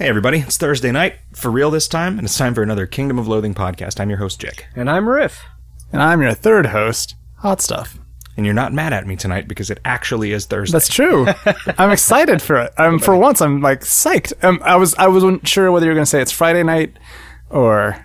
Hey, 0.00 0.08
everybody, 0.08 0.38
it's 0.38 0.56
Thursday 0.56 0.90
night, 0.92 1.16
for 1.34 1.50
real 1.50 1.70
this 1.70 1.86
time, 1.86 2.16
and 2.16 2.24
it's 2.24 2.38
time 2.38 2.54
for 2.54 2.62
another 2.62 2.86
Kingdom 2.86 3.18
of 3.18 3.28
Loathing 3.28 3.52
podcast. 3.52 4.00
I'm 4.00 4.08
your 4.08 4.18
host, 4.18 4.40
Jick. 4.40 4.66
And 4.74 4.88
I'm 4.88 5.06
Riff. 5.06 5.44
And 5.92 6.00
I'm 6.00 6.22
your 6.22 6.32
third 6.32 6.64
host, 6.64 7.16
Hot 7.40 7.60
Stuff. 7.60 7.98
And 8.34 8.46
you're 8.46 8.54
not 8.54 8.72
mad 8.72 8.94
at 8.94 9.06
me 9.06 9.14
tonight 9.14 9.46
because 9.46 9.68
it 9.68 9.78
actually 9.84 10.32
is 10.32 10.46
Thursday. 10.46 10.72
That's 10.72 10.88
true. 10.88 11.26
I'm 11.76 11.90
excited 11.90 12.40
for 12.40 12.56
it. 12.60 12.72
Um, 12.78 12.98
for 12.98 13.14
once, 13.14 13.42
I'm 13.42 13.60
like 13.60 13.80
psyched. 13.82 14.42
Um, 14.42 14.62
I 14.64 14.76
was 14.76 14.94
I 14.94 15.06
wasn't 15.06 15.46
sure 15.46 15.70
whether 15.70 15.84
you 15.84 15.90
were 15.90 15.96
going 15.96 16.06
to 16.06 16.10
say 16.10 16.22
it's 16.22 16.32
Friday 16.32 16.62
night 16.62 16.96
or 17.50 18.02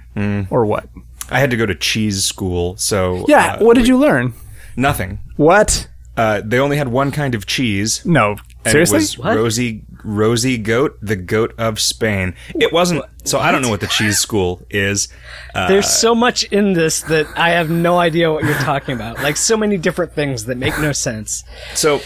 or 0.49 0.65
what. 0.65 0.89
I 1.31 1.39
had 1.39 1.49
to 1.51 1.55
go 1.55 1.65
to 1.65 1.75
cheese 1.75 2.25
school, 2.25 2.75
so. 2.75 3.23
Yeah. 3.29 3.53
uh, 3.53 3.63
what 3.63 3.77
did 3.77 3.87
you 3.87 3.97
learn? 3.97 4.33
Nothing. 4.75 5.19
What? 5.37 5.87
Uh, 6.17 6.41
they 6.43 6.59
only 6.59 6.75
had 6.75 6.89
one 6.89 7.11
kind 7.13 7.35
of 7.35 7.45
cheese. 7.45 8.05
No. 8.05 8.35
and 8.65 8.71
Seriously? 8.71 8.97
It 8.97 9.01
was 9.01 9.17
rosy, 9.17 9.85
rosy 10.05 10.57
goat, 10.57 10.97
the 11.01 11.15
goat 11.15 11.53
of 11.57 11.79
Spain. 11.79 12.35
It 12.53 12.71
wasn't. 12.71 13.03
So 13.23 13.39
I 13.39 13.51
don't 13.51 13.61
know 13.61 13.69
what 13.69 13.79
the 13.81 13.87
cheese 13.87 14.19
school 14.19 14.61
is. 14.69 15.07
Uh, 15.53 15.67
There's 15.67 15.89
so 15.89 16.13
much 16.13 16.43
in 16.43 16.73
this 16.73 17.01
that 17.03 17.27
I 17.35 17.49
have 17.51 17.69
no 17.69 17.97
idea 17.97 18.31
what 18.31 18.43
you're 18.43 18.53
talking 18.59 18.95
about. 18.95 19.17
Like 19.23 19.35
so 19.37 19.57
many 19.57 19.77
different 19.77 20.13
things 20.13 20.45
that 20.45 20.57
make 20.57 20.77
no 20.79 20.91
sense. 20.91 21.43
so 21.73 22.01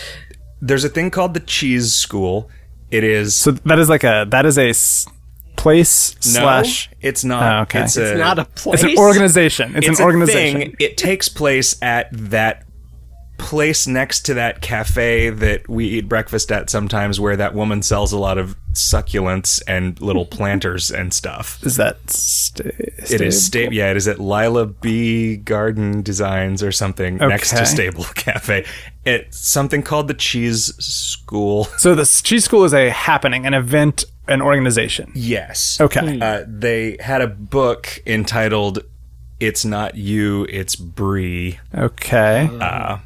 there's 0.61 0.83
a 0.83 0.89
thing 0.89 1.09
called 1.11 1.33
the 1.33 1.39
cheese 1.39 1.93
school. 1.93 2.49
It 2.91 3.03
is 3.03 3.35
so 3.35 3.51
that 3.51 3.79
is 3.79 3.87
like 3.89 4.03
a 4.03 4.25
that 4.29 4.45
is 4.45 4.57
a 4.57 4.69
s- 4.69 5.05
place 5.55 6.15
no, 6.25 6.41
slash. 6.41 6.89
It's 7.01 7.23
not. 7.23 7.43
Oh, 7.43 7.61
okay. 7.63 7.83
It's, 7.83 7.97
It's 7.97 8.11
a, 8.11 8.15
not 8.17 8.39
a 8.39 8.45
place. 8.45 8.83
It's 8.83 8.93
an 8.93 8.97
organization. 8.97 9.75
It's, 9.75 9.87
it's 9.87 9.99
an 9.99 10.03
a 10.03 10.07
organization. 10.07 10.61
thing. 10.61 10.75
It 10.79 10.97
takes 10.97 11.29
place 11.29 11.75
at 11.81 12.07
that 12.11 12.63
place 13.39 13.87
next 13.87 14.21
to 14.27 14.33
that 14.35 14.61
cafe 14.61 15.29
that 15.31 15.67
we 15.67 15.85
eat 15.87 16.07
breakfast 16.09 16.51
at 16.51 16.69
sometimes, 16.69 17.19
where 17.19 17.35
that 17.37 17.55
woman 17.55 17.81
sells 17.81 18.11
a 18.11 18.17
lot 18.19 18.37
of 18.37 18.55
succulents 18.73 19.61
and 19.67 19.99
little 20.01 20.25
planters 20.37 20.91
and 20.91 21.13
stuff. 21.13 21.63
Is 21.63 21.77
that 21.77 21.97
sta- 22.09 22.69
It 22.69 23.21
is 23.21 23.45
sta- 23.45 23.69
yeah, 23.71 23.91
it 23.91 23.97
is 23.97 24.07
at 24.07 24.19
Lila 24.19 24.67
B 24.67 25.37
Garden 25.37 26.01
Designs 26.01 26.61
or 26.61 26.71
something 26.71 27.17
next 27.17 27.49
to 27.51 27.65
Stable 27.65 28.03
Cafe. 28.15 28.65
It's 29.05 29.39
something 29.39 29.81
called 29.81 30.07
the 30.07 30.13
Cheese 30.13 30.75
School. 30.83 31.65
So 31.79 31.95
the 31.95 32.05
cheese 32.23 32.43
school 32.45 32.65
is 32.65 32.73
a 32.73 32.89
happening, 32.89 33.45
an 33.45 33.53
event, 33.53 34.03
an 34.27 34.41
organization. 34.41 35.11
Yes. 35.15 35.79
Okay. 35.79 36.19
Uh, 36.19 36.43
they 36.47 36.97
had 36.99 37.21
a 37.21 37.27
book 37.27 38.01
entitled 38.05 38.79
"It's 39.39 39.63
Not 39.63 39.95
You, 39.95 40.45
It's 40.49 40.75
Brie." 40.75 41.59
Okay. 41.73 42.49
Uh, 42.59 42.97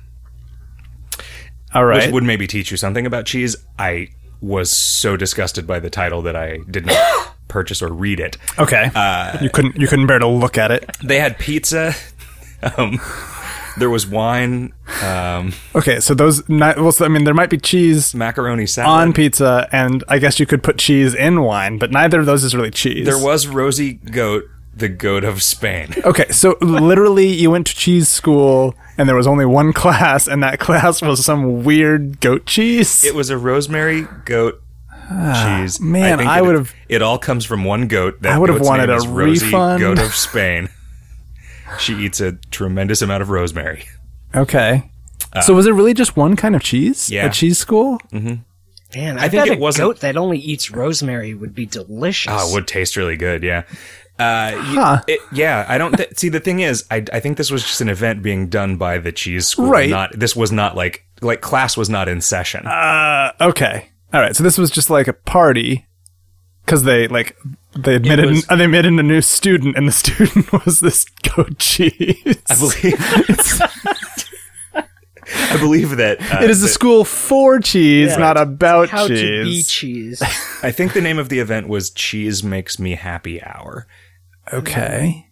All 1.73 1.85
right. 1.85 2.05
which 2.05 2.13
would 2.13 2.23
maybe 2.23 2.47
teach 2.47 2.71
you 2.71 2.77
something 2.77 3.05
about 3.05 3.25
cheese. 3.25 3.55
I 3.79 4.09
was 4.41 4.69
so 4.71 5.15
disgusted 5.17 5.65
by 5.65 5.79
the 5.79 5.89
title 5.89 6.21
that 6.23 6.35
I 6.35 6.59
did 6.69 6.85
not 6.85 7.33
purchase 7.47 7.81
or 7.81 7.89
read 7.93 8.19
it. 8.19 8.37
okay. 8.59 8.89
uh, 8.93 9.37
you 9.41 9.49
couldn't 9.49 9.75
you 9.77 9.87
couldn't 9.87 10.07
bear 10.07 10.19
to 10.19 10.27
look 10.27 10.57
at 10.57 10.71
it. 10.71 10.89
They 11.03 11.19
had 11.19 11.37
pizza. 11.39 11.93
Um, 12.77 12.97
there 13.77 13.89
was 13.89 14.07
wine, 14.07 14.71
um, 15.03 15.51
Okay, 15.75 15.99
so 15.99 16.13
those 16.13 16.47
not, 16.47 16.77
well, 16.77 16.93
so, 16.93 17.03
I 17.03 17.09
mean, 17.09 17.25
there 17.25 17.33
might 17.33 17.49
be 17.49 17.57
cheese 17.57 18.15
macaroni 18.15 18.65
salad. 18.67 18.89
on 18.89 19.11
pizza, 19.11 19.67
and 19.73 20.01
I 20.07 20.17
guess 20.19 20.39
you 20.39 20.45
could 20.45 20.63
put 20.63 20.77
cheese 20.77 21.13
in 21.13 21.41
wine, 21.41 21.77
but 21.77 21.91
neither 21.91 22.21
of 22.21 22.25
those 22.25 22.45
is 22.45 22.55
really 22.55 22.71
cheese. 22.71 23.05
there 23.05 23.19
was 23.21 23.47
rosy 23.47 23.93
goat, 23.95 24.45
the 24.75 24.89
goat 24.89 25.23
of 25.23 25.41
Spain. 25.43 25.93
Okay, 26.05 26.29
so 26.31 26.57
literally, 26.61 27.27
you 27.27 27.49
went 27.51 27.67
to 27.67 27.75
cheese 27.75 28.09
school, 28.09 28.75
and 28.97 29.07
there 29.07 29.15
was 29.15 29.27
only 29.27 29.45
one 29.45 29.71
class, 29.73 30.27
and 30.27 30.41
that 30.43 30.59
class 30.65 31.01
was 31.01 31.23
some 31.25 31.63
weird 31.63 32.19
goat 32.19 32.45
cheese. 32.45 33.03
It 33.03 33.15
was 33.15 33.29
a 33.29 33.37
rosemary 33.37 34.07
goat 34.25 34.61
cheese. 35.09 35.79
Ah, 35.81 35.83
man, 35.83 36.17
think 36.19 36.29
I 36.29 36.41
would've- 36.41 36.73
It 36.89 37.01
all 37.01 37.17
comes 37.19 37.45
from 37.45 37.63
one 37.65 37.87
goat. 37.87 38.21
That 38.21 38.33
I 38.33 38.39
would've 38.39 38.61
wanted 38.61 38.89
a 38.89 38.95
is 38.95 39.05
Rosie 39.07 39.45
refund. 39.47 39.79
Goat 39.81 39.99
of 39.99 40.13
Spain. 40.27 40.69
she 41.79 41.93
eats 41.95 42.19
a 42.21 42.33
tremendous 42.51 43.01
amount 43.01 43.21
of 43.21 43.29
rosemary. 43.29 43.85
okay. 44.35 44.89
so 45.41 45.53
was 45.53 45.65
it 45.65 45.71
really 45.73 45.93
just 45.93 46.15
one 46.15 46.35
kind 46.35 46.55
of 46.55 46.61
cheese? 46.63 47.11
Uh, 47.11 47.15
yeah. 47.15 47.25
A 47.27 47.31
cheese 47.31 47.57
school? 47.57 47.99
Man, 48.11 49.17
I, 49.17 49.25
I 49.25 49.29
think 49.29 49.43
bet 49.43 49.47
it 49.47 49.57
a 49.57 49.59
wasn't- 49.61 49.87
goat 49.87 49.99
that 50.01 50.17
only 50.17 50.37
eats 50.37 50.69
rosemary 50.71 51.33
would 51.33 51.55
be 51.55 51.65
delicious. 51.65 52.31
Oh, 52.35 52.49
it 52.49 52.53
would 52.53 52.67
taste 52.67 52.95
really 52.95 53.17
good. 53.17 53.41
Yeah. 53.43 53.63
Uh, 54.19 54.51
Huh. 54.55 55.01
it- 55.07 55.19
yeah, 55.31 55.65
I 55.67 55.77
don't 55.77 55.95
th- 55.97 56.17
see. 56.17 56.29
The 56.29 56.39
thing 56.39 56.59
is, 56.59 56.85
I, 56.91 57.03
I 57.11 57.19
think 57.19 57.37
this 57.37 57.49
was 57.51 57.63
just 57.63 57.81
an 57.81 57.89
event 57.89 58.21
being 58.21 58.47
done 58.47 58.77
by 58.77 58.97
the 58.99 59.11
cheese 59.11 59.47
school. 59.47 59.67
Right. 59.67 59.89
Not 59.89 60.11
this 60.17 60.35
was 60.35 60.51
not 60.51 60.75
like 60.75 61.05
like 61.21 61.41
class 61.41 61.75
was 61.77 61.89
not 61.89 62.07
in 62.07 62.21
session. 62.21 62.67
Uh, 62.67 63.31
okay. 63.41 63.89
All 64.13 64.21
right. 64.21 64.35
So 64.35 64.43
this 64.43 64.57
was 64.57 64.69
just 64.69 64.89
like 64.89 65.07
a 65.07 65.13
party 65.13 65.87
because 66.65 66.83
they 66.83 67.07
like 67.07 67.35
they 67.75 67.95
admitted 67.95 68.25
was- 68.27 68.45
they 68.45 68.65
admitted 68.65 68.93
a 68.93 69.03
new 69.03 69.21
student, 69.21 69.75
and 69.77 69.87
the 69.87 69.91
student 70.03 70.51
was 70.65 70.79
this 70.79 71.05
goat 71.35 71.57
cheese. 71.57 72.37
I 72.49 72.55
believe. 72.55 73.61
I 75.35 75.57
believe 75.59 75.97
that 75.97 76.19
uh, 76.33 76.43
it 76.43 76.49
is 76.49 76.63
a 76.63 76.67
school 76.67 77.03
for 77.05 77.59
cheese, 77.59 78.11
Yeah. 78.11 78.17
not 78.17 78.37
about 78.37 78.89
How 78.89 79.07
cheese. 79.07 79.19
to 79.21 79.43
be 79.43 79.63
cheese. 79.63 80.21
I 80.63 80.71
think 80.71 80.93
the 80.93 81.01
name 81.01 81.19
of 81.19 81.29
the 81.29 81.39
event 81.39 81.67
was 81.67 81.89
Cheese 81.89 82.43
Makes 82.43 82.79
Me 82.79 82.95
Happy 82.95 83.41
Hour. 83.41 83.87
Okay. 84.51 85.27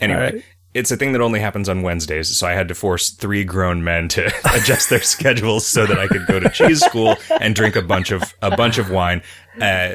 Anyway, 0.00 0.18
All 0.18 0.24
right. 0.34 0.44
it's 0.74 0.90
a 0.90 0.96
thing 0.96 1.12
that 1.12 1.20
only 1.20 1.40
happens 1.40 1.68
on 1.68 1.82
Wednesdays, 1.82 2.34
so 2.34 2.46
I 2.46 2.52
had 2.52 2.68
to 2.68 2.74
force 2.74 3.10
three 3.10 3.44
grown 3.44 3.82
men 3.84 4.08
to 4.08 4.26
adjust 4.54 4.88
their 4.90 5.02
schedules 5.02 5.66
so 5.66 5.86
that 5.86 5.98
I 5.98 6.06
could 6.06 6.26
go 6.26 6.40
to 6.40 6.48
cheese 6.48 6.80
school 6.84 7.16
and 7.40 7.54
drink 7.54 7.76
a 7.76 7.82
bunch 7.82 8.10
of 8.10 8.22
a 8.40 8.56
bunch 8.56 8.78
of 8.78 8.90
wine. 8.90 9.22
Uh, 9.60 9.90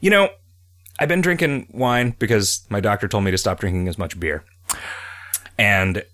you 0.00 0.10
know, 0.10 0.30
I've 0.98 1.08
been 1.08 1.20
drinking 1.20 1.68
wine 1.72 2.14
because 2.18 2.66
my 2.70 2.80
doctor 2.80 3.06
told 3.06 3.22
me 3.24 3.30
to 3.30 3.38
stop 3.38 3.60
drinking 3.60 3.86
as 3.88 3.98
much 3.98 4.18
beer. 4.18 4.42
And 5.56 6.04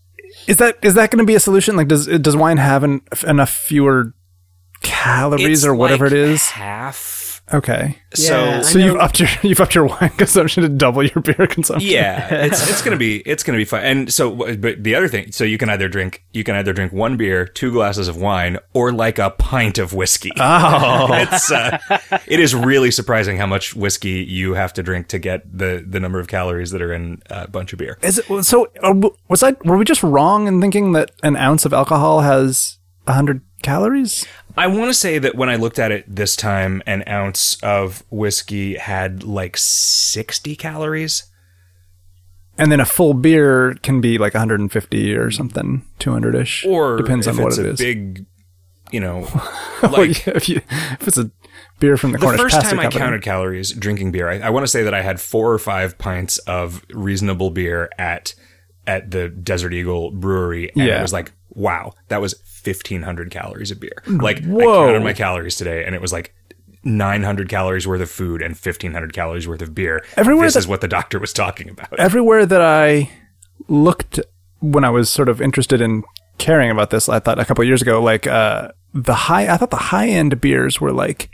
Is 0.47 0.56
that 0.59 0.77
is 0.82 0.94
that 0.94 1.10
going 1.10 1.19
to 1.19 1.27
be 1.27 1.34
a 1.34 1.41
solution? 1.41 1.77
Like, 1.77 1.88
does 1.88 2.06
does 2.06 2.37
wine 2.37 2.59
have 2.59 2.84
an, 2.84 3.00
enough 3.27 3.50
fewer 3.50 4.15
calories 4.82 5.65
it's 5.65 5.66
or 5.66 5.75
whatever 5.75 6.06
like 6.06 6.12
it 6.12 6.19
is? 6.19 6.43
half. 6.50 7.24
Okay. 7.53 7.99
So 8.15 8.44
Yeah, 8.44 8.60
So 8.62 8.78
you've 8.78 8.97
upped 8.97 9.21
your 9.21 9.28
you've 9.43 9.60
upped 9.60 9.75
your 9.75 9.84
wine 9.87 10.10
consumption 10.16 10.62
to 10.62 10.69
double 10.69 11.03
your 11.03 11.21
beer 11.21 11.47
consumption. 11.47 11.91
yeah, 11.91 12.32
it's 12.47 12.71
it's 12.71 12.81
gonna 12.81 12.97
be 12.97 13.16
it's 13.27 13.43
gonna 13.43 13.59
be 13.59 13.65
fun. 13.66 13.82
And 13.82 14.12
so, 14.12 14.34
but 14.56 14.82
the 14.82 14.94
other 14.94 15.09
thing, 15.09 15.31
so 15.31 15.44
you 15.44 15.59
can 15.59 15.69
either 15.69 15.88
drink 15.88 16.25
you 16.32 16.43
can 16.43 16.55
either 16.55 16.72
drink 16.72 16.93
one 16.93 17.16
beer, 17.16 17.47
two 17.47 17.71
glasses 17.72 18.09
of 18.09 18.16
wine, 18.16 18.59
or 18.72 18.93
like 18.93 19.19
a 19.19 19.31
pint 19.31 19.78
of 19.78 19.93
whiskey. 19.93 20.31
Oh. 20.38 21.09
it's 21.12 21.53
uh, 21.53 21.78
it 22.27 22.41
is 22.41 22.55
really 22.55 22.91
surprising 22.91 23.37
how 23.37 23.47
much 23.47 23.75
whiskey 23.76 24.25
you 24.25 24.55
have 24.55 24.72
to 24.75 24.82
drink 24.82 25.09
to 25.09 25.19
get 25.19 25.43
the 25.59 25.84
the 25.87 26.00
number 26.00 26.19
of 26.21 26.28
calories 26.28 26.71
that 26.71 26.81
are 26.81 26.93
in 26.93 27.21
a 27.26 27.47
bunch 27.47 27.72
of 27.75 27.78
beer. 27.78 27.99
Is 28.03 28.19
it 28.19 28.44
so? 28.44 28.69
uh, 28.82 28.94
Was 29.28 29.43
I 29.43 29.53
were 29.65 29.76
we 29.76 29.84
just 29.84 30.03
wrong 30.03 30.47
in 30.47 30.61
thinking 30.62 30.93
that 30.93 31.11
an 31.22 31.37
ounce 31.37 31.66
of 31.66 31.75
alcohol 31.75 32.22
has 32.22 32.78
hundred 33.06 33.43
calories? 33.62 34.25
I 34.57 34.67
want 34.69 34.89
to 34.91 34.95
say 34.95 35.19
that 35.19 35.35
when 35.35 35.49
I 35.49 35.57
looked 35.57 35.79
at 35.79 35.91
it 35.93 36.05
this 36.09 36.37
time, 36.37 36.83
an 36.87 37.03
ounce 37.09 37.61
of 37.63 38.05
whiskey 38.11 38.75
had 38.77 39.25
like 39.25 39.57
sixty 39.57 40.55
calories. 40.57 41.25
And 42.57 42.71
then 42.71 42.79
a 42.79 42.85
full 42.85 43.15
beer 43.15 43.75
can 43.83 44.01
be 44.01 44.17
like 44.17 44.33
150 44.35 45.17
or 45.17 45.33
something, 45.33 45.85
200 45.99 46.37
ish. 46.37 46.65
Or 46.65 46.97
depends 46.97 47.27
if 47.27 47.37
on 47.37 47.43
what 47.43 47.49
it's 47.49 47.59
it 47.59 47.67
a 47.67 47.71
is. 47.71 47.79
big, 47.79 48.27
you 48.93 49.01
know, 49.01 49.27
Well, 49.83 49.91
like 49.91 50.25
yeah, 50.25 50.35
if, 50.37 50.49
you, 50.49 50.61
if 51.01 51.09
it's 51.09 51.19
a 51.19 51.33
beer 51.81 51.97
from 51.97 52.13
the, 52.13 52.19
the 52.19 52.23
Cornish 52.25 52.41
first 52.41 52.55
time 52.61 52.79
I 52.79 52.85
Company. 52.85 53.01
counted 53.05 53.23
calories 53.23 53.73
drinking 53.73 54.13
beer, 54.13 54.29
I, 54.29 54.39
I 54.39 54.51
want 54.51 54.63
to 54.63 54.69
say 54.69 54.85
that 54.85 54.95
I 54.95 55.03
had 55.03 55.21
four 55.21 55.53
or 55.53 55.59
five 55.59 55.99
pints 55.99 56.39
of 56.39 56.85
reasonable 56.91 57.51
beer 57.51 57.91
at 57.99 58.35
at 58.87 59.11
the 59.11 59.31
Desert 59.31 59.75
Eagle 59.75 60.13
Brewery, 60.13 60.69
and 60.69 60.77
Yeah. 60.87 61.01
it 61.01 61.03
was 61.03 61.13
like, 61.13 61.33
wow, 61.55 61.93
that 62.09 62.21
was 62.21 62.35
fifteen 62.45 63.03
hundred 63.03 63.31
calories 63.31 63.71
of 63.71 63.81
beer. 63.81 64.03
Like 64.07 64.39
I 64.43 64.47
Whoa. 64.47 64.87
counted 64.87 65.03
my 65.05 65.13
calories 65.13 65.57
today, 65.57 65.85
and 65.85 65.95
it 65.95 66.01
was 66.01 66.13
like. 66.13 66.35
900 66.87 67.49
calories 67.49 67.87
worth 67.87 68.03
of 68.03 68.11
food 68.11 68.43
and 68.43 68.51
1500 68.55 69.15
calories 69.15 69.49
worth 69.49 69.62
of 69.62 69.75
beer. 69.75 70.05
Everywhere 70.19 70.45
this 70.47 70.53
that- 70.53 70.59
is 70.61 70.69
what 70.69 70.83
the 70.83 70.87
doctor 70.87 71.19
was 71.19 71.33
talking 71.33 71.71
about. 71.71 71.99
Everywhere 71.99 72.45
that 72.45 72.61
I 72.61 73.09
looked 73.69 74.21
when 74.61 74.85
I 74.85 74.91
was 74.91 75.09
sort 75.09 75.31
of 75.31 75.41
interested 75.41 75.81
in 75.81 76.03
caring 76.37 76.71
about 76.71 76.91
this, 76.91 77.09
I 77.09 77.21
thought 77.21 77.39
a 77.39 77.47
couple 77.47 77.62
of 77.62 77.69
years 77.69 77.81
ago, 77.81 78.03
like 78.03 78.27
uh, 78.27 78.69
the 78.93 79.15
high, 79.15 79.50
I 79.50 79.57
thought 79.57 79.71
the 79.71 79.77
high 79.79 80.09
end 80.09 80.43
beers 80.43 80.79
were 80.79 80.93
like 80.93 81.31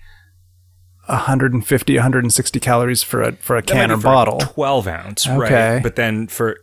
150, 1.07 1.95
160 1.97 2.61
calories 2.61 3.03
for 3.03 3.23
a 3.23 3.33
for 3.33 3.57
a 3.57 3.63
can 3.63 3.91
or 3.91 3.97
bottle. 3.97 4.39
12 4.39 4.87
ounce, 4.87 5.27
Okay. 5.27 5.39
right? 5.75 5.83
But 5.83 5.97
then 5.97 6.27
for 6.29 6.59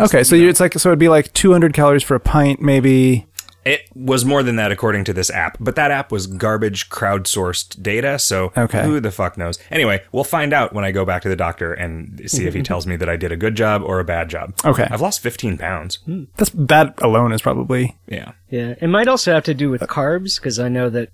Okay, 0.00 0.24
so 0.24 0.36
you, 0.36 0.48
it's 0.48 0.60
like 0.60 0.74
so 0.74 0.88
it'd 0.90 0.98
be 0.98 1.08
like 1.08 1.32
200 1.32 1.72
calories 1.74 2.02
for 2.02 2.14
a 2.14 2.20
pint, 2.20 2.60
maybe. 2.60 3.26
It 3.64 3.82
was 3.94 4.24
more 4.24 4.42
than 4.42 4.56
that 4.56 4.72
according 4.72 5.04
to 5.04 5.12
this 5.12 5.30
app, 5.30 5.58
but 5.60 5.76
that 5.76 5.90
app 5.90 6.10
was 6.10 6.26
garbage 6.26 6.88
crowdsourced 6.88 7.82
data, 7.82 8.18
so 8.18 8.50
Okay. 8.56 8.82
who 8.82 8.98
the 8.98 9.10
fuck 9.10 9.36
knows? 9.36 9.58
Anyway, 9.70 10.02
we'll 10.10 10.24
find 10.24 10.54
out 10.54 10.72
when 10.72 10.84
I 10.86 10.90
go 10.92 11.04
back 11.04 11.20
to 11.22 11.28
the 11.28 11.36
doctor 11.36 11.74
and 11.74 12.18
see 12.30 12.46
if 12.46 12.54
he 12.54 12.62
tells 12.70 12.86
me 12.86 12.96
that 12.96 13.10
I 13.10 13.16
did 13.16 13.30
a 13.30 13.36
good 13.36 13.56
job 13.56 13.82
or 13.84 14.00
a 14.00 14.04
bad 14.04 14.30
job. 14.30 14.54
Okay. 14.64 14.86
I've 14.90 15.02
lost 15.02 15.20
15 15.20 15.58
pounds. 15.58 15.96
Hmm. 16.06 16.24
That's 16.36 16.50
that 16.54 16.94
alone 17.02 17.32
is 17.32 17.42
probably 17.42 17.98
Yeah. 18.06 18.32
Yeah, 18.48 18.74
it 18.80 18.86
might 18.88 19.08
also 19.08 19.34
have 19.34 19.44
to 19.44 19.54
do 19.54 19.68
with 19.70 19.82
carbs 19.82 20.36
because 20.40 20.58
I 20.58 20.68
know 20.68 20.88
that 20.88 21.10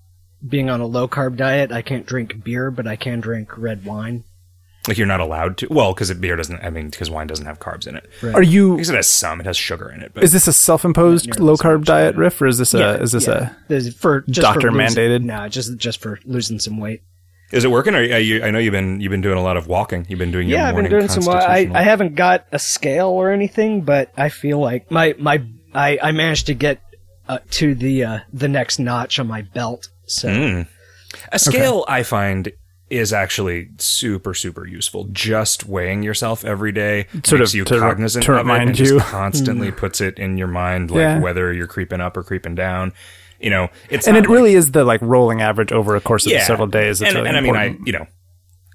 being 0.46 0.70
on 0.70 0.80
a 0.80 0.86
low 0.86 1.08
carb 1.08 1.36
diet, 1.36 1.72
I 1.72 1.82
can't 1.82 2.06
drink 2.06 2.44
beer, 2.44 2.70
but 2.70 2.86
I 2.86 2.94
can 2.94 3.18
drink 3.18 3.56
red 3.58 3.84
wine. 3.84 4.22
Like 4.86 4.98
you're 4.98 5.06
not 5.06 5.20
allowed 5.20 5.56
to. 5.58 5.66
Well, 5.70 5.94
because 5.94 6.12
beer 6.14 6.36
doesn't. 6.36 6.62
I 6.62 6.68
mean, 6.70 6.90
because 6.90 7.10
wine 7.10 7.26
doesn't 7.26 7.46
have 7.46 7.58
carbs 7.58 7.86
in 7.86 7.96
it. 7.96 8.08
Right. 8.22 8.34
Are 8.34 8.42
you? 8.42 8.72
Because 8.76 8.90
it 8.90 8.96
has 8.96 9.08
some. 9.08 9.40
It 9.40 9.46
has 9.46 9.56
sugar 9.56 9.88
in 9.90 10.02
it. 10.02 10.12
But 10.14 10.24
Is 10.24 10.32
this 10.32 10.46
a 10.46 10.52
self-imposed 10.52 11.40
low 11.40 11.56
carb 11.56 11.84
diet 11.84 12.14
yeah. 12.14 12.20
riff, 12.20 12.40
or 12.42 12.46
is 12.46 12.58
this 12.58 12.74
a 12.74 13.00
is 13.00 13.12
this 13.12 13.26
yeah. 13.26 13.54
There's- 13.68 13.94
for 13.94 14.20
just 14.22 14.40
doctor 14.42 14.70
for 14.70 14.76
losing- 14.76 15.02
mandated? 15.02 15.24
Nah, 15.24 15.48
just 15.48 15.76
just 15.78 16.00
for 16.02 16.18
losing 16.26 16.58
some 16.58 16.78
weight. 16.78 17.02
is 17.52 17.64
it 17.64 17.70
working? 17.70 17.94
Or 17.94 17.98
are 18.00 18.18
you, 18.18 18.42
I 18.44 18.50
know 18.50 18.58
you've 18.58 18.72
been 18.72 19.00
you've 19.00 19.10
been 19.10 19.20
doing 19.22 19.38
a 19.38 19.42
lot 19.42 19.56
of 19.56 19.68
walking. 19.68 20.04
You've 20.08 20.18
been 20.18 20.32
doing 20.32 20.48
your 20.48 20.58
Yeah, 20.58 20.68
I've 20.68 20.76
been 20.76 20.90
doing 20.90 21.08
some. 21.08 21.26
I 21.28 21.70
I 21.72 21.82
haven't 21.82 22.14
got 22.14 22.46
a 22.52 22.58
scale 22.58 23.08
or 23.08 23.30
anything, 23.32 23.82
but 23.82 24.12
I 24.18 24.28
feel 24.28 24.58
like 24.58 24.90
my 24.90 25.14
my 25.18 25.42
I 25.74 25.98
I 26.02 26.12
managed 26.12 26.46
to 26.46 26.54
get 26.54 26.80
uh, 27.26 27.38
to 27.52 27.74
the 27.74 28.04
uh, 28.04 28.18
the 28.34 28.48
next 28.48 28.78
notch 28.78 29.18
on 29.18 29.26
my 29.28 29.42
belt. 29.42 29.88
So 30.06 30.28
Mm. 30.28 30.66
A 31.32 31.38
scale 31.38 31.84
I 31.88 32.02
find 32.02 32.52
is 32.90 33.12
actually 33.12 33.70
super 33.78 34.34
super 34.34 34.66
useful. 34.66 35.04
Just 35.10 35.66
weighing 35.66 36.02
yourself 36.02 36.44
every 36.44 36.72
day 36.72 37.06
Sort 37.24 37.40
makes 37.40 37.50
of 37.52 37.54
you 37.56 37.64
to- 37.64 37.78
cognizant 37.78 38.24
to 38.26 38.32
of 38.32 38.38
it 38.38 38.40
remind 38.42 38.68
and 38.70 38.76
just 38.76 38.92
you. 38.92 39.00
constantly 39.00 39.70
mm. 39.72 39.76
puts 39.76 40.00
it 40.00 40.18
in 40.18 40.36
your 40.38 40.48
mind 40.48 40.90
like 40.90 40.98
Yeah. 41.00 41.18
whether 41.18 41.52
you're 41.52 41.66
creeping 41.66 42.00
up 42.00 42.16
or 42.16 42.22
creeping 42.22 42.54
down. 42.54 42.92
You 43.40 43.50
know, 43.50 43.68
it's 43.90 44.06
and 44.06 44.16
it 44.16 44.20
like- 44.20 44.28
really 44.28 44.54
is 44.54 44.72
the 44.72 44.84
like 44.84 45.00
rolling 45.02 45.40
average 45.42 45.72
over 45.72 45.96
a 45.96 46.00
course 46.00 46.26
of 46.26 46.32
several 46.42 46.68
days. 46.68 47.00
It's 47.00 47.08
and, 47.10 47.16
really 47.16 47.28
and 47.28 47.36
I 47.36 47.40
mean, 47.40 47.56
I 47.56 47.76
you 47.84 47.92
know, 47.92 48.06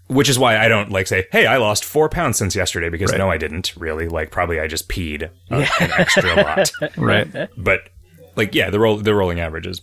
which 0.07 0.27
is 0.27 0.37
why 0.39 0.57
I 0.57 0.67
don't 0.67 0.91
like 0.91 1.07
say, 1.07 1.27
"Hey, 1.31 1.45
I 1.45 1.57
lost 1.57 1.85
four 1.85 2.09
pounds 2.09 2.37
since 2.37 2.55
yesterday," 2.55 2.89
because 2.89 3.13
no, 3.13 3.29
I 3.29 3.37
didn't 3.37 3.75
really. 3.77 4.07
Like, 4.07 4.31
probably 4.31 4.59
I 4.59 4.67
just 4.67 4.89
peed 4.89 5.23
uh, 5.51 5.65
a, 5.79 5.83
an 5.83 5.91
extra 5.97 6.35
lot. 6.35 6.71
right. 6.97 7.27
But 7.57 7.89
like, 8.35 8.53
yeah, 8.55 8.69
the 8.71 8.79
roll 8.79 8.97
the 8.97 9.13
rolling 9.13 9.39
average 9.39 9.67
is. 9.67 9.81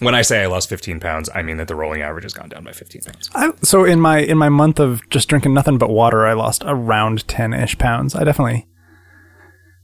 When 0.00 0.14
I 0.14 0.22
say 0.22 0.42
I 0.42 0.46
lost 0.46 0.68
15 0.68 1.00
pounds, 1.00 1.30
I 1.34 1.42
mean 1.42 1.56
that 1.56 1.68
the 1.68 1.74
rolling 1.74 2.02
average 2.02 2.24
has 2.24 2.32
gone 2.34 2.48
down 2.48 2.64
by 2.64 2.72
15 2.72 3.02
pounds. 3.02 3.30
I, 3.34 3.52
so 3.62 3.84
in 3.84 4.00
my 4.00 4.18
in 4.18 4.36
my 4.38 4.48
month 4.48 4.78
of 4.80 5.08
just 5.10 5.28
drinking 5.28 5.54
nothing 5.54 5.78
but 5.78 5.88
water, 5.90 6.26
I 6.26 6.32
lost 6.34 6.62
around 6.66 7.26
ten 7.28 7.52
ish 7.54 7.78
pounds. 7.78 8.14
I 8.14 8.24
definitely 8.24 8.66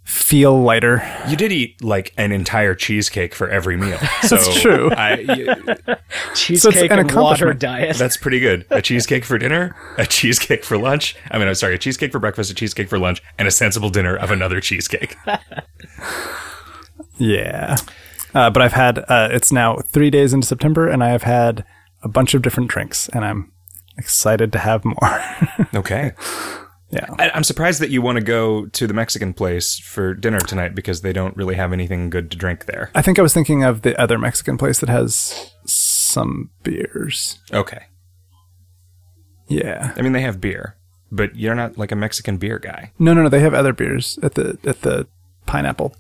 feel 0.05 0.61
lighter. 0.61 1.01
You 1.29 1.37
did 1.37 1.53
eat 1.53 1.83
like 1.83 2.13
an 2.17 2.33
entire 2.33 2.75
cheesecake 2.75 3.35
for 3.35 3.49
every 3.49 3.77
meal. 3.77 3.99
So 4.23 4.37
That's 4.37 4.61
true. 4.61 4.91
I, 4.93 5.25
y- 5.87 5.97
cheesecake 6.35 6.91
an 6.91 6.99
and 7.01 7.13
water 7.13 7.53
diet. 7.55 7.97
that's 7.97 8.17
pretty 8.17 8.41
good. 8.41 8.67
A 8.71 8.83
cheesecake 8.89 9.25
for 9.25 9.39
dinner, 9.39 9.75
a 9.99 10.07
cheesecake 10.07 10.65
for 10.65 10.77
lunch. 10.77 11.15
I 11.31 11.39
mean, 11.39 11.47
I'm 11.49 11.55
sorry, 11.55 11.75
a 11.77 11.79
cheesecake 11.79 12.11
for 12.13 12.19
breakfast, 12.19 12.51
a 12.51 12.55
cheesecake 12.55 12.89
for 12.89 12.99
lunch, 12.99 13.23
and 13.39 13.47
a 13.47 13.51
sensible 13.51 13.91
dinner 13.91 14.17
of 14.17 14.31
another 14.31 14.61
cheesecake. 14.61 15.17
Yeah. 17.19 17.77
Uh, 18.35 18.51
but 18.51 18.63
I've 18.63 18.73
had 18.73 18.99
uh, 19.09 19.29
it's 19.31 19.53
now 19.53 19.77
three 19.93 20.11
days 20.11 20.33
into 20.33 20.47
September, 20.47 20.89
and 20.89 21.03
I 21.05 21.11
have 21.11 21.23
had 21.25 21.65
a 22.03 22.09
bunch 22.09 22.35
of 22.35 22.43
different 22.43 22.71
drinks, 22.71 23.09
and 23.11 23.25
I'm 23.25 23.53
excited 23.99 24.53
to 24.53 24.59
have 24.59 24.85
more. 24.85 25.21
Okay. 25.75 26.13
yeah. 26.91 27.07
I, 27.19 27.31
I'm 27.31 27.45
surprised 27.45 27.81
that 27.81 27.89
you 27.91 28.03
want 28.03 28.17
to 28.17 28.25
go 28.25 28.67
to 28.67 28.87
the 28.87 28.93
Mexican 28.93 29.33
place 29.33 29.79
for 29.79 30.13
dinner 30.13 30.39
tonight 30.39 30.75
because 30.75 31.01
they 31.01 31.15
don't 31.15 31.35
really 31.37 31.55
have 31.55 31.73
anything 31.73 32.11
good 32.11 32.31
to 32.31 32.37
drink 32.37 32.67
there. 32.67 32.91
I 32.95 33.01
think 33.01 33.19
I 33.19 33.23
was 33.23 33.33
thinking 33.33 33.65
of 33.65 33.81
the 33.83 33.99
other 34.01 34.19
Mexican 34.19 34.59
place 34.59 34.81
that 34.81 34.91
has 34.91 35.51
some 35.65 36.51
beers. 36.63 37.39
Okay. 37.53 37.85
Yeah. 39.49 39.93
I 39.97 40.03
mean, 40.03 40.13
they 40.13 40.21
have 40.21 40.41
beer, 40.43 40.77
but 41.11 41.35
you're 41.37 41.55
not 41.55 41.79
like 41.79 41.91
a 41.93 41.97
Mexican 41.97 42.37
beer 42.37 42.59
guy. 42.59 42.93
No, 42.99 43.15
no, 43.15 43.23
no. 43.23 43.29
They 43.31 43.41
have 43.41 43.55
other 43.55 43.73
beers 43.73 44.19
at 44.23 44.35
the 44.35 44.59
at 44.65 44.83
the 44.83 45.07
pineapple. 45.47 45.95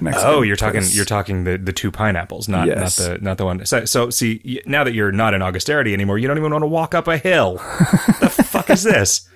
Mexican 0.00 0.30
Oh, 0.30 0.42
you're 0.42 0.56
talking 0.56 0.80
place. 0.80 0.94
you're 0.94 1.04
talking 1.04 1.44
the, 1.44 1.58
the 1.58 1.72
two 1.72 1.90
pineapples, 1.90 2.48
not 2.48 2.66
Yes. 2.68 2.98
not 2.98 3.06
the 3.08 3.18
not 3.24 3.38
the 3.38 3.44
one. 3.44 3.64
So, 3.66 3.84
so 3.84 4.10
see, 4.10 4.62
now 4.66 4.84
that 4.84 4.94
you're 4.94 5.12
not 5.12 5.34
in 5.34 5.42
austerity 5.42 5.92
anymore, 5.94 6.18
you 6.18 6.28
don't 6.28 6.38
even 6.38 6.52
want 6.52 6.62
to 6.62 6.66
walk 6.68 6.94
up 6.94 7.08
a 7.08 7.16
hill. 7.18 7.54
the 8.20 8.28
fuck 8.30 8.70
is 8.70 8.82
this? 8.82 9.28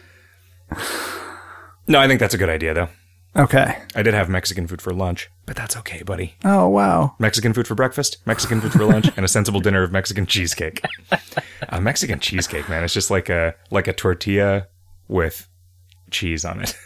No, 1.86 1.98
I 1.98 2.08
think 2.08 2.20
that's 2.20 2.34
a 2.34 2.38
good 2.38 2.48
idea 2.48 2.72
though. 2.74 2.88
okay. 3.36 3.82
I 3.94 4.02
did 4.02 4.14
have 4.14 4.28
Mexican 4.28 4.66
food 4.66 4.80
for 4.80 4.92
lunch, 4.92 5.28
but 5.44 5.56
that's 5.56 5.76
okay, 5.78 6.02
buddy. 6.02 6.34
Oh 6.44 6.68
wow. 6.68 7.14
Mexican 7.18 7.52
food 7.52 7.66
for 7.68 7.74
breakfast, 7.74 8.18
Mexican 8.26 8.60
food 8.60 8.72
for 8.72 8.84
lunch, 8.84 9.08
and 9.16 9.24
a 9.24 9.28
sensible 9.28 9.60
dinner 9.60 9.82
of 9.82 9.92
Mexican 9.92 10.24
cheesecake. 10.26 10.82
a 11.68 11.80
Mexican 11.80 12.20
cheesecake, 12.20 12.68
man, 12.68 12.84
it's 12.84 12.94
just 12.94 13.10
like 13.10 13.28
a 13.28 13.54
like 13.70 13.86
a 13.88 13.92
tortilla 13.92 14.68
with 15.08 15.48
cheese 16.10 16.44
on 16.44 16.62
it. 16.62 16.76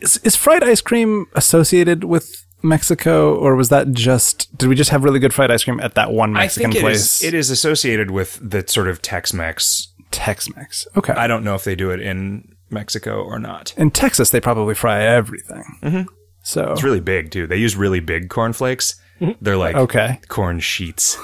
Is, 0.00 0.16
is 0.18 0.34
fried 0.34 0.64
ice 0.64 0.80
cream 0.80 1.26
associated 1.34 2.04
with 2.04 2.46
Mexico, 2.62 3.34
or 3.34 3.56
was 3.56 3.68
that 3.70 3.92
just? 3.92 4.56
Did 4.56 4.68
we 4.68 4.74
just 4.74 4.90
have 4.90 5.04
really 5.04 5.18
good 5.18 5.32
fried 5.32 5.50
ice 5.50 5.64
cream 5.64 5.80
at 5.80 5.94
that 5.94 6.12
one 6.12 6.32
Mexican 6.32 6.70
I 6.70 6.72
think 6.72 6.76
it 6.76 6.82
place? 6.82 7.22
is, 7.22 7.24
it 7.24 7.34
is 7.34 7.50
associated 7.50 8.10
with 8.10 8.38
the 8.42 8.66
sort 8.66 8.88
of 8.88 9.02
Tex-Mex. 9.02 9.88
Tex-Mex. 10.10 10.86
Okay. 10.96 11.12
I 11.12 11.26
don't 11.26 11.44
know 11.44 11.54
if 11.54 11.64
they 11.64 11.74
do 11.74 11.90
it 11.90 12.00
in 12.00 12.54
Mexico 12.70 13.22
or 13.22 13.38
not. 13.38 13.74
In 13.76 13.90
Texas, 13.90 14.30
they 14.30 14.40
probably 14.40 14.74
fry 14.74 15.02
everything. 15.02 15.64
Mm-hmm. 15.82 16.02
So 16.42 16.72
It's 16.72 16.82
really 16.82 17.00
big 17.00 17.30
too. 17.30 17.46
They 17.46 17.56
use 17.58 17.76
really 17.76 18.00
big 18.00 18.28
cornflakes. 18.30 18.94
They're 19.42 19.56
like 19.58 19.76
okay, 19.76 20.18
corn 20.28 20.60
sheets. 20.60 21.18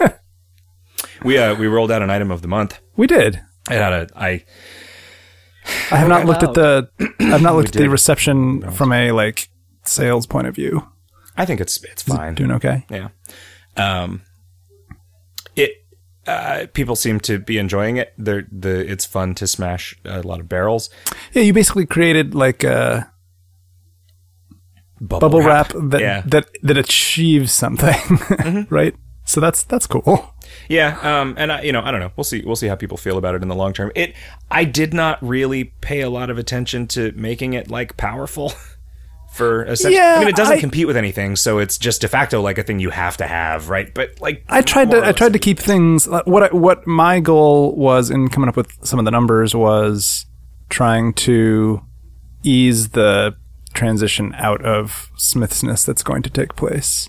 we 1.22 1.36
uh 1.36 1.54
we 1.54 1.66
rolled 1.66 1.90
out 1.90 2.00
an 2.00 2.08
item 2.08 2.30
of 2.30 2.40
the 2.40 2.48
month. 2.48 2.80
we 2.96 3.06
did. 3.06 3.42
I 3.68 3.74
had 3.74 3.92
a 3.92 4.08
I 4.16 4.44
I 5.90 5.96
have 5.96 6.08
not 6.08 6.26
looked 6.26 6.42
at 6.42 6.54
the. 6.54 6.88
I've 7.20 7.42
not 7.42 7.54
looked 7.54 7.68
at 7.68 7.74
the 7.74 7.88
reception 7.88 8.70
from 8.72 8.92
a 8.92 9.12
like 9.12 9.48
sales 9.86 10.26
point 10.26 10.46
of 10.46 10.54
view. 10.54 10.88
I 11.36 11.44
think 11.44 11.60
it's 11.60 11.82
it's 11.84 12.02
fine. 12.02 12.34
Doing 12.34 12.52
okay. 12.52 12.86
Yeah. 12.90 13.08
Um, 13.76 14.22
it 15.56 15.84
uh, 16.26 16.66
people 16.72 16.96
seem 16.96 17.20
to 17.20 17.38
be 17.38 17.58
enjoying 17.58 17.96
it. 17.96 18.14
They're 18.16 18.46
the 18.50 18.90
it's 18.90 19.04
fun 19.04 19.34
to 19.36 19.46
smash 19.46 19.96
a 20.04 20.22
lot 20.22 20.40
of 20.40 20.48
barrels. 20.48 20.90
Yeah, 21.32 21.42
you 21.42 21.52
basically 21.52 21.86
created 21.86 22.34
like 22.34 22.62
a 22.64 23.10
bubble 25.00 25.42
wrap, 25.42 25.72
that 25.74 26.00
yeah, 26.00 26.22
that 26.26 26.48
that 26.62 26.76
achieves 26.76 27.52
something, 27.52 28.66
right? 28.70 28.94
So 29.24 29.40
that's 29.40 29.64
that's 29.64 29.86
cool. 29.86 30.34
yeah. 30.68 30.98
Um, 31.02 31.34
and 31.38 31.50
I, 31.50 31.62
you 31.62 31.72
know, 31.72 31.82
I 31.82 31.90
don't 31.90 32.00
know. 32.00 32.12
We'll 32.16 32.24
see. 32.24 32.42
We'll 32.44 32.56
see 32.56 32.68
how 32.68 32.76
people 32.76 32.96
feel 32.96 33.18
about 33.18 33.34
it 33.34 33.42
in 33.42 33.48
the 33.48 33.54
long 33.54 33.72
term. 33.72 33.90
It. 33.94 34.14
I 34.50 34.64
did 34.64 34.94
not 34.94 35.18
really 35.22 35.64
pay 35.80 36.02
a 36.02 36.10
lot 36.10 36.30
of 36.30 36.38
attention 36.38 36.86
to 36.88 37.12
making 37.12 37.54
it 37.54 37.70
like 37.70 37.96
powerful. 37.96 38.52
For 39.34 39.64
a 39.64 39.76
second. 39.76 39.96
Yeah, 39.96 40.14
I 40.16 40.18
mean, 40.20 40.28
it 40.28 40.36
doesn't 40.36 40.58
I- 40.58 40.60
compete 40.60 40.86
with 40.86 40.96
anything, 40.96 41.34
so 41.36 41.58
it's 41.58 41.76
just 41.76 42.00
de 42.00 42.08
facto 42.08 42.40
like 42.40 42.56
a 42.56 42.62
thing 42.62 42.78
you 42.78 42.90
have 42.90 43.16
to 43.16 43.26
have, 43.26 43.68
right? 43.68 43.92
But 43.92 44.20
like, 44.20 44.44
I 44.48 44.62
tried 44.62 44.90
to 44.92 45.04
I 45.04 45.12
tried 45.12 45.32
to 45.32 45.38
keep 45.40 45.58
things 45.58 46.06
what 46.24 46.44
I, 46.44 46.48
what 46.54 46.86
my 46.86 47.18
goal 47.20 47.74
was 47.74 48.10
in 48.10 48.28
coming 48.28 48.48
up 48.48 48.56
with 48.56 48.70
some 48.86 48.98
of 48.98 49.04
the 49.04 49.10
numbers 49.10 49.54
was 49.54 50.26
trying 50.68 51.14
to 51.14 51.82
ease 52.44 52.90
the 52.90 53.34
transition 53.74 54.32
out 54.36 54.64
of 54.64 55.10
Smithsness 55.16 55.84
that's 55.84 56.02
going 56.04 56.22
to 56.22 56.30
take 56.30 56.54
place. 56.54 57.08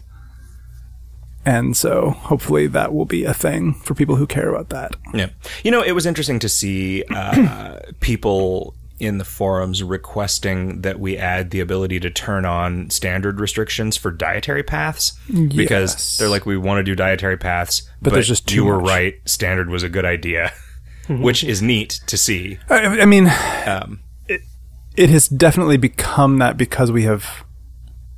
And 1.46 1.77
so 1.77 2.10
hopefully 2.10 2.65
that 2.67 2.91
will 2.91 3.05
be 3.05 3.24
a 3.24 3.34
thing 3.34 3.75
for 3.75 3.94
people 3.94 4.15
who 4.15 4.25
care 4.25 4.50
about 4.50 4.70
that. 4.70 4.96
Yeah. 5.13 5.29
You 5.63 5.70
know, 5.70 5.82
it 5.84 5.91
was 5.91 6.08
interesting 6.08 6.39
to 6.39 6.50
see 6.50 7.03
uh, 7.12 7.79
people 8.00 8.74
in 9.00 9.18
the 9.18 9.25
forums 9.25 9.84
requesting 9.84 10.82
that 10.82 11.00
we 11.00 11.18
add 11.18 11.50
the 11.52 11.60
ability 11.60 12.00
to 12.00 12.10
turn 12.10 12.46
on 12.46 12.90
standard 12.90 13.40
restrictions 13.42 13.98
for 13.98 14.10
dietary 14.12 14.64
paths 14.64 15.20
because 15.30 15.94
Yes. 15.94 16.18
they're 16.18 16.30
like, 16.30 16.46
we 16.46 16.56
want 16.58 16.80
to 16.80 16.84
do 16.84 16.96
dietary 16.96 17.38
paths, 17.38 17.90
but, 18.02 18.14
there's 18.14 18.28
just 18.28 18.52
you 18.54 18.64
were 18.66 18.80
right. 18.80 19.16
Standard 19.25 19.70
was 19.70 19.84
a 19.84 19.90
good 19.90 20.06
idea, 20.06 20.54
which 21.10 21.44
is 21.44 21.62
neat 21.62 22.00
to 22.08 22.16
see. 22.18 22.58
I, 22.70 23.02
I 23.02 23.06
mean, 23.06 23.30
Um, 23.66 24.00
it, 24.28 24.42
it 24.96 25.10
has 25.10 25.28
definitely 25.28 25.78
become 25.78 26.38
that 26.40 26.56
because 26.58 26.90
we 26.92 27.04
have 27.04 27.44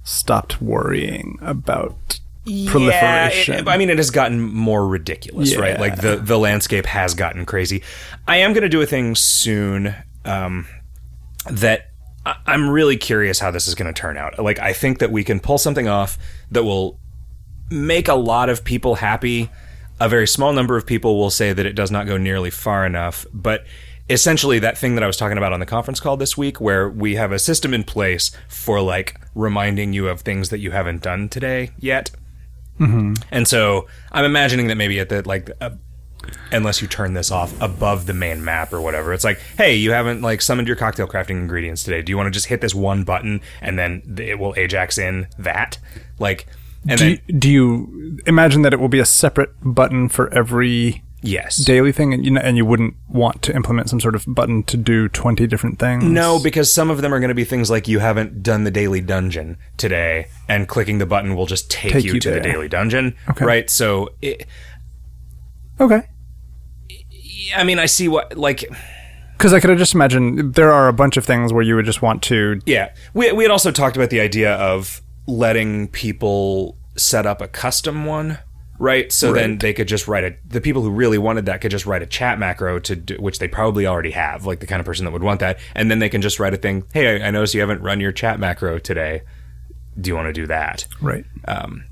stopped 0.03 0.61
worrying 0.61 1.39
about 1.41 2.19
proliferation. 2.67 3.55
It- 3.55 3.67
I 3.67 3.77
mean, 3.77 3.89
it 3.89 3.97
has 3.97 4.09
gotten 4.11 4.39
more 4.41 4.87
ridiculous, 4.87 5.55
right? 5.55 5.79
Like 5.79 6.01
the 6.01 6.17
the 6.17 6.37
landscape 6.37 6.85
has 6.85 7.13
gotten 7.13 7.45
crazy. 7.45 7.83
I 8.27 8.37
am 8.37 8.53
going 8.53 8.61
to 8.63 8.69
do 8.69 8.81
a 8.81 8.85
thing 8.85 9.15
soon 9.15 9.95
um, 10.27 10.67
that 11.49 11.87
I- 12.25 12.35
I'm 12.45 12.69
really 12.69 12.97
curious 12.97 13.39
how 13.39 13.51
this 13.51 13.67
is 13.67 13.75
going 13.75 13.91
to 13.93 13.99
turn 13.99 14.17
out. 14.17 14.37
Like, 14.37 14.59
I 14.59 14.73
think 14.73 14.99
that 14.99 15.11
we 15.11 15.23
can 15.23 15.39
pull 15.39 15.57
something 15.57 15.87
off 15.87 16.17
that 16.51 16.63
will 16.63 16.99
make 17.71 18.07
a 18.07 18.15
lot 18.15 18.49
of 18.49 18.63
people 18.63 18.95
happy. 18.95 19.49
A 19.99 20.07
very 20.09 20.27
small 20.27 20.53
number 20.53 20.77
of 20.77 20.85
people 20.85 21.17
will 21.17 21.29
say 21.31 21.53
that 21.53 21.65
it 21.65 21.73
does 21.73 21.89
not 21.89 22.05
go 22.05 22.17
nearly 22.17 22.49
far 22.49 22.85
enough, 22.85 23.25
but 23.33 23.65
essentially 24.09 24.59
that 24.59 24.77
thing 24.77 24.95
that 24.95 25.03
I 25.03 25.07
was 25.07 25.17
talking 25.17 25.37
about 25.37 25.51
on 25.53 25.59
the 25.59 25.65
conference 25.65 25.99
call 25.99 26.15
this 26.17 26.37
week 26.37 26.61
where 26.61 26.87
we 26.89 27.15
have 27.15 27.31
a 27.33 27.39
system 27.39 27.73
in 27.73 27.83
place 27.83 28.31
for 28.47 28.79
like 28.79 29.19
reminding 29.35 29.91
you 29.93 30.07
of 30.07 30.21
things 30.21 30.49
that 30.49 30.59
you 30.59 30.71
haven't 30.71 31.01
done 31.01 31.27
today 31.29 31.71
yet. 31.79 32.11
And 33.31 33.47
so 33.47 33.87
I'm 34.11 34.23
imagining 34.23 34.67
that 34.67 34.75
maybe 34.75 34.99
at 34.99 35.09
the 35.09 35.27
like 35.27 35.49
unless 36.51 36.81
you 36.81 36.87
turn 36.87 37.13
this 37.13 37.31
off 37.31 37.53
above 37.61 38.05
the 38.05 38.13
main 38.13 38.43
map 38.43 38.73
or 38.73 38.81
whatever. 38.81 39.13
It's 39.13 39.23
like, 39.23 39.39
hey, 39.57 39.75
you 39.75 39.91
haven't 39.91 40.21
like 40.21 40.41
summoned 40.41 40.67
your 40.67 40.77
cocktail 40.77 41.07
crafting 41.07 41.31
ingredients 41.31 41.83
today. 41.83 42.01
Do 42.01 42.11
you 42.11 42.17
want 42.17 42.27
to 42.27 42.31
just 42.31 42.47
hit 42.47 42.61
this 42.61 42.75
one 42.75 43.03
button 43.03 43.41
and 43.61 43.77
then 43.77 44.15
it 44.19 44.39
will 44.39 44.53
Ajax 44.57 44.97
in 44.97 45.27
that? 45.37 45.77
Like 46.19 46.47
And 46.87 46.99
do, 46.99 47.05
then 47.05 47.19
you, 47.27 47.33
do 47.39 47.49
you 47.49 48.19
imagine 48.25 48.61
that 48.63 48.73
it 48.73 48.79
will 48.79 48.87
be 48.89 48.99
a 48.99 49.05
separate 49.05 49.51
button 49.61 50.09
for 50.09 50.33
every 50.33 51.03
yes, 51.21 51.57
daily 51.57 51.91
thing, 51.91 52.13
and 52.13 52.23
you 52.23 52.31
know, 52.31 52.39
and 52.41 52.55
you 52.57 52.65
wouldn't 52.65 52.95
want 53.09 53.41
to 53.41 53.55
implement 53.55 53.89
some 53.89 53.99
sort 53.99 54.15
of 54.15 54.23
button 54.27 54.63
to 54.63 54.77
do 54.77 55.09
twenty 55.09 55.47
different 55.47 55.79
things? 55.79 56.03
No, 56.03 56.39
because 56.41 56.71
some 56.71 56.89
of 56.89 57.01
them 57.01 57.13
are 57.13 57.19
going 57.19 57.29
to 57.29 57.35
be 57.35 57.43
things 57.43 57.69
like 57.69 57.87
you 57.87 57.99
haven't 57.99 58.43
done 58.43 58.63
the 58.63 58.71
daily 58.71 59.01
dungeon 59.01 59.57
today, 59.77 60.27
and 60.47 60.67
clicking 60.67 60.99
the 60.99 61.05
button 61.07 61.35
will 61.35 61.47
just 61.47 61.69
take, 61.71 61.91
Take 61.91 62.05
you, 62.05 62.13
you 62.13 62.19
to 62.21 62.31
the 62.31 62.39
daily 62.39 62.69
dungeon, 62.69 63.15
Okay. 63.29 63.43
right? 63.45 63.69
So, 63.69 64.09
it, 64.21 64.45
Okay. 65.79 66.01
I 67.55 67.63
mean, 67.63 67.79
I 67.79 67.85
see 67.85 68.07
what 68.07 68.37
like 68.37 68.65
Because 69.37 69.53
I 69.53 69.59
could 69.59 69.69
have 69.69 69.79
just 69.79 69.93
imagined 69.93 70.55
there 70.55 70.71
are 70.71 70.87
a 70.87 70.93
bunch 70.93 71.17
of 71.17 71.25
things 71.25 71.53
where 71.53 71.63
you 71.63 71.75
would 71.75 71.85
just 71.85 72.01
want 72.01 72.23
to. 72.23 72.59
yeah. 72.65 72.93
We 73.13 73.31
we 73.31 73.43
had 73.43 73.51
also 73.51 73.71
talked 73.71 73.95
about 73.95 74.09
the 74.09 74.19
idea 74.19 74.55
of 74.55 75.01
letting 75.27 75.87
people 75.89 76.77
set 76.95 77.25
up 77.25 77.41
a 77.41 77.47
custom 77.47 78.05
one. 78.05 78.39
Right, 78.79 79.11
so 79.11 79.33
then 79.33 79.57
they 79.57 79.73
could 79.73 79.87
just 79.87 80.07
write 80.07 80.23
a. 80.23 80.35
The 80.47 80.61
people 80.61 80.83
who 80.83 80.91
really 80.91 81.17
wanted 81.17 81.47
that 81.47 81.61
could 81.61 81.71
just 81.71 81.87
write 81.87 82.03
a 82.03 82.05
chat 82.05 82.37
macro 82.37 82.77
to 82.81 82.95
do, 82.95 83.15
which 83.15 83.39
they 83.39 83.47
probably 83.47 83.87
already 83.87 84.11
have, 84.11 84.45
like 84.45 84.59
the 84.59 84.67
kind 84.67 84.79
of 84.79 84.85
person 84.85 85.03
that 85.05 85.11
would 85.11 85.23
want 85.23 85.39
that, 85.39 85.57
and 85.73 85.89
then 85.89 85.97
they 85.97 86.09
can 86.09 86.21
just 86.21 86.39
write 86.39 86.53
a 86.53 86.57
thing. 86.57 86.83
Hey, 86.93 87.19
I, 87.19 87.29
I 87.29 87.31
noticed 87.31 87.55
you 87.55 87.61
haven't 87.61 87.81
run 87.81 87.99
your 87.99 88.11
chat 88.11 88.39
macro 88.39 88.77
today. 88.77 89.23
Do 89.99 90.09
you 90.11 90.15
want 90.15 90.27
to 90.27 90.33
do 90.33 90.45
that? 90.45 90.85
Right. 91.01 91.25
Um, 91.47 91.85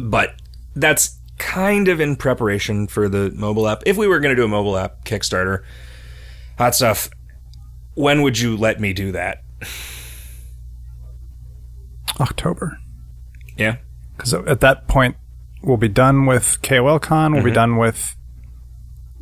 but 0.00 0.34
that's 0.74 1.17
kind 1.38 1.88
of 1.88 2.00
in 2.00 2.16
preparation 2.16 2.86
for 2.86 3.08
the 3.08 3.30
mobile 3.34 3.68
app. 3.68 3.82
If 3.86 3.96
we 3.96 4.06
were 4.06 4.20
going 4.20 4.34
to 4.34 4.40
do 4.40 4.44
a 4.44 4.48
mobile 4.48 4.76
app 4.76 5.04
Kickstarter, 5.04 5.62
hot 6.58 6.74
stuff. 6.74 7.08
When 7.94 8.22
would 8.22 8.38
you 8.38 8.56
let 8.56 8.80
me 8.80 8.92
do 8.92 9.12
that? 9.12 9.42
October. 12.20 12.78
Yeah, 13.56 13.76
Because 14.16 14.34
at 14.34 14.60
that 14.60 14.86
point, 14.86 15.16
we'll 15.62 15.76
be 15.76 15.88
done 15.88 16.26
with 16.26 16.62
KOL 16.62 17.00
Con. 17.00 17.32
We'll 17.32 17.42
be 17.42 17.50
mm-hmm. 17.50 17.54
done 17.54 17.76
with 17.76 18.16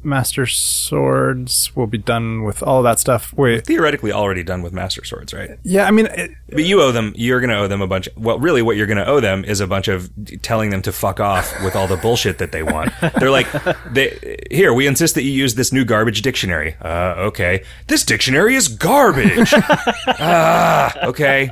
Master 0.07 0.47
Swords. 0.47 1.71
We'll 1.75 1.87
be 1.87 1.99
done 1.99 2.45
with 2.45 2.63
all 2.63 2.79
of 2.79 2.85
that 2.85 2.99
stuff. 2.99 3.35
Wait. 3.37 3.67
theoretically 3.67 4.13
already 4.13 4.43
done 4.43 4.63
with 4.63 4.73
Master 4.73 5.05
Swords, 5.05 5.35
right? 5.35 5.59
Yeah, 5.65 5.87
I 5.87 5.91
mean, 5.91 6.07
it, 6.07 6.31
But 6.49 6.65
you 6.65 6.81
owe 6.81 6.93
them. 6.93 7.13
You're 7.17 7.41
going 7.41 7.51
to 7.51 7.59
owe 7.59 7.69
them 7.69 7.83
a 7.83 7.87
bunch. 7.87 8.09
well, 8.17 8.39
really, 8.39 8.63
what 8.63 8.77
you're 8.77 8.87
going 8.87 8.97
to 8.99 9.07
owe 9.07 9.21
them 9.21 9.45
is 9.45 9.61
a 9.61 9.67
bunch 9.67 9.89
of 9.89 10.11
telling 10.43 10.71
them 10.71 10.81
to 10.83 10.93
fuck 10.93 11.21
off 11.21 11.53
with 11.63 11.77
all 11.77 11.87
the 11.87 11.97
bullshit 11.97 12.39
that 12.39 12.53
they 12.53 12.63
want. 12.63 12.93
They're 13.19 13.31
like, 13.31 13.47
they, 13.91 14.39
here, 14.51 14.73
we 14.73 14.87
insist 14.87 15.15
that 15.17 15.23
you 15.23 15.33
use 15.33 15.57
this 15.57 15.73
new 15.73 15.85
garbage 15.85 16.23
dictionary. 16.23 16.77
Uh, 16.81 17.15
okay, 17.29 17.65
this 17.89 18.05
dictionary 18.05 18.55
is 18.55 18.69
garbage. 18.69 19.53
ah, 20.07 21.07
okay. 21.09 21.51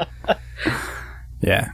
yeah. 1.41 1.73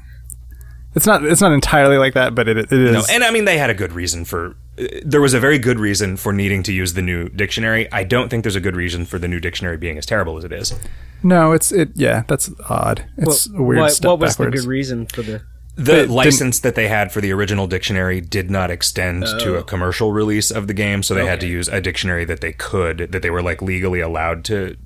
It's 0.95 1.07
not. 1.07 1.25
It's 1.25 1.41
not 1.41 1.53
entirely 1.53 1.99
like 1.99 2.15
that, 2.15 2.35
but 2.35 2.49
it, 2.49 2.57
it 2.57 2.73
is. 2.73 2.93
No, 2.93 3.03
and 3.15 3.23
I 3.23 3.31
mean 3.31 3.45
they 3.45 3.59
had 3.59 3.71
a 3.71 3.75
good 3.75 3.93
reason 3.93 4.25
for. 4.25 4.57
There 5.05 5.21
was 5.21 5.35
a 5.35 5.41
very 5.41 5.59
good 5.59 5.79
reason 5.79 6.17
for 6.17 6.33
needing 6.33 6.63
to 6.65 6.73
use 6.73 6.95
the 6.95 7.03
new 7.03 7.29
dictionary. 7.29 7.91
I 7.93 8.03
don't 8.03 8.29
think 8.29 8.43
there's 8.45 8.57
a 8.57 8.61
good 8.61 8.75
reason 8.77 9.05
for 9.05 9.19
the 9.19 9.29
new 9.29 9.39
dictionary 9.41 9.77
being 9.77 9.99
as 9.99 10.07
terrible 10.07 10.37
as 10.39 10.45
it 10.45 10.53
is. 10.53 10.75
no, 11.23 11.53
it's 11.53 11.71
it. 11.71 11.91
Yeah, 11.95 12.25
that's 12.27 12.51
odd. 12.69 13.05
It's 13.19 13.49
a 13.49 13.63
weird 13.63 13.81
what, 13.83 13.93
step 13.93 14.09
what 14.09 14.19
was 14.21 14.33
backwards. 14.35 14.53
the 14.57 14.61
good 14.63 14.69
reason 14.69 15.07
for 15.07 15.23
the? 15.23 15.43
The 15.77 15.85
didn't- 15.95 16.11
license 16.11 16.59
that 16.61 16.75
they 16.75 16.89
had 16.89 17.13
for 17.13 17.21
the 17.21 17.33
original 17.33 17.67
dictionary 17.69 18.21
did 18.21 18.51
not 18.51 18.71
extend 18.71 19.25
to 19.39 19.57
a 19.57 19.63
commercial 19.63 20.13
release 20.13 20.51
of 20.51 20.67
the 20.67 20.75
game, 20.75 21.03
so 21.03 21.15
they 21.15 21.25
had 21.25 21.41
to 21.41 21.47
use 21.47 21.69
a 21.69 21.81
dictionary 21.81 22.25
that 22.27 22.41
they 22.41 22.53
could, 22.53 23.13
that 23.13 23.23
they 23.23 23.31
were 23.31 23.41
like 23.43 23.63
legally 23.63 24.01
allowed 24.01 24.45
to 24.47 24.77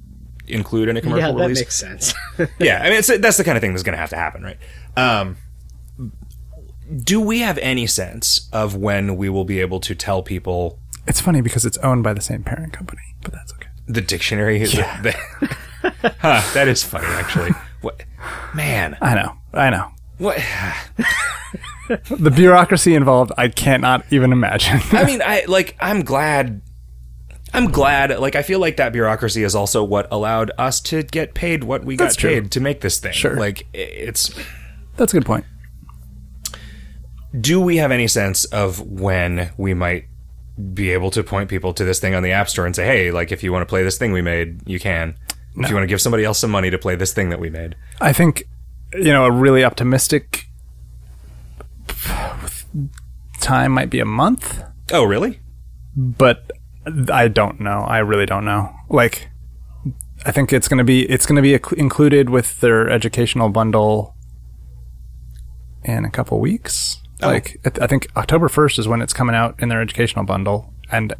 include 0.47 0.89
in 0.91 0.97
a 0.97 1.01
commercial 1.01 1.21
Yeah, 1.31 1.33
that 1.33 1.41
release. 1.41 1.61
makes 1.61 1.75
sense. 1.75 2.15
yeah, 2.61 2.81
I 2.83 2.91
mean, 2.91 2.99
it's, 2.99 3.09
that's 3.19 3.39
the 3.39 3.45
kind 3.45 3.57
of 3.57 3.63
thing 3.63 3.73
that's 3.73 3.83
going 3.83 3.95
to 3.95 3.99
have 4.01 4.11
to 4.11 4.17
happen, 4.17 4.43
right? 4.45 4.59
Um, 4.97 5.37
do 7.03 7.21
we 7.21 7.41
have 7.41 7.59
any 7.59 7.87
sense 7.87 8.49
of 8.53 8.77
when 8.77 9.17
we 9.17 9.29
will 9.29 9.45
be 9.45 9.61
able 9.61 9.81
to 9.81 9.95
tell 9.95 10.23
people 10.23 10.79
It's 11.07 11.21
funny 11.21 11.41
because 11.41 11.65
it's 11.65 11.79
owned 11.79 12.03
by 12.05 12.13
the 12.15 12.21
same 12.21 12.43
parent 12.43 12.73
company, 12.73 13.03
but 13.23 13.33
that's 13.33 13.53
okay. 13.55 13.69
the 13.87 14.01
dictionary? 14.01 14.61
is 14.63 14.73
the- 14.73 15.17
huh, 16.21 16.43
that 16.55 16.69
is 16.69 16.83
funny, 16.83 17.07
actually. 17.07 17.51
What, 17.81 18.03
man? 18.55 18.97
I 19.01 19.15
know. 19.15 19.37
I 19.53 19.71
know. 19.71 19.91
What? 20.19 20.39
The 22.09 22.31
bureaucracy 22.31 22.95
involved, 22.95 23.31
I 23.37 23.49
cannot 23.49 24.07
even 24.11 24.33
imagine. 24.33 24.81
I 24.93 25.05
mean, 25.05 25.21
I 25.23 25.45
like. 25.47 25.77
I'm 25.81 26.03
glad. 26.03 26.63
I'm 27.53 27.71
glad. 27.71 28.19
Like, 28.19 28.37
I 28.37 28.43
feel 28.43 28.59
like 28.59 28.79
that 28.79 28.95
bureaucracy 28.95 29.43
is 29.45 29.55
also 29.55 29.85
what 29.85 30.09
allowed 30.11 30.51
us 30.57 30.81
to 30.81 31.03
get 31.03 31.35
paid 31.35 31.63
what 31.65 31.85
we 31.85 31.97
That's 31.97 32.17
got 32.17 32.21
true. 32.21 32.31
paid 32.31 32.51
to 32.53 32.61
make 32.61 32.81
this 32.81 32.99
thing. 33.01 33.13
Sure. 33.13 33.37
Like, 33.37 33.67
it's. 33.75 34.35
that's 34.97 35.13
a 35.13 35.17
good 35.19 35.27
point. 35.27 35.45
Do 37.39 37.61
we 37.61 37.79
have 37.79 37.91
any 37.91 38.07
sense 38.07 38.45
of 38.47 38.81
when 38.81 39.51
we 39.57 39.75
might 39.75 40.07
be 40.73 40.91
able 40.91 41.11
to 41.11 41.23
point 41.25 41.51
people 41.51 41.73
to 41.75 41.85
this 41.85 41.99
thing 41.99 42.15
on 42.15 42.23
the 42.23 42.31
App 42.31 42.49
Store 42.49 42.65
and 42.65 42.77
say, 42.77 42.87
"Hey, 42.87 43.11
like, 43.11 43.33
if 43.33 43.43
you 43.43 43.53
want 43.53 43.63
to 43.63 43.67
play 43.67 43.83
this 43.83 43.99
thing 43.99 44.13
we 44.13 44.23
made, 44.23 44.61
you 44.67 44.79
can." 44.79 45.17
If 45.57 45.69
you 45.69 45.75
want 45.77 45.85
to 45.85 45.89
give 45.89 46.01
somebody 46.01 46.25
else 46.25 46.41
some 46.41 46.51
money 46.51 46.69
to 46.71 46.79
play 46.79 46.97
this 46.97 47.13
thing 47.13 47.31
that 47.31 47.39
we 47.39 47.49
made, 47.49 47.77
I 48.01 48.13
think, 48.13 48.49
you 48.93 49.13
know, 49.13 49.25
a 49.25 49.31
really 49.31 49.63
optimistic 49.63 50.49
time 53.41 53.71
might 53.71 53.89
be 53.89 54.01
a 54.01 54.05
month, 54.05 54.65
oh, 54.93 55.05
really? 55.05 55.41
but 55.97 56.51
I 57.11 57.29
don't 57.29 57.61
know. 57.61 57.81
I 57.81 57.99
really 57.99 58.27
don't 58.27 58.45
know. 58.45 58.75
Like, 58.89 59.29
I 60.27 60.33
think 60.33 60.53
it's 60.53 60.69
gonna 60.69 60.85
be 60.85 61.03
it's 61.09 61.27
gonna 61.27 61.43
be 61.43 61.55
included 61.77 62.31
with 62.31 62.61
their 62.61 62.89
educational 62.89 63.49
bundle 63.49 64.15
in 65.85 66.05
a 66.05 66.11
couple 66.11 66.41
weeks. 66.41 67.01
Oh. 67.23 67.29
Like, 67.29 67.61
I 67.65 67.71
th- 67.71 67.83
I 67.83 67.87
think 67.87 68.09
October 68.17 68.49
first 68.49 68.79
is 68.79 68.89
when 68.89 69.01
it's 69.01 69.13
coming 69.13 69.35
out 69.37 69.55
in 69.61 69.69
their 69.69 69.81
educational 69.81 70.25
bundle, 70.25 70.73
and 70.91 71.15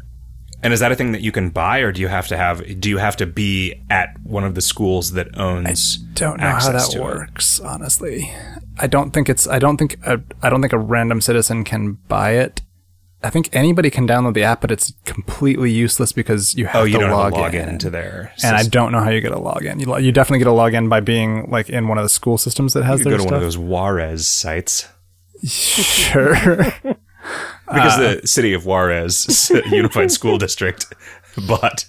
And 0.63 0.73
is 0.73 0.79
that 0.79 0.91
a 0.91 0.95
thing 0.95 1.11
that 1.13 1.21
you 1.21 1.31
can 1.31 1.49
buy, 1.51 1.79
or 1.79 1.91
do 1.91 2.01
you 2.01 2.07
have 2.09 2.27
to 2.27 2.37
have? 2.37 2.79
Do 2.81 2.89
you 2.89 2.97
have 2.97 3.15
to 3.17 3.25
be 3.25 3.81
at 3.89 4.09
one 4.23 4.43
of 4.43 4.55
the 4.55 4.61
schools 4.61 5.11
that 5.11 5.27
owns? 5.37 5.99
I 6.01 6.13
don't 6.19 6.39
know 6.39 6.49
how 6.49 6.71
that 6.71 6.89
to 6.91 6.97
it? 6.99 7.03
works 7.03 7.59
honestly 7.59 8.33
i 8.77 8.87
don't 8.87 9.11
think 9.11 9.29
it's 9.29 9.47
i 9.47 9.57
don't 9.59 9.77
think 9.77 9.97
a, 10.05 10.19
i 10.41 10.49
don't 10.49 10.59
think 10.61 10.73
a 10.73 10.77
random 10.77 11.21
citizen 11.21 11.63
can 11.63 11.93
buy 12.09 12.31
it 12.31 12.61
i 13.23 13.29
think 13.29 13.49
anybody 13.53 13.89
can 13.89 14.05
download 14.07 14.33
the 14.33 14.43
app 14.43 14.59
but 14.61 14.69
it's 14.71 14.91
completely 15.05 15.71
useless 15.71 16.11
because 16.11 16.55
you 16.55 16.65
have 16.65 16.81
Oh, 16.81 16.83
you 16.83 16.99
to 16.99 17.07
log, 17.07 17.33
have 17.33 17.39
a 17.39 17.43
log 17.43 17.53
in. 17.55 17.61
in 17.63 17.69
into 17.69 17.89
their. 17.89 18.33
and 18.43 18.53
i 18.55 18.63
don't 18.63 18.91
know 18.91 18.99
how 18.99 19.09
you 19.11 19.21
get 19.21 19.31
a 19.31 19.37
login 19.37 19.79
you, 19.79 19.85
lo- 19.85 19.95
you 19.97 20.11
definitely 20.11 20.39
get 20.39 20.47
a 20.47 20.51
login 20.51 20.89
by 20.89 20.99
being 20.99 21.49
like 21.49 21.69
in 21.69 21.87
one 21.87 21.97
of 21.97 22.03
the 22.03 22.09
school 22.09 22.37
systems 22.37 22.73
that 22.73 22.83
has 22.83 22.99
You 22.99 23.05
go 23.05 23.11
to 23.11 23.17
stuff 23.19 23.25
one 23.31 23.33
of 23.35 23.41
those 23.41 23.57
Juarez 23.57 24.27
sites 24.27 24.87
sure 25.45 26.35
because 26.83 27.97
Uh. 27.99 28.17
the 28.21 28.27
city 28.27 28.53
of 28.53 28.65
Juarez 28.65 29.51
Unified 29.71 30.11
School 30.11 30.37
District 30.37 30.85
bought. 31.47 31.85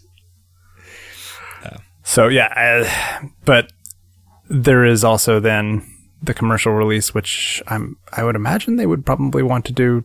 So 2.02 2.28
yeah, 2.28 2.52
I, 2.54 3.30
but 3.44 3.72
there 4.48 4.84
is 4.84 5.02
also 5.02 5.40
then 5.40 5.84
the 6.22 6.34
commercial 6.34 6.72
release, 6.72 7.12
which 7.12 7.60
I'm 7.66 7.96
I 8.12 8.22
would 8.22 8.36
imagine 8.36 8.76
they 8.76 8.86
would 8.86 9.04
probably 9.04 9.42
want 9.42 9.64
to 9.66 9.72
do 9.72 10.04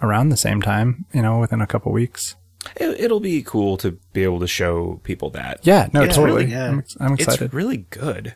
around 0.00 0.30
the 0.30 0.38
same 0.38 0.62
time, 0.62 1.04
you 1.12 1.20
know, 1.20 1.38
within 1.38 1.60
a 1.60 1.66
couple 1.66 1.92
weeks. 1.92 2.34
It, 2.76 2.98
it'll 2.98 3.20
be 3.20 3.42
cool 3.42 3.76
to 3.76 3.98
be 4.14 4.24
able 4.24 4.40
to 4.40 4.46
show 4.46 5.00
people 5.04 5.28
that. 5.30 5.60
Yeah, 5.64 5.88
no, 5.92 6.00
Yeah, 6.02 6.08
totally. 6.08 6.44
really, 6.46 6.52
yeah. 6.52 6.68
I'm, 6.70 6.84
I'm 6.98 7.12
excited. 7.14 7.42
It's 7.44 7.54
really 7.54 7.78
good. 7.90 8.34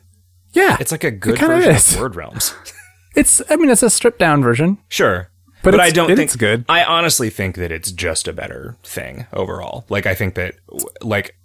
yeah, 0.52 0.76
It's 0.78 0.92
like 0.92 1.04
a 1.04 1.10
good 1.10 1.38
version 1.38 1.74
is. 1.74 1.94
of 1.94 2.00
Word 2.00 2.14
Realms. 2.14 2.54
it's. 3.14 3.42
I 3.50 3.56
mean, 3.56 3.70
it's 3.70 3.82
a 3.82 3.90
stripped 3.90 4.18
down 4.18 4.42
version. 4.42 4.78
Sure. 4.88 5.28
But 5.62 5.72
But, 5.72 5.80
I 5.80 5.90
don't 5.90 6.10
it- 6.10 6.16
think 6.16 6.26
it's 6.28 6.36
good. 6.36 6.64
I 6.68 6.82
honestly 6.84 7.30
think 7.30 7.56
that 7.56 7.70
it's 7.70 7.92
just 7.92 8.26
a 8.26 8.32
better 8.32 8.76
thing 8.82 9.26
overall. 9.32 9.84
Like 9.88 10.06
I 10.06 10.14
think 10.14 10.34
that 10.34 10.56
like 11.00 11.36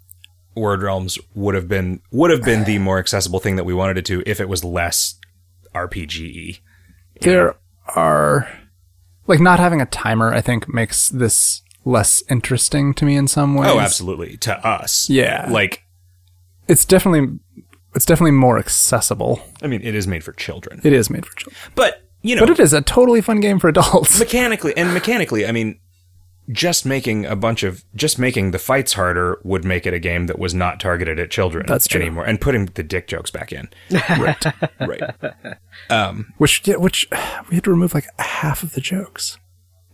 Word 0.55 0.81
Realms 0.81 1.19
would 1.35 1.53
have 1.53 1.67
been 1.67 2.01
would 2.11 2.31
have 2.31 2.41
been 2.43 2.63
the 2.63 2.79
more 2.79 2.97
accessible 2.97 3.39
thing 3.39 3.57
that 3.57 3.63
we 3.63 3.73
wanted 3.75 3.97
it 3.99 4.05
to 4.05 4.23
if 4.25 4.39
it 4.39 4.49
was 4.49 4.63
less 4.63 5.19
RPG. 5.75 6.59
There 7.21 7.55
are 7.95 8.49
like 9.27 9.39
not 9.39 9.59
having 9.59 9.81
a 9.81 9.85
timer. 9.85 10.33
I 10.33 10.41
think 10.41 10.73
makes 10.73 11.09
this 11.09 11.61
less 11.85 12.23
interesting 12.29 12.93
to 12.95 13.05
me 13.05 13.15
in 13.15 13.27
some 13.27 13.55
oh, 13.55 13.61
ways. 13.61 13.71
Oh, 13.71 13.79
absolutely. 13.79 14.37
To 14.37 14.67
us. 14.67 15.09
Yeah. 15.09 15.47
Like 15.49 15.83
It's 16.67 16.85
definitely 16.85 17.39
it's 17.97 18.05
definitely 18.05 18.31
more 18.31 18.59
accessible. 18.59 19.41
I 19.63 19.67
mean, 19.67 19.81
it 19.83 19.95
is 19.95 20.07
made 20.07 20.23
for 20.23 20.31
children. 20.33 20.79
It 20.83 20.93
is 20.93 21.09
made 21.09 21.25
for 21.25 21.35
children, 21.35 21.59
But, 21.73 22.03
you 22.21 22.35
know, 22.35 22.41
but 22.45 22.51
it 22.51 22.59
is 22.59 22.71
a 22.71 22.81
totally 22.81 23.21
fun 23.21 23.39
game 23.39 23.57
for 23.57 23.67
adults. 23.69 24.19
mechanically 24.25 24.77
and 24.77 24.93
mechanically, 24.93 25.47
I 25.47 25.51
mean, 25.51 25.79
just 26.51 26.85
making 26.85 27.25
a 27.25 27.35
bunch 27.35 27.63
of 27.63 27.83
just 27.95 28.19
making 28.19 28.51
the 28.51 28.59
fights 28.59 28.93
harder 28.93 29.41
would 29.43 29.65
make 29.65 29.87
it 29.87 29.93
a 29.95 29.99
game 29.99 30.27
that 30.27 30.37
was 30.37 30.53
not 30.53 30.79
targeted 30.79 31.19
at 31.19 31.31
children 31.31 31.65
That's 31.67 31.87
true. 31.87 31.99
anymore 31.99 32.23
and 32.25 32.39
putting 32.39 32.67
the 32.67 32.83
dick 32.83 33.07
jokes 33.07 33.31
back 33.31 33.51
in. 33.51 33.67
right. 34.11 34.45
Right. 34.79 35.01
Um, 35.89 36.33
Which 36.37 36.65
yeah, 36.67 36.75
which 36.75 37.07
we 37.49 37.55
had 37.55 37.63
to 37.63 37.71
remove 37.71 37.93
like 37.95 38.05
half 38.19 38.61
of 38.63 38.73
the 38.73 38.81
jokes. 38.81 39.39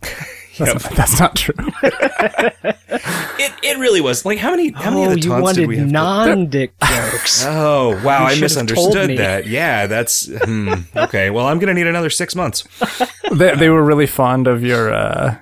That's, 0.58 0.84
not, 0.84 0.92
that's 0.96 1.20
not 1.20 1.36
true. 1.36 1.54
It 3.36 3.52
it 3.62 3.78
really 3.78 4.00
was 4.00 4.24
like 4.24 4.38
how 4.38 4.50
many 4.52 4.70
how 4.70 4.90
many 4.90 5.06
oh, 5.06 5.10
of 5.10 5.14
the 5.14 5.20
you 5.20 5.30
wanted 5.30 5.62
did 5.62 5.68
we 5.68 5.78
have? 5.78 5.90
non-dick 5.90 6.72
jokes. 6.84 7.44
Oh 7.44 8.00
wow, 8.04 8.20
You 8.20 8.26
I 8.26 8.34
should 8.34 8.42
have 8.42 8.66
told 8.68 8.94
misunderstood 8.94 9.18
that. 9.18 9.46
Yeah, 9.46 9.86
that's 9.86 10.26
hmm, 10.44 10.72
okay. 10.96 11.30
Well, 11.30 11.46
I'm 11.48 11.58
gonna 11.58 11.74
need 11.74 11.88
another 11.88 12.10
six 12.10 12.36
months. 12.36 12.62
they, 13.32 13.56
they 13.56 13.68
were 13.68 13.82
really 13.82 14.06
fond 14.06 14.46
of 14.46 14.62
your. 14.62 14.94
Uh, 14.94 15.36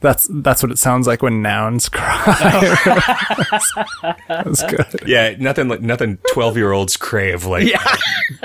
that's 0.00 0.28
that's 0.30 0.62
what 0.62 0.72
it 0.72 0.78
sounds 0.78 1.06
like 1.06 1.22
when 1.22 1.42
nouns 1.42 1.88
cry. 1.88 2.74
that's 4.28 4.62
good. 4.64 5.02
Yeah, 5.06 5.36
nothing 5.38 5.68
like 5.68 5.80
nothing. 5.80 6.18
Twelve 6.32 6.56
year 6.56 6.72
olds 6.72 6.96
crave 6.96 7.44
like 7.44 7.72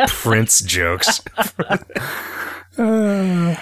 Prince 0.07 0.61
jokes. 0.61 1.21
um, 2.77 3.57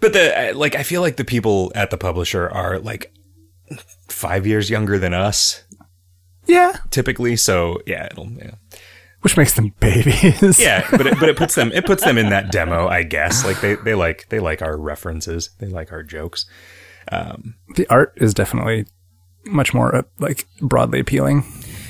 but 0.00 0.12
the 0.12 0.50
uh, 0.50 0.54
like, 0.54 0.74
I 0.74 0.82
feel 0.82 1.00
like 1.00 1.16
the 1.16 1.24
people 1.24 1.72
at 1.74 1.90
the 1.90 1.98
publisher 1.98 2.48
are 2.48 2.78
like 2.78 3.12
five 4.08 4.46
years 4.46 4.70
younger 4.70 4.98
than 4.98 5.14
us 5.14 5.62
Yeah, 6.46 6.76
typically. 6.90 7.36
So 7.36 7.80
yeah, 7.86 8.06
it'll 8.06 8.30
yeah. 8.32 8.52
which 9.20 9.36
makes 9.36 9.52
them 9.52 9.74
babies. 9.80 10.58
Yeah, 10.58 10.86
but 10.90 11.06
it, 11.06 11.20
but 11.20 11.28
it 11.28 11.36
puts 11.36 11.54
them 11.54 11.70
it 11.72 11.84
puts 11.86 12.04
them 12.04 12.18
in 12.18 12.30
that 12.30 12.50
demo, 12.52 12.88
I 12.88 13.02
guess. 13.02 13.44
Like 13.44 13.60
they, 13.60 13.74
they 13.74 13.94
like 13.94 14.28
they 14.30 14.40
like 14.40 14.62
our 14.62 14.76
references, 14.76 15.50
they 15.58 15.68
like 15.68 15.92
our 15.92 16.02
jokes. 16.02 16.46
the 17.10 17.86
art 17.90 18.14
is 18.16 18.34
definitely 18.34 18.86
much 19.44 19.74
more 19.74 19.94
uh, 19.94 20.02
like 20.18 20.46
broadly 20.60 21.00
appealing. 21.00 21.44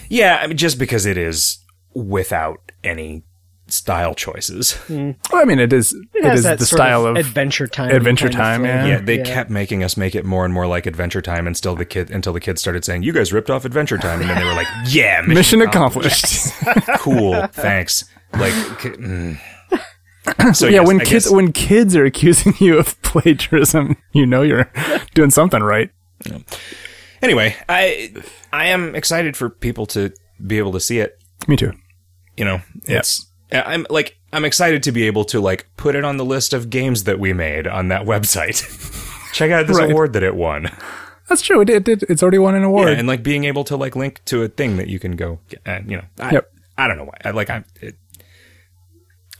Yeah, 0.08 0.38
I 0.42 0.46
mean, 0.46 0.56
just 0.56 0.78
because 0.78 1.06
it 1.06 1.16
is 1.18 1.58
without 1.94 2.72
any 2.82 3.24
style 3.72 4.14
choices. 4.14 4.78
Well, 4.88 5.14
I 5.32 5.44
mean, 5.44 5.58
it 5.58 5.72
is. 5.72 5.92
It 5.92 6.08
it 6.14 6.24
has 6.24 6.38
is 6.40 6.44
that 6.44 6.58
the 6.58 6.66
sort 6.66 6.78
style 6.78 7.06
of, 7.06 7.16
adventure 7.16 7.66
time. 7.66 7.90
Adventure 7.90 8.28
Time, 8.28 8.64
yeah. 8.64 8.86
Yeah, 8.86 9.00
they 9.00 9.18
kept 9.18 9.50
making 9.50 9.82
us 9.84 9.96
make 9.96 10.14
it 10.14 10.24
more 10.24 10.44
and 10.44 10.52
more 10.52 10.66
like 10.66 10.86
Adventure 10.86 11.22
Time 11.22 11.46
and 11.46 11.56
still 11.56 11.74
the 11.74 11.84
kid 11.84 12.10
until 12.10 12.32
the 12.32 12.40
kids 12.40 12.60
started 12.60 12.84
saying, 12.84 13.02
"You 13.02 13.12
guys 13.12 13.32
ripped 13.32 13.50
off 13.50 13.64
Adventure 13.64 13.98
Time," 13.98 14.20
and 14.20 14.28
then 14.30 14.38
they 14.38 14.44
were 14.44 14.54
like, 14.54 14.66
"Yeah, 14.88 15.20
mission, 15.20 15.34
mission 15.34 15.62
accomplished. 15.62 16.52
cool, 16.98 17.46
thanks." 17.48 18.04
Like, 18.34 18.52
mm. 18.52 19.38
so 20.54 20.66
yeah, 20.66 20.80
yes, 20.80 20.86
when 20.86 21.00
I 21.00 21.04
kids 21.04 21.24
guess- 21.26 21.32
when 21.32 21.52
kids 21.52 21.96
are 21.96 22.04
accusing 22.12 22.54
you 22.58 22.78
of 22.78 23.00
plagiarism, 23.02 23.96
you 24.12 24.26
know 24.26 24.42
you're 24.42 24.70
doing 25.14 25.30
something 25.30 25.62
right. 25.62 25.90
anyway, 27.22 27.56
I 27.68 28.12
I 28.52 28.66
am 28.66 28.94
excited 28.94 29.36
for 29.36 29.48
people 29.48 29.86
to 29.86 30.12
be 30.46 30.58
able 30.58 30.72
to 30.72 30.80
see 30.80 30.98
it. 31.00 31.18
Me 31.46 31.56
too. 31.56 31.72
you 32.36 32.44
know 32.44 32.60
it's 32.86 33.27
i'm 33.52 33.86
like 33.90 34.18
i'm 34.32 34.44
excited 34.44 34.82
to 34.82 34.92
be 34.92 35.04
able 35.06 35.24
to 35.24 35.40
like 35.40 35.66
put 35.76 35.94
it 35.94 36.04
on 36.04 36.16
the 36.16 36.24
list 36.24 36.52
of 36.52 36.70
games 36.70 37.04
that 37.04 37.18
we 37.18 37.32
made 37.32 37.66
on 37.66 37.88
that 37.88 38.02
website 38.12 38.62
check 39.32 39.50
out 39.50 39.66
this 39.66 39.78
Right. 39.78 39.90
award 39.90 40.12
that 40.14 40.22
it 40.22 40.34
won 40.34 40.70
That's 41.28 41.42
true. 41.42 41.60
It 41.60 41.84
did. 41.84 42.04
It's 42.04 42.22
already 42.22 42.38
won 42.38 42.54
an 42.54 42.62
award. 42.64 42.88
Yeah, 42.88 42.94
and 42.98 43.06
like 43.06 43.22
being 43.22 43.44
able 43.44 43.62
to 43.64 43.76
like 43.76 43.94
link 43.94 44.22
to 44.24 44.42
a 44.44 44.48
thing 44.48 44.78
that 44.78 44.88
you 44.88 44.98
can 44.98 45.14
go 45.14 45.40
get, 45.50 45.60
uh, 45.66 45.80
you 45.86 45.98
know 45.98 46.04
I, 46.18 46.32
Yep. 46.32 46.52
I 46.78 46.88
don't 46.88 46.96
know 46.96 47.04
why 47.04 47.18
i 47.22 47.30
like 47.32 47.50
i'm 47.50 47.66
it, 47.82 47.96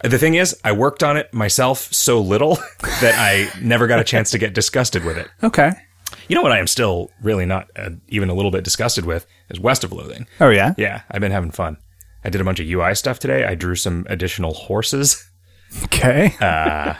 the 0.03 0.19
thing 0.19 0.35
is 0.35 0.55
i 0.65 0.73
worked 0.73 1.03
on 1.03 1.17
it 1.17 1.33
myself 1.33 1.79
so 1.93 2.21
little 2.21 2.57
that 3.00 3.15
i 3.17 3.49
never 3.62 3.87
got 3.87 4.00
a 4.00 4.05
chance 4.05 4.31
to 4.33 4.38
get 4.38 4.53
disgusted 4.55 5.03
with 5.05 5.17
it 5.17 5.29
okay. 5.43 5.73
you 6.29 6.37
know 6.37 6.43
what 6.43 6.53
i 6.53 6.59
am 6.59 6.67
still 6.67 7.11
really 7.23 7.47
not 7.47 7.69
uh, 7.77 7.91
even 8.09 8.29
a 8.29 8.35
little 8.35 8.50
bit 8.50 8.65
disgusted 8.65 9.05
with 9.07 9.27
is 9.49 9.59
west 9.59 9.83
of 9.83 9.91
loathing 9.93 10.27
Oh 10.41 10.50
yeah. 10.50 10.75
yeah 10.77 11.03
i've 11.11 11.21
been 11.23 11.33
having 11.33 11.50
fun 11.50 11.79
i 12.25 12.28
did 12.30 12.40
a 12.40 12.44
bunch 12.44 12.60
of 12.60 12.66
ui 12.68 12.94
stuff 12.94 13.18
today 13.18 13.44
i 13.44 13.54
drew 13.54 13.75
some 13.75 14.06
additional 14.08 14.54
horses 14.54 15.25
Okay. 15.84 16.34
Uh, 16.40 16.94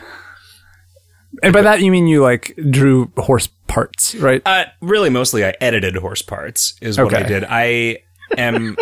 and 1.43 1.53
by 1.53 1.61
that 1.61 1.81
you 1.81 1.89
mean 1.91 2.07
you 2.07 2.21
like 2.21 2.57
drew 2.69 3.11
horse 3.17 3.47
parts, 3.67 4.13
right? 4.15 4.41
Uh, 4.45 4.65
really, 4.81 5.09
mostly 5.09 5.45
I 5.45 5.53
edited 5.61 5.95
horse 5.95 6.21
parts 6.21 6.73
is 6.81 6.97
what 6.99 7.13
I 7.13 7.23
did. 7.23 7.43
I 7.47 7.97
am. 8.37 8.75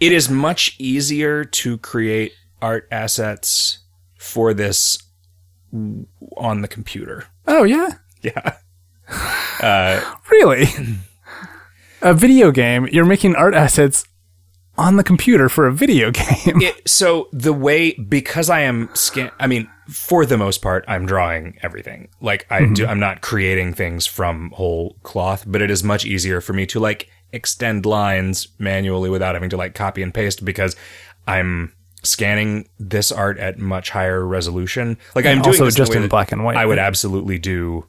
it 0.00 0.12
is 0.12 0.28
much 0.28 0.76
easier 0.78 1.44
to 1.44 1.78
create 1.78 2.32
art 2.60 2.88
assets 2.90 3.78
for 4.18 4.52
this 4.54 4.98
on 5.72 6.60
the 6.62 6.68
computer. 6.68 7.26
oh 7.46 7.64
yeah. 7.64 7.90
Yeah. 8.22 8.56
Really? 10.30 10.64
a 12.02 12.12
video 12.12 12.50
game. 12.50 12.88
You're 12.90 13.04
making 13.06 13.36
art 13.36 13.54
assets 13.54 14.04
on 14.78 14.96
the 14.96 15.04
computer 15.04 15.48
for 15.48 15.66
a 15.66 15.72
video 15.72 16.10
game. 16.12 16.60
It, 16.60 16.88
so 16.88 17.28
the 17.32 17.52
way 17.52 17.92
because 17.92 18.50
I 18.50 18.60
am 18.60 18.88
scan. 18.94 19.30
I 19.38 19.46
mean, 19.46 19.70
for 19.88 20.26
the 20.26 20.36
most 20.36 20.62
part, 20.62 20.84
I'm 20.88 21.06
drawing 21.06 21.58
everything. 21.62 22.08
Like 22.20 22.46
I 22.50 22.60
do. 22.60 22.66
Mm-hmm. 22.66 22.90
I'm 22.90 23.00
not 23.00 23.20
creating 23.20 23.74
things 23.74 24.06
from 24.06 24.50
whole 24.52 24.96
cloth, 25.02 25.44
but 25.46 25.62
it 25.62 25.70
is 25.70 25.84
much 25.84 26.04
easier 26.04 26.40
for 26.40 26.52
me 26.52 26.66
to 26.66 26.80
like 26.80 27.08
extend 27.32 27.86
lines 27.86 28.48
manually 28.58 29.10
without 29.10 29.34
having 29.34 29.50
to 29.50 29.56
like 29.56 29.74
copy 29.74 30.02
and 30.02 30.12
paste 30.12 30.44
because 30.44 30.76
I'm 31.26 31.72
scanning 32.02 32.68
this 32.78 33.10
art 33.10 33.38
at 33.38 33.58
much 33.58 33.90
higher 33.90 34.24
resolution. 34.24 34.96
Like 35.14 35.26
I'm 35.26 35.42
doing 35.42 35.60
also 35.60 35.70
just 35.70 35.92
way 35.92 36.02
in 36.02 36.08
black 36.08 36.32
and 36.32 36.44
white, 36.44 36.56
I 36.56 36.66
would 36.66 36.78
absolutely 36.78 37.38
do 37.38 37.86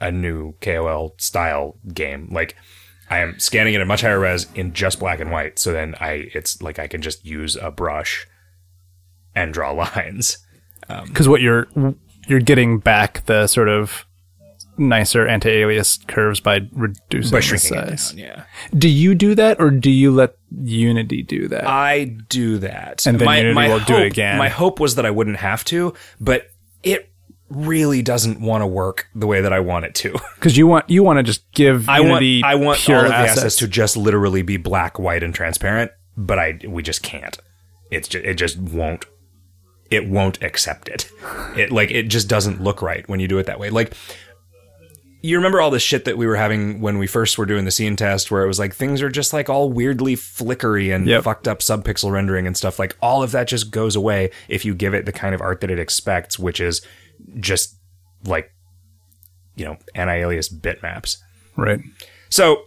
a 0.00 0.10
new 0.10 0.54
KOL 0.60 1.14
style 1.18 1.76
game. 1.92 2.28
Like 2.30 2.56
I 3.14 3.20
am 3.20 3.38
scanning 3.38 3.74
it 3.74 3.80
at 3.80 3.86
much 3.86 4.00
higher 4.00 4.18
res 4.18 4.48
in 4.54 4.72
just 4.72 4.98
black 4.98 5.20
and 5.20 5.30
white. 5.30 5.58
So 5.58 5.72
then 5.72 5.94
I, 6.00 6.28
it's 6.34 6.60
like 6.60 6.80
I 6.80 6.88
can 6.88 7.00
just 7.00 7.24
use 7.24 7.54
a 7.54 7.70
brush 7.70 8.26
and 9.34 9.54
draw 9.54 9.70
lines. 9.96 10.38
Um, 10.88 11.06
because 11.06 11.28
what 11.28 11.40
you're 11.40 11.68
you're 12.26 12.40
getting 12.40 12.78
back 12.78 13.24
the 13.26 13.46
sort 13.46 13.68
of 13.68 14.04
nicer 14.76 15.26
anti-alias 15.28 16.00
curves 16.08 16.40
by 16.40 16.68
reducing 16.72 17.30
By 17.30 17.40
the 17.40 17.58
size. 17.58 18.10
down, 18.10 18.18
yeah. 18.18 18.44
Do 18.76 18.88
you 18.88 19.14
do 19.14 19.36
that, 19.36 19.60
or 19.60 19.70
do 19.70 19.90
you 19.90 20.10
let 20.10 20.36
Unity 20.50 21.22
do 21.22 21.46
that? 21.48 21.66
I 21.66 22.16
do 22.28 22.58
that. 22.58 23.06
And 23.06 23.20
then 23.20 23.46
Unity 23.46 23.68
will 23.68 23.80
do 23.80 23.96
it 23.96 24.06
again. 24.06 24.38
My 24.38 24.48
hope 24.48 24.80
was 24.80 24.96
that 24.96 25.06
I 25.06 25.10
wouldn't 25.10 25.36
have 25.36 25.64
to, 25.66 25.94
but 26.20 26.48
it 26.82 27.12
really 27.50 28.02
doesn't 28.02 28.40
want 28.40 28.62
to 28.62 28.66
work 28.66 29.06
the 29.14 29.26
way 29.26 29.40
that 29.40 29.52
I 29.52 29.60
want 29.60 29.84
it 29.84 29.94
to. 29.96 30.16
Because 30.34 30.56
you 30.58 30.66
want 30.66 30.90
you 30.90 31.02
want 31.02 31.18
to 31.18 31.22
just 31.22 31.50
give 31.52 31.88
I 31.88 32.00
want 32.00 32.22
Unity 32.24 32.42
I 32.44 32.54
want 32.56 32.78
pure 32.78 32.98
all 32.98 33.04
of 33.04 33.08
the 33.10 33.14
assets. 33.16 33.38
assets 33.38 33.56
to 33.56 33.68
just 33.68 33.96
literally 33.96 34.42
be 34.42 34.56
black, 34.58 34.98
white, 34.98 35.22
and 35.22 35.34
transparent, 35.34 35.90
but 36.18 36.38
I 36.38 36.58
we 36.68 36.82
just 36.82 37.02
can't. 37.02 37.38
It's 37.90 38.08
just, 38.08 38.24
it 38.24 38.34
just 38.34 38.58
won't. 38.58 39.06
It 39.90 40.06
won't 40.08 40.42
accept 40.42 40.88
it. 40.88 41.08
It 41.56 41.70
like 41.70 41.90
it 41.92 42.04
just 42.08 42.28
doesn't 42.28 42.60
look 42.62 42.82
right 42.82 43.08
when 43.08 43.20
you 43.20 43.28
do 43.28 43.38
it 43.38 43.46
that 43.46 43.58
way. 43.60 43.70
Like 43.70 43.94
you 45.22 45.36
remember 45.38 45.60
all 45.60 45.70
the 45.70 45.78
shit 45.78 46.04
that 46.04 46.18
we 46.18 46.26
were 46.26 46.36
having 46.36 46.80
when 46.82 46.98
we 46.98 47.06
first 47.06 47.38
were 47.38 47.46
doing 47.46 47.64
the 47.64 47.70
scene 47.70 47.96
test 47.96 48.30
where 48.30 48.44
it 48.44 48.46
was 48.48 48.58
like 48.58 48.74
things 48.74 49.00
are 49.00 49.08
just 49.08 49.32
like 49.32 49.48
all 49.48 49.70
weirdly 49.72 50.16
flickery 50.16 50.90
and 50.90 51.06
Yep. 51.06 51.24
fucked 51.24 51.48
up 51.48 51.60
subpixel 51.60 52.10
rendering 52.12 52.46
and 52.46 52.54
stuff 52.56 52.78
like 52.78 52.94
all 53.00 53.22
of 53.22 53.30
that 53.30 53.48
just 53.48 53.70
goes 53.70 53.96
away 53.96 54.30
if 54.48 54.64
you 54.66 54.74
give 54.74 54.92
it 54.92 55.06
the 55.06 55.12
kind 55.12 55.34
of 55.34 55.40
art 55.40 55.62
that 55.62 55.70
it 55.70 55.78
expects 55.78 56.38
which 56.38 56.60
is 56.60 56.82
just 57.40 57.76
like 58.24 58.50
you 59.56 59.64
know 59.64 59.76
anti-alias 59.94 60.48
bitmaps. 60.48 61.18
Right? 61.56 61.80
so 62.28 62.64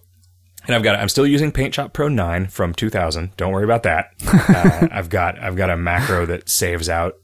and 0.65 0.75
I've 0.75 0.83
got 0.83 0.97
I'm 0.99 1.09
still 1.09 1.27
using 1.27 1.51
Paint 1.51 1.73
Shop 1.75 1.93
Pro 1.93 2.07
9 2.07 2.47
from 2.47 2.73
2000 2.73 3.35
don't 3.37 3.51
worry 3.51 3.63
about 3.65 3.83
that. 3.83 4.11
Uh, 4.49 4.87
I've 4.91 5.09
got 5.09 5.37
I've 5.39 5.55
got 5.57 5.69
a 5.69 5.77
macro 5.77 6.25
that 6.25 6.47
saves 6.49 6.87
out 6.89 7.15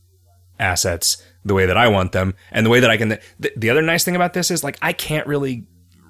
assets 0.59 1.21
the 1.45 1.53
way 1.53 1.65
that 1.65 1.77
I 1.77 1.87
want 1.87 2.11
them. 2.11 2.35
And 2.51 2.65
the 2.65 2.69
way 2.69 2.79
that 2.79 2.89
I 2.89 2.97
can 2.97 3.09
the, 3.39 3.51
the 3.57 3.69
other 3.69 3.81
nice 3.81 4.03
thing 4.03 4.15
about 4.15 4.33
this 4.33 4.51
is 4.51 4.63
like 4.63 4.77
I 4.81 4.93
can't 4.93 5.25
really 5.27 5.65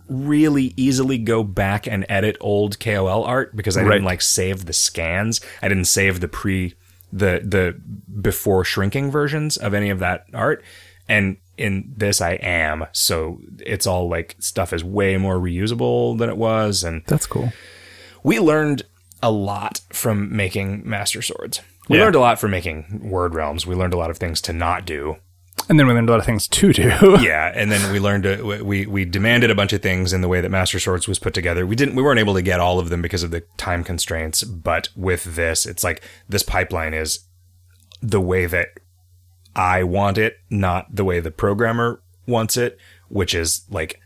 really 0.10 0.74
easily 0.76 1.18
go 1.18 1.44
back 1.44 1.88
and 1.88 2.06
edit 2.10 2.36
old 2.42 2.80
KOL 2.80 3.24
art 3.24 3.56
because 3.56 3.78
I 3.78 3.82
didn't 3.82 3.90
Right. 3.92 4.04
like 4.04 4.22
save 4.22 4.66
the 4.66 4.74
scans. 4.74 5.40
I 5.62 5.70
didn't 5.70 5.86
save 5.86 6.20
the 6.20 6.28
pre 6.28 6.74
the 7.12 7.42
the 7.44 7.80
before 8.22 8.64
shrinking 8.66 9.12
versions 9.12 9.56
of 9.58 9.74
any 9.74 9.90
of 9.90 10.00
that 10.00 10.26
art 10.34 10.64
and 11.10 11.38
in 11.58 11.94
this 11.96 12.20
I 12.22 12.34
am 12.34 12.86
so 12.94 13.40
it's 13.60 13.86
all 13.86 14.10
like 14.10 14.36
stuff 14.40 14.74
is 14.74 14.84
way 14.84 15.18
more 15.18 15.38
reusable 15.38 16.18
than 16.18 16.30
it 16.30 16.38
was 16.38 16.84
and 16.84 17.04
That's 17.08 17.26
cool. 17.28 17.52
we 18.24 18.40
learned 18.40 18.84
a 19.22 19.32
lot 19.32 19.82
from 19.92 20.36
making 20.36 20.82
master 20.88 21.22
swords 21.22 21.62
we 21.90 21.98
Yeah. 21.98 22.04
learned 22.06 22.16
a 22.16 22.20
lot 22.20 22.40
from 22.40 22.52
making 22.52 23.02
word 23.10 23.36
realms 23.36 23.68
we 23.68 23.76
learned 23.76 23.94
a 23.94 23.98
lot 23.98 24.10
of 24.10 24.18
things 24.18 24.42
to 24.42 24.54
not 24.54 24.86
do 24.86 25.18
And 25.70 25.80
then 25.80 25.86
we 25.88 25.94
learned 25.94 26.10
a 26.10 26.12
lot 26.12 26.20
of 26.20 26.26
things 26.26 26.48
to 26.48 26.74
do. 26.74 26.82
yeah 27.22 27.52
and 27.56 27.72
then 27.72 27.92
we 27.94 28.00
learned 28.00 28.26
uh, 28.26 28.38
to, 28.38 28.64
we 28.64 28.86
we 28.88 29.06
demanded 29.06 29.52
a 29.52 29.56
bunch 29.56 29.74
of 29.74 29.82
things 29.84 30.12
in 30.12 30.22
the 30.22 30.28
way 30.28 30.42
that 30.42 30.50
master 30.50 30.80
swords 30.80 31.08
was 31.08 31.20
put 31.20 31.34
together 31.36 31.68
we 31.68 31.76
didn't 31.76 31.96
we 31.96 32.02
weren't 32.02 32.20
able 32.20 32.34
to 32.34 32.42
get 32.42 32.60
all 32.60 32.80
of 32.80 32.90
them 32.90 33.02
because 33.02 33.22
of 33.24 33.30
the 33.32 33.42
time 33.58 33.84
constraints 33.84 34.44
but 34.44 34.90
with 34.96 35.36
this 35.36 35.66
it's 35.68 35.84
like 35.84 36.02
this 36.28 36.44
pipeline 36.44 36.94
is 36.96 37.20
the 38.02 38.20
way 38.20 38.46
that 38.48 38.70
i 39.56 39.84
want 39.84 40.18
it 40.18 40.40
not 40.50 40.94
the 40.96 41.04
way 41.04 41.20
the 41.20 41.32
programmer 41.32 42.02
wants 42.28 42.58
it 42.58 42.78
which 43.10 43.34
is 43.34 43.66
like 43.70 44.00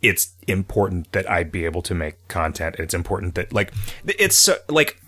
it's 0.00 0.34
important 0.46 1.10
that 1.12 1.28
i 1.30 1.42
be 1.42 1.64
able 1.64 1.82
to 1.82 1.94
make 1.94 2.16
content 2.28 2.76
it's 2.78 2.94
important 2.94 3.34
that 3.34 3.52
like 3.52 3.72
it's 4.06 4.36
so, 4.36 4.56
like 4.68 4.98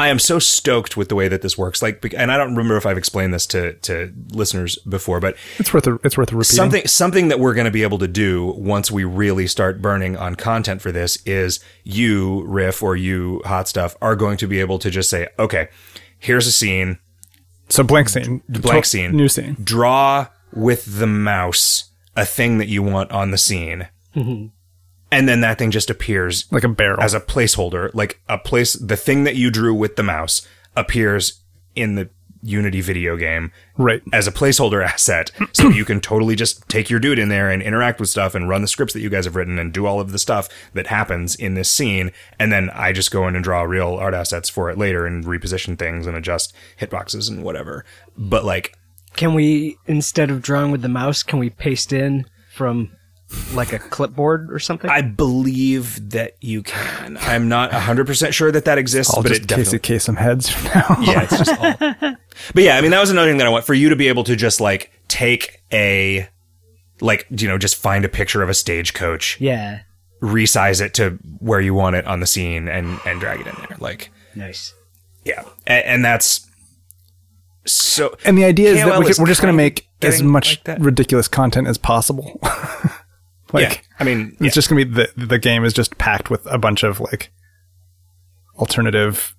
I 0.00 0.08
am 0.08 0.20
so 0.20 0.38
stoked 0.38 0.96
with 0.96 1.08
the 1.08 1.16
way 1.16 1.26
that 1.26 1.42
this 1.42 1.58
works. 1.58 1.82
Like, 1.82 2.14
and 2.16 2.30
I 2.30 2.36
don't 2.36 2.50
remember 2.50 2.76
if 2.76 2.86
I've 2.86 2.98
explained 2.98 3.34
this 3.34 3.46
to 3.48 3.72
to 3.74 4.14
listeners 4.30 4.76
before, 4.76 5.18
but 5.18 5.36
It's 5.58 5.74
worth 5.74 5.88
a, 5.88 5.98
it's 6.04 6.16
worth 6.16 6.30
a 6.32 6.36
repeating. 6.36 6.56
something 6.56 6.86
something 6.86 7.28
that 7.28 7.40
we're 7.40 7.54
going 7.54 7.64
to 7.64 7.72
be 7.72 7.82
able 7.82 7.98
to 7.98 8.06
do 8.06 8.52
once 8.56 8.92
we 8.92 9.02
really 9.02 9.48
start 9.48 9.82
burning 9.82 10.16
on 10.16 10.36
content 10.36 10.80
for 10.82 10.92
this 10.92 11.20
is 11.26 11.58
you 11.82 12.44
riff 12.44 12.80
or 12.80 12.94
you 12.94 13.42
hot 13.44 13.66
stuff 13.66 13.96
are 14.00 14.14
going 14.14 14.36
to 14.36 14.46
be 14.46 14.60
able 14.60 14.78
to 14.78 14.90
just 14.90 15.10
say 15.10 15.28
okay 15.38 15.68
here's 16.18 16.46
a 16.46 16.52
scene 16.52 16.98
So 17.68 17.82
blank 17.82 18.08
scene, 18.08 18.42
blank 18.48 18.84
To- 18.84 18.88
scene 18.90 19.12
new 19.16 19.28
scene. 19.28 19.56
draw 19.62 20.28
with 20.52 20.98
the 20.98 21.06
mouse 21.06 21.84
a 22.16 22.24
thing 22.24 22.58
that 22.58 22.68
you 22.68 22.82
want 22.82 23.10
on 23.12 23.30
the 23.30 23.38
scene 23.38 23.86
mm-hmm. 24.16 24.46
and 25.12 25.28
then 25.28 25.40
that 25.42 25.58
thing 25.58 25.70
just 25.70 25.90
appears 25.90 26.46
like 26.50 26.64
a 26.64 26.68
barrel. 26.68 27.00
as 27.00 27.14
a 27.14 27.20
placeholder 27.20 27.90
like 27.94 28.20
a 28.28 28.38
place 28.38 28.72
the 28.72 28.96
thing 28.96 29.24
that 29.24 29.36
you 29.36 29.50
drew 29.50 29.74
with 29.74 29.96
the 29.96 30.02
mouse 30.02 30.46
appears 30.74 31.40
in 31.76 31.94
the 31.94 32.08
unity 32.42 32.80
video 32.80 33.16
game 33.16 33.50
right. 33.76 34.02
as 34.12 34.26
a 34.26 34.32
placeholder 34.32 34.84
asset 34.84 35.30
so 35.52 35.68
you 35.68 35.84
can 35.84 36.00
totally 36.00 36.36
just 36.36 36.68
take 36.68 36.88
your 36.88 37.00
dude 37.00 37.18
in 37.18 37.28
there 37.28 37.50
and 37.50 37.62
interact 37.62 37.98
with 38.00 38.08
stuff 38.08 38.34
and 38.34 38.48
run 38.48 38.62
the 38.62 38.68
scripts 38.68 38.94
that 38.94 39.00
you 39.00 39.10
guys 39.10 39.24
have 39.24 39.36
written 39.36 39.58
and 39.58 39.72
do 39.72 39.86
all 39.86 40.00
of 40.00 40.12
the 40.12 40.18
stuff 40.18 40.48
that 40.74 40.86
happens 40.86 41.34
in 41.34 41.54
this 41.54 41.70
scene 41.70 42.12
and 42.38 42.52
then 42.52 42.70
I 42.70 42.92
just 42.92 43.10
go 43.10 43.26
in 43.26 43.34
and 43.34 43.42
draw 43.44 43.62
real 43.62 43.94
art 43.94 44.14
assets 44.14 44.48
for 44.48 44.70
it 44.70 44.78
later 44.78 45.06
and 45.06 45.24
reposition 45.24 45.78
things 45.78 46.06
and 46.06 46.16
adjust 46.16 46.52
hitboxes 46.80 47.28
and 47.28 47.42
whatever 47.42 47.84
but 48.16 48.44
like 48.44 48.76
Can 49.16 49.34
we, 49.34 49.76
instead 49.86 50.30
of 50.30 50.42
drawing 50.42 50.70
with 50.70 50.82
the 50.82 50.88
mouse, 50.88 51.22
can 51.24 51.38
we 51.40 51.50
paste 51.50 51.92
in 51.92 52.24
from 52.52 52.90
like 53.52 53.72
a 53.72 53.78
clipboard 53.78 54.50
or 54.50 54.58
something? 54.58 54.88
I 54.88 55.02
believe 55.02 56.10
that 56.10 56.36
you 56.40 56.62
can 56.62 57.18
I'm 57.20 57.48
not 57.48 57.70
100% 57.72 58.32
sure 58.32 58.50
that 58.52 58.64
that 58.64 58.78
exists 58.78 59.14
I'll 59.14 59.22
but 59.22 59.28
just 59.30 59.42
it 59.42 59.48
case 59.48 59.70
definitely 59.70 59.76
it 59.76 59.82
case 59.82 60.04
some 60.04 60.16
heads 60.16 60.48
from 60.48 60.64
now. 60.72 60.96
yeah, 61.00 61.26
it's 61.28 61.38
just 61.38 61.60
all. 61.60 62.14
But 62.54 62.62
yeah, 62.64 62.76
I 62.76 62.80
mean, 62.80 62.90
that 62.90 63.00
was 63.00 63.10
another 63.10 63.28
thing 63.28 63.38
that 63.38 63.46
I 63.46 63.50
want 63.50 63.64
for 63.64 63.74
you 63.74 63.88
to 63.88 63.96
be 63.96 64.08
able 64.08 64.24
to 64.24 64.36
just 64.36 64.60
like 64.60 64.90
take 65.08 65.62
a, 65.72 66.28
like, 67.00 67.26
you 67.30 67.48
know, 67.48 67.58
just 67.58 67.76
find 67.76 68.04
a 68.04 68.08
picture 68.08 68.42
of 68.42 68.48
a 68.48 68.54
stagecoach, 68.54 69.40
yeah. 69.40 69.80
resize 70.22 70.80
it 70.80 70.94
to 70.94 71.18
where 71.40 71.60
you 71.60 71.74
want 71.74 71.96
it 71.96 72.06
on 72.06 72.20
the 72.20 72.26
scene 72.26 72.68
and, 72.68 72.98
and 73.06 73.20
drag 73.20 73.40
it 73.40 73.46
in 73.46 73.54
there. 73.68 73.76
Like, 73.78 74.10
Nice. 74.34 74.74
yeah. 75.24 75.44
And, 75.66 75.84
and 75.84 76.04
that's 76.04 76.46
so, 77.66 78.16
And 78.24 78.38
the 78.38 78.44
idea 78.44 78.70
is 78.70 78.76
that 78.78 78.88
KOL 78.88 79.00
we 79.04 79.10
is 79.10 79.20
are 79.20 79.26
just 79.26 79.42
going 79.42 79.48
kind 79.54 79.58
to 79.58 79.62
of 79.62 79.76
make 79.76 79.88
as 80.02 80.16
getting 80.16 80.30
much 80.30 80.50
like 80.50 80.64
that. 80.64 80.80
ridiculous 80.80 81.28
content 81.28 81.66
as 81.68 81.76
possible. 81.76 82.38
like 83.52 83.62
yeah, 83.62 83.76
I 84.00 84.04
mean, 84.04 84.36
it's 84.40 84.54
just 84.54 84.70
going 84.70 84.80
to 84.80 84.86
be 84.86 84.94
the 85.16 85.26
the 85.26 85.38
game 85.38 85.64
is 85.64 85.72
just 85.72 85.98
packed 85.98 86.30
with 86.30 86.46
a 86.46 86.56
bunch 86.58 86.82
of 86.82 87.00
like 87.00 87.30
alternative 88.58 89.34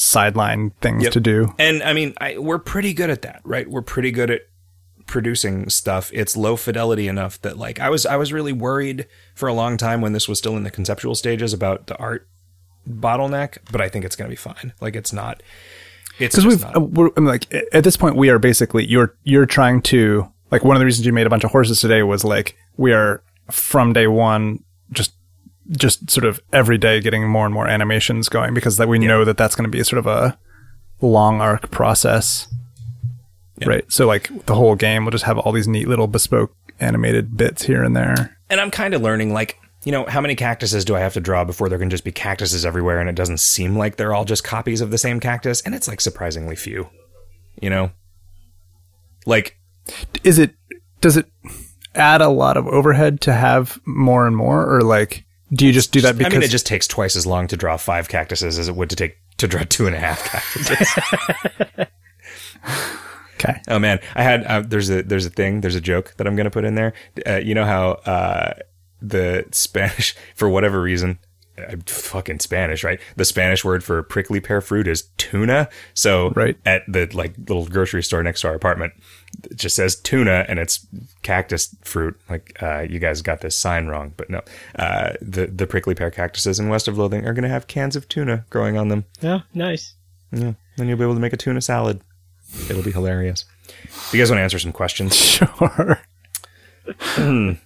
sideline 0.00 0.70
things 0.80 1.02
Yep. 1.04 1.12
to 1.12 1.20
do. 1.20 1.54
And 1.58 1.82
I 1.82 1.92
mean, 1.92 2.14
I, 2.20 2.38
we're 2.38 2.58
pretty 2.58 2.94
good 2.94 3.10
at 3.10 3.20
that, 3.22 3.42
right? 3.44 3.68
We're 3.68 3.82
pretty 3.82 4.10
good 4.10 4.30
at 4.30 4.42
producing 5.06 5.68
stuff. 5.68 6.10
It's 6.14 6.36
low 6.36 6.56
fidelity 6.56 7.06
enough 7.06 7.40
that 7.42 7.58
like 7.58 7.80
I 7.80 7.90
was 7.90 8.06
I 8.06 8.16
was 8.16 8.32
really 8.32 8.52
worried 8.52 9.06
for 9.34 9.48
a 9.48 9.52
long 9.52 9.76
time 9.76 10.00
when 10.00 10.12
this 10.12 10.26
was 10.28 10.38
still 10.38 10.56
in 10.56 10.62
the 10.62 10.70
conceptual 10.70 11.14
stages 11.14 11.52
about 11.52 11.86
the 11.86 11.96
art 11.98 12.26
bottleneck, 12.88 13.58
but 13.70 13.80
I 13.80 13.88
think 13.88 14.04
it's 14.04 14.16
going 14.16 14.28
to 14.28 14.32
be 14.32 14.36
fine. 14.36 14.72
Like 14.80 14.96
it's 14.96 15.12
not 15.12 15.42
it's 16.18 16.34
because 16.34 16.46
we've 16.46 16.62
not. 16.62 16.76
uh, 16.76 16.80
we're, 16.80 17.10
I'm 17.16 17.24
like 17.26 17.52
at 17.72 17.84
this 17.84 17.96
point 17.96 18.16
we 18.16 18.30
are 18.30 18.38
basically 18.38 18.86
you're 18.86 19.14
you're 19.24 19.46
trying 19.46 19.82
to 19.82 20.30
like 20.50 20.64
one 20.64 20.76
of 20.76 20.80
the 20.80 20.86
reasons 20.86 21.06
you 21.06 21.12
made 21.12 21.26
a 21.26 21.30
bunch 21.30 21.44
of 21.44 21.50
horses 21.50 21.80
today 21.80 22.02
was 22.02 22.24
like 22.24 22.56
we 22.76 22.92
are 22.92 23.22
from 23.50 23.92
day 23.92 24.06
one 24.06 24.62
just 25.70 26.10
sort 26.10 26.24
of 26.24 26.40
every 26.52 26.78
day 26.78 27.00
getting 27.00 27.28
more 27.28 27.44
and 27.44 27.54
more 27.54 27.68
animations 27.68 28.28
going 28.28 28.54
because 28.54 28.76
that 28.76 28.88
we 28.88 28.98
know 28.98 29.24
that 29.24 29.36
that's 29.36 29.54
going 29.54 29.70
to 29.70 29.76
be 29.76 29.82
sort 29.84 29.98
of 29.98 30.06
a 30.06 30.38
long 31.00 31.40
arc 31.40 31.70
process. 31.70 32.52
Right? 33.64 33.84
So 33.92 34.06
like 34.06 34.46
the 34.46 34.54
whole 34.54 34.74
game 34.74 35.04
will 35.04 35.12
just 35.12 35.24
have 35.24 35.38
all 35.38 35.52
these 35.52 35.68
neat 35.68 35.86
little 35.86 36.06
bespoke 36.06 36.54
animated 36.80 37.36
bits 37.36 37.64
here 37.64 37.82
and 37.82 37.94
there. 37.94 38.38
And 38.48 38.60
I'm 38.60 38.70
kind 38.70 38.94
of 38.94 39.02
learning 39.02 39.32
like 39.32 39.58
you 39.84 39.92
know 39.92 40.04
how 40.06 40.20
many 40.20 40.34
cactuses 40.34 40.84
do 40.84 40.94
I 40.94 41.00
have 41.00 41.14
to 41.14 41.20
draw 41.20 41.44
before 41.44 41.68
there 41.68 41.78
can 41.78 41.90
just 41.90 42.04
be 42.04 42.12
cactuses 42.12 42.66
everywhere 42.66 43.00
and 43.00 43.08
it 43.08 43.14
doesn't 43.14 43.40
seem 43.40 43.76
like 43.76 43.96
they're 43.96 44.14
all 44.14 44.24
just 44.24 44.44
copies 44.44 44.80
of 44.80 44.90
the 44.90 44.98
same 44.98 45.20
cactus? 45.20 45.60
And 45.60 45.74
it's 45.74 45.88
like 45.88 46.00
surprisingly 46.00 46.56
few. 46.56 46.88
You 47.60 47.70
know? 47.70 47.92
Like 49.26 49.56
is 50.24 50.38
it 50.38 50.54
does 51.00 51.16
it 51.16 51.26
add 51.94 52.20
a 52.22 52.28
lot 52.28 52.56
of 52.56 52.66
overhead 52.66 53.20
to 53.22 53.32
have 53.32 53.78
more 53.84 54.26
and 54.26 54.36
more? 54.36 54.74
Or 54.74 54.80
like 54.80 55.24
do 55.52 55.66
you 55.66 55.72
just 55.72 55.92
do 55.92 56.00
that 56.02 56.16
because 56.18 56.34
I 56.34 56.36
mean, 56.38 56.44
it 56.44 56.50
just 56.50 56.66
takes 56.66 56.86
twice 56.86 57.16
as 57.16 57.26
long 57.26 57.46
to 57.48 57.56
draw 57.56 57.76
five 57.76 58.08
cactuses 58.08 58.58
as 58.58 58.68
it 58.68 58.76
would 58.76 58.90
to 58.90 58.96
take 58.96 59.16
to 59.38 59.48
draw 59.48 59.62
two 59.68 59.86
and 59.86 59.96
a 59.96 59.98
half 59.98 60.22
cactuses. 60.24 61.86
okay 63.34 63.60
oh 63.68 63.78
man, 63.78 64.00
I 64.14 64.22
had 64.22 64.44
uh, 64.44 64.60
there's 64.60 64.90
a 64.90 65.02
there's 65.02 65.26
a 65.26 65.30
thing 65.30 65.60
there's 65.60 65.74
a 65.74 65.80
joke 65.80 66.14
that 66.16 66.26
I'm 66.26 66.36
gonna 66.36 66.50
put 66.50 66.64
in 66.64 66.74
there. 66.74 66.92
Uh, 67.26 67.36
you 67.36 67.54
know 67.54 67.64
how 67.64 67.92
uh, 68.06 68.54
the 69.00 69.46
Spanish 69.52 70.14
for 70.34 70.48
whatever 70.48 70.80
reason. 70.82 71.18
uh, 71.58 71.76
Fucking 71.86 72.40
Spanish, 72.40 72.84
right? 72.84 73.00
The 73.16 73.24
Spanish 73.24 73.64
word 73.64 73.82
for 73.82 74.02
prickly 74.02 74.40
pear 74.40 74.60
fruit 74.60 74.86
is 74.86 75.04
tuna. 75.16 75.68
So, 75.94 76.30
Right. 76.30 76.56
at 76.66 76.82
the 76.86 77.06
like 77.14 77.34
little 77.38 77.66
grocery 77.66 78.02
store 78.02 78.22
next 78.22 78.42
to 78.42 78.48
our 78.48 78.54
apartment, 78.54 78.92
it 79.44 79.56
just 79.56 79.76
says 79.76 79.96
tuna 79.96 80.44
and 80.48 80.58
it's 80.58 80.86
cactus 81.22 81.74
fruit. 81.82 82.18
Like, 82.28 82.56
uh, 82.62 82.80
you 82.88 82.98
guys 82.98 83.22
got 83.22 83.40
this 83.40 83.56
sign 83.56 83.86
wrong, 83.86 84.14
but 84.16 84.30
no. 84.30 84.42
Uh, 84.78 85.12
the 85.20 85.46
the 85.46 85.66
prickly 85.66 85.94
pear 85.94 86.10
cactuses 86.10 86.58
in 86.58 86.68
west 86.68 86.88
of 86.88 86.98
Loathing 86.98 87.26
are 87.26 87.32
going 87.32 87.44
to 87.44 87.48
have 87.48 87.66
cans 87.66 87.96
of 87.96 88.08
tuna 88.08 88.44
growing 88.50 88.76
on 88.76 88.88
them. 88.88 89.04
Yeah, 89.20 89.40
nice. 89.54 89.94
Yeah. 90.32 90.52
Then 90.76 90.88
you'll 90.88 90.98
be 90.98 91.04
able 91.04 91.14
to 91.14 91.20
make 91.20 91.32
a 91.32 91.36
tuna 91.36 91.60
salad. 91.60 92.00
It'll 92.68 92.82
be 92.82 92.92
hilarious. 92.92 93.44
If 93.84 94.10
you 94.12 94.20
guys 94.20 94.30
want 94.30 94.38
to 94.38 94.42
answer 94.42 94.58
some 94.58 94.72
questions, 94.72 95.16
sure 95.24 96.00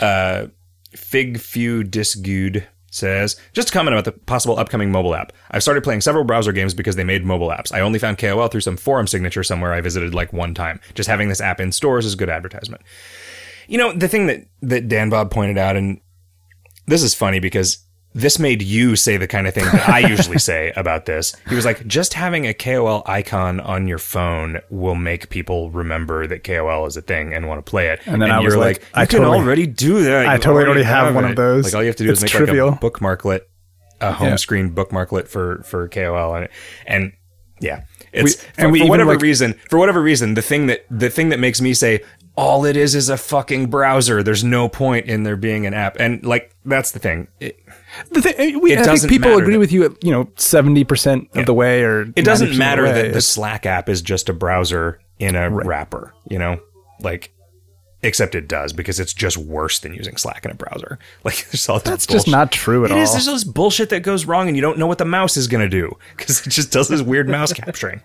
uh, 0.00 0.46
Fig 0.92 1.40
Few 1.40 1.82
Disgood 1.82 2.64
says, 2.90 3.36
just 3.52 3.70
a 3.70 3.72
comment 3.72 3.94
about 3.94 4.04
the 4.04 4.12
possible 4.12 4.58
upcoming 4.58 4.90
mobile 4.90 5.14
app. 5.14 5.32
I've 5.50 5.62
started 5.62 5.84
playing 5.84 6.00
several 6.00 6.24
browser 6.24 6.52
games 6.52 6.74
because 6.74 6.96
they 6.96 7.04
made 7.04 7.24
mobile 7.24 7.48
apps. 7.48 7.72
I 7.72 7.80
only 7.80 7.98
found 7.98 8.18
KOL 8.18 8.48
through 8.48 8.60
some 8.60 8.76
forum 8.76 9.06
signature 9.06 9.42
somewhere 9.42 9.72
I 9.72 9.80
visited 9.80 10.14
like 10.14 10.32
one 10.32 10.54
time. 10.54 10.80
Just 10.94 11.08
having 11.08 11.28
this 11.28 11.40
app 11.40 11.60
in 11.60 11.72
stores 11.72 12.04
is 12.04 12.16
good 12.16 12.28
advertisement. 12.28 12.82
You 13.68 13.78
know, 13.78 13.92
the 13.92 14.08
thing 14.08 14.26
that, 14.26 14.40
that 14.62 14.88
Dan 14.88 15.08
Bob 15.10 15.30
pointed 15.30 15.56
out, 15.56 15.76
and 15.76 16.00
this 16.86 17.02
is 17.02 17.14
funny 17.14 17.38
because 17.38 17.78
this 18.12 18.38
made 18.40 18.60
you 18.62 18.96
say 18.96 19.16
the 19.16 19.28
kind 19.28 19.46
of 19.46 19.54
thing 19.54 19.64
that 19.66 19.88
I 19.88 20.00
usually 20.00 20.38
say 20.50 20.72
about 20.76 21.06
this. 21.06 21.34
He 21.48 21.54
was 21.54 21.64
like, 21.64 21.86
just 21.86 22.14
having 22.14 22.46
a 22.46 22.52
KOL 22.54 23.02
icon 23.06 23.60
on 23.60 23.86
your 23.86 23.98
phone 23.98 24.60
will 24.68 24.96
make 24.96 25.30
people 25.30 25.70
remember 25.70 26.26
that 26.26 26.42
KOL 26.42 26.86
is 26.86 26.96
a 26.96 27.02
thing 27.02 27.32
and 27.32 27.46
want 27.46 27.64
to 27.64 27.70
play 27.70 27.88
it. 27.88 28.00
And 28.06 28.20
then 28.20 28.30
I 28.30 28.40
was 28.40 28.56
like, 28.56 28.78
you 28.80 28.86
I 28.94 29.06
can 29.06 29.20
totally- 29.20 29.38
already 29.38 29.66
do 29.66 30.02
that. 30.04 30.26
I 30.26 30.38
totally 30.38 30.64
already 30.64 30.82
have 30.82 31.14
one 31.14 31.24
of 31.24 31.36
those. 31.36 31.66
Like 31.66 31.74
all 31.74 31.82
you 31.82 31.86
have 31.88 31.96
to 31.96 32.04
do 32.04 32.10
is 32.10 32.22
It's 32.22 32.32
make 32.34 32.44
trivial. 32.44 32.70
like 32.70 32.82
a 32.82 32.90
bookmarklet, 32.90 33.40
a 34.00 34.12
home 34.12 34.28
Yeah. 34.30 34.36
screen 34.36 34.70
bookmarklet 34.74 35.28
for 35.28 35.62
for 35.64 35.86
KOL, 35.88 36.34
and 36.34 36.48
and 36.86 37.12
yeah, 37.60 37.82
it's 38.12 38.24
We- 38.24 38.32
for, 38.54 38.60
and 38.60 38.72
we 38.72 38.80
for 38.80 38.88
whatever 38.88 39.12
like- 39.12 39.22
reason. 39.22 39.54
For 39.68 39.78
whatever 39.78 40.02
reason, 40.02 40.34
the 40.34 40.42
thing 40.42 40.66
that 40.66 40.84
the 40.90 41.10
thing 41.10 41.28
that 41.28 41.38
makes 41.38 41.60
me 41.60 41.74
say 41.74 42.00
all 42.36 42.64
it 42.64 42.76
is 42.76 42.94
is 42.94 43.08
a 43.08 43.16
fucking 43.18 43.66
browser. 43.66 44.22
There's 44.22 44.42
no 44.42 44.68
point 44.68 45.06
in 45.06 45.24
there 45.24 45.36
being 45.36 45.66
an 45.66 45.74
app, 45.74 45.96
and 46.00 46.24
like 46.24 46.54
that's 46.64 46.90
the 46.92 46.98
thing. 46.98 47.28
It, 47.38 47.58
thing, 48.04 48.56
uh, 48.56 48.58
we, 48.58 48.72
It 48.72 48.78
I 48.80 48.82
doesn't 48.84 49.08
think 49.08 49.22
people 49.22 49.36
agree 49.38 49.54
that- 49.54 49.58
with 49.60 49.72
you 49.72 49.84
at 49.84 50.04
you 50.04 50.10
know 50.10 50.30
seventy 50.36 50.84
percent 50.84 51.28
of 51.34 51.46
the 51.46 51.54
way, 51.54 51.82
or 51.82 52.02
it 52.16 52.24
doesn't 52.24 52.56
matter 52.56 52.86
the 52.86 53.02
that 53.02 53.12
the 53.12 53.20
Slack 53.20 53.66
app 53.66 53.88
is 53.88 54.02
just 54.02 54.28
a 54.28 54.32
browser 54.32 55.00
in 55.18 55.36
a 55.36 55.50
wrapper. 55.50 56.14
You 56.28 56.38
know, 56.38 56.60
like. 57.00 57.32
Except 58.02 58.34
it 58.34 58.48
does 58.48 58.72
because 58.72 58.98
it's 58.98 59.12
just 59.12 59.36
worse 59.36 59.80
than 59.80 59.92
using 59.92 60.16
Slack 60.16 60.46
in 60.46 60.50
a 60.50 60.54
browser. 60.54 60.98
Like 61.22 61.44
there's 61.50 61.68
all 61.68 61.80
that's 61.80 62.06
just 62.06 62.26
not 62.28 62.50
true 62.50 62.86
at 62.86 62.90
It 62.90 62.94
all. 62.94 63.02
is. 63.02 63.12
There's 63.12 63.28
all 63.28 63.34
this 63.34 63.44
bullshit 63.44 63.90
that 63.90 64.00
goes 64.00 64.24
wrong, 64.24 64.48
and 64.48 64.56
you 64.56 64.62
don't 64.62 64.78
know 64.78 64.86
what 64.86 64.96
the 64.96 65.04
mouse 65.04 65.36
is 65.36 65.46
going 65.48 65.60
to 65.60 65.68
do 65.68 65.94
because 66.16 66.40
it 66.46 66.48
just 66.48 66.72
does 66.72 66.88
this 66.88 67.02
weird 67.02 67.28
mouse 67.28 67.52
capturing. 67.52 68.00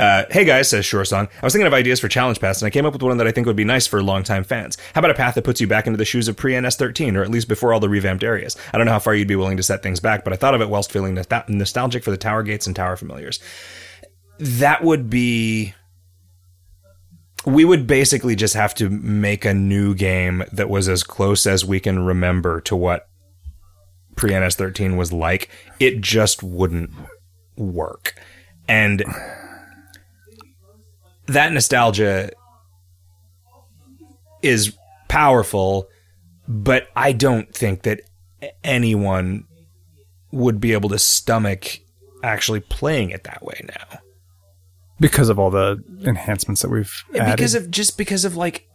Uh, 0.00 0.24
hey 0.30 0.46
guys, 0.46 0.70
says 0.70 0.86
Sure 0.86 1.04
Song. 1.04 1.28
I 1.42 1.44
was 1.44 1.52
thinking 1.52 1.66
of 1.66 1.74
ideas 1.74 2.00
for 2.00 2.08
Challenge 2.08 2.40
Paths, 2.40 2.62
and 2.62 2.66
I 2.66 2.70
came 2.70 2.86
up 2.86 2.94
with 2.94 3.02
one 3.02 3.18
that 3.18 3.26
I 3.26 3.32
think 3.32 3.46
would 3.46 3.54
be 3.54 3.66
nice 3.66 3.86
for 3.86 4.02
longtime 4.02 4.44
fans. 4.44 4.78
How 4.94 5.00
about 5.00 5.10
a 5.10 5.14
path 5.14 5.34
that 5.34 5.44
puts 5.44 5.60
you 5.60 5.66
back 5.66 5.86
into 5.86 5.98
the 5.98 6.06
shoes 6.06 6.26
of 6.26 6.38
pre 6.38 6.54
NS13, 6.54 7.16
or 7.16 7.22
at 7.22 7.30
least 7.30 7.48
before 7.48 7.74
all 7.74 7.80
the 7.80 7.88
revamped 7.90 8.24
areas? 8.24 8.56
I 8.72 8.78
don't 8.78 8.86
know 8.86 8.92
how 8.92 8.98
far 8.98 9.14
you'd 9.14 9.28
be 9.28 9.36
willing 9.36 9.58
to 9.58 9.62
set 9.62 9.82
things 9.82 10.00
back, 10.00 10.24
but 10.24 10.32
I 10.32 10.36
thought 10.36 10.54
of 10.54 10.62
it 10.62 10.70
whilst 10.70 10.90
feeling 10.90 11.16
nostal- 11.16 11.46
nostalgic 11.50 12.02
for 12.02 12.10
the 12.10 12.16
Tower 12.16 12.42
Gates 12.42 12.66
and 12.66 12.74
Tower 12.74 12.96
Familiars. 12.96 13.40
That 14.38 14.82
would 14.82 15.10
be. 15.10 15.74
We 17.44 17.66
would 17.66 17.86
basically 17.86 18.36
just 18.36 18.54
have 18.54 18.74
to 18.76 18.88
make 18.88 19.44
a 19.44 19.52
new 19.52 19.94
game 19.94 20.44
that 20.50 20.70
was 20.70 20.88
as 20.88 21.02
close 21.02 21.46
as 21.46 21.62
we 21.62 21.78
can 21.78 22.06
remember 22.06 22.62
to 22.62 22.74
what 22.74 23.06
pre 24.16 24.34
NS 24.34 24.56
13 24.56 24.96
was 24.96 25.12
like. 25.12 25.50
It 25.78 26.00
just 26.00 26.42
wouldn't 26.42 26.90
work. 27.58 28.14
And 28.66 29.04
that 31.32 31.52
nostalgia 31.52 32.30
is 34.42 34.76
powerful, 35.08 35.88
but 36.48 36.88
I 36.96 37.12
don't 37.12 37.52
think 37.54 37.82
that 37.82 38.00
anyone 38.64 39.44
would 40.32 40.60
be 40.60 40.72
able 40.72 40.88
to 40.90 40.98
stomach 40.98 41.80
actually 42.22 42.60
playing 42.60 43.10
it 43.10 43.24
that 43.24 43.42
way 43.42 43.60
now. 43.68 43.98
because 45.00 45.28
of 45.30 45.38
all 45.38 45.50
the 45.50 45.82
enhancements 46.04 46.60
that 46.62 46.68
we've 46.70 47.04
added. 47.18 47.36
because 47.36 47.54
of 47.54 47.70
just 47.70 47.96
because 47.96 48.24
of 48.26 48.36
like 48.36 48.68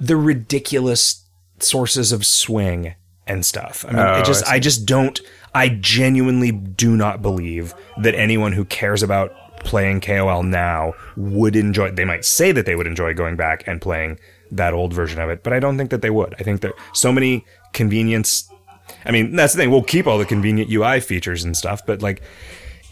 the 0.00 0.16
ridiculous 0.16 1.24
sources 1.60 2.12
of 2.12 2.24
swing 2.26 2.94
and 3.26 3.44
stuff. 3.44 3.84
I 3.86 3.92
mean, 3.92 3.98
Oh, 4.00 4.22
just 4.24 4.46
I 4.48 4.54
I, 4.56 4.58
just 4.58 4.86
don't 4.86 5.20
I 5.54 5.68
genuinely 5.68 6.50
do 6.50 6.96
not 6.96 7.20
believe 7.22 7.74
that 8.02 8.14
anyone 8.14 8.52
who 8.52 8.64
cares 8.64 9.02
about 9.02 9.32
playing 9.64 10.00
KOL 10.00 10.42
now 10.42 10.94
would 11.16 11.56
enjoy 11.56 11.90
they 11.90 12.04
might 12.04 12.24
say 12.24 12.52
that 12.52 12.66
they 12.66 12.76
would 12.76 12.86
enjoy 12.86 13.14
going 13.14 13.36
back 13.36 13.64
and 13.66 13.80
playing 13.80 14.18
that 14.50 14.72
old 14.74 14.92
version 14.92 15.20
of 15.20 15.30
it, 15.30 15.42
but 15.42 15.52
I 15.52 15.58
don't 15.58 15.76
think 15.76 15.90
that 15.90 16.02
they 16.02 16.10
would. 16.10 16.34
I 16.38 16.42
think 16.44 16.60
that 16.60 16.72
so 16.92 17.10
many 17.12 17.44
convenience 17.72 18.48
I 19.06 19.10
mean, 19.12 19.34
that's 19.34 19.54
the 19.54 19.58
thing. 19.62 19.70
We'll 19.70 19.82
keep 19.82 20.06
all 20.06 20.18
the 20.18 20.26
convenient 20.26 20.70
UI 20.70 21.00
features 21.00 21.42
and 21.42 21.56
stuff, 21.56 21.84
but 21.86 22.02
like 22.02 22.22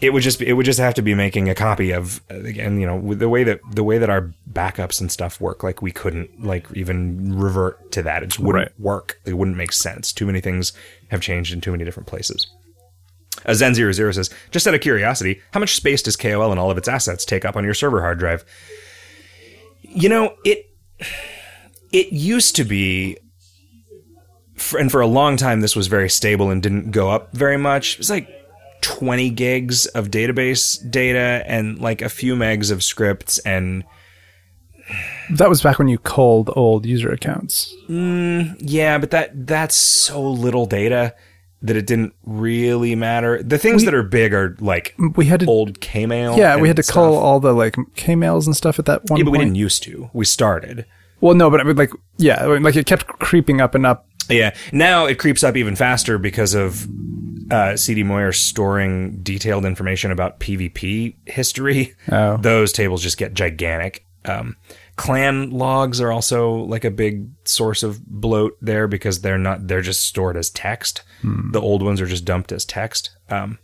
it 0.01 0.11
would 0.11 0.23
just 0.23 0.39
be, 0.39 0.47
it 0.47 0.53
would 0.53 0.65
just 0.65 0.79
have 0.79 0.95
to 0.95 1.01
be 1.03 1.13
making 1.13 1.49
a 1.49 1.55
copy 1.55 1.91
of 1.91 2.19
again 2.29 2.79
you 2.79 2.85
know 2.85 2.95
with 2.95 3.19
the 3.19 3.29
way 3.29 3.43
that 3.43 3.61
the 3.71 3.83
way 3.83 3.97
that 3.99 4.09
our 4.09 4.33
backups 4.51 4.99
and 4.99 5.11
stuff 5.11 5.39
work 5.39 5.63
like 5.63 5.81
we 5.81 5.91
couldn't 5.91 6.43
like 6.43 6.65
even 6.73 7.33
revert 7.39 7.91
to 7.91 8.01
that 8.01 8.23
it 8.23 8.27
just 8.27 8.39
wouldn't 8.39 8.65
Right. 8.65 8.79
work 8.79 9.19
it 9.25 9.35
wouldn't 9.35 9.55
make 9.55 9.71
sense 9.71 10.11
too 10.11 10.25
many 10.25 10.41
things 10.41 10.73
have 11.09 11.21
changed 11.21 11.53
in 11.53 11.61
too 11.61 11.71
many 11.71 11.85
different 11.85 12.07
places 12.07 12.47
uh, 13.45 13.51
Zen00 13.51 14.15
says, 14.15 14.29
just 14.51 14.67
out 14.67 14.73
of 14.73 14.81
curiosity, 14.81 15.41
how 15.51 15.59
much 15.59 15.75
space 15.75 16.01
does 16.01 16.15
KOL 16.15 16.51
and 16.51 16.59
all 16.59 16.71
of 16.71 16.77
its 16.77 16.87
assets 16.87 17.25
take 17.25 17.45
up 17.45 17.55
on 17.55 17.63
your 17.63 17.73
server 17.73 18.01
hard 18.01 18.19
drive? 18.19 18.45
You 19.81 20.09
know, 20.09 20.35
it 20.43 20.69
it 21.91 22.11
used 22.11 22.55
to 22.55 22.63
be, 22.63 23.17
for, 24.55 24.79
and 24.79 24.91
for 24.91 25.01
a 25.01 25.07
long 25.07 25.37
time, 25.37 25.61
this 25.61 25.75
was 25.75 25.87
very 25.87 26.09
stable 26.09 26.49
and 26.49 26.61
didn't 26.61 26.91
go 26.91 27.11
up 27.11 27.31
very 27.33 27.57
much. 27.57 27.93
It 27.93 27.97
was 27.99 28.09
like 28.09 28.27
20 28.81 29.29
gigs 29.29 29.85
of 29.87 30.09
database 30.09 30.79
data 30.89 31.43
and 31.45 31.79
like 31.79 32.01
a 32.01 32.09
few 32.09 32.35
megs 32.35 32.71
of 32.71 32.83
scripts 32.83 33.39
and 33.39 33.83
that 35.31 35.47
was 35.47 35.61
back 35.61 35.79
when 35.79 35.87
you 35.87 35.97
culled 35.97 36.51
old 36.55 36.85
user 36.85 37.09
accounts. 37.09 37.73
yeah, 38.59 38.97
but 38.97 39.11
that 39.11 39.47
that's 39.47 39.75
so 39.75 40.21
little 40.21 40.65
data 40.65 41.15
that 41.63 41.75
it 41.77 41.87
didn't 41.87 42.13
really 42.25 42.93
matter. 42.93 43.41
The 43.41 43.57
things 43.57 43.85
that 43.85 43.93
are 43.93 44.03
big 44.03 44.33
are 44.33 44.55
like 44.59 44.93
We 45.15 45.25
had 45.27 45.39
to, 45.39 45.45
old 45.47 45.79
Kmail. 45.79 46.37
yeah, 46.37 46.57
we 46.57 46.67
had 46.67 46.75
to 46.77 46.83
stuff. 46.83 46.93
cull 46.95 47.15
all 47.17 47.39
the 47.39 47.53
like 47.53 47.75
K 47.95 48.15
mails 48.15 48.45
and 48.45 48.55
stuff 48.55 48.77
at 48.79 48.85
that 48.85 49.05
one 49.09 49.17
Yeah, 49.17 49.23
but 49.23 49.31
we 49.31 49.37
point. 49.37 49.47
didn't 49.47 49.55
used 49.57 49.81
to. 49.83 50.09
We 50.13 50.25
started. 50.25 50.85
Well, 51.21 51.35
no, 51.35 51.49
but 51.49 51.61
I 51.61 51.63
mean, 51.63 51.77
like, 51.77 51.91
yeah, 52.17 52.43
I 52.43 52.47
mean, 52.47 52.63
like 52.63 52.75
it 52.75 52.85
kept 52.85 53.07
creeping 53.07 53.61
up 53.61 53.75
and 53.75 53.85
up. 53.85 54.05
Yeah. 54.29 54.53
Now 54.73 55.05
it 55.05 55.19
creeps 55.19 55.41
up 55.43 55.55
even 55.55 55.75
faster 55.77 56.17
because 56.17 56.53
of 56.53 56.85
uh, 57.49 57.77
CD 57.77 58.03
Moyer 58.03 58.31
storing 58.33 59.21
detailed 59.23 59.63
information 59.65 60.11
about 60.11 60.39
PvP 60.41 61.15
history. 61.25 61.95
Oh. 62.11 62.37
Those 62.37 62.73
tables 62.73 63.01
just 63.01 63.17
get 63.17 63.33
gigantic. 63.33 64.05
Um, 64.25 64.55
clan 64.95 65.49
logs 65.51 65.99
are 65.99 66.11
also 66.11 66.55
like 66.55 66.83
a 66.83 66.91
big 66.91 67.29
source 67.45 67.83
of 67.83 68.05
bloat 68.05 68.57
there 68.61 68.87
because 68.87 69.21
they're 69.21 69.37
not 69.37 69.67
they're 69.67 69.81
just 69.81 70.05
stored 70.05 70.37
as 70.37 70.49
text. 70.49 71.03
The 71.51 71.61
old 71.61 71.81
ones 71.81 72.01
are 72.01 72.05
just 72.05 72.25
dumped 72.25 72.51
as 72.51 72.65
text. 72.65 73.11
Um, 73.29 73.59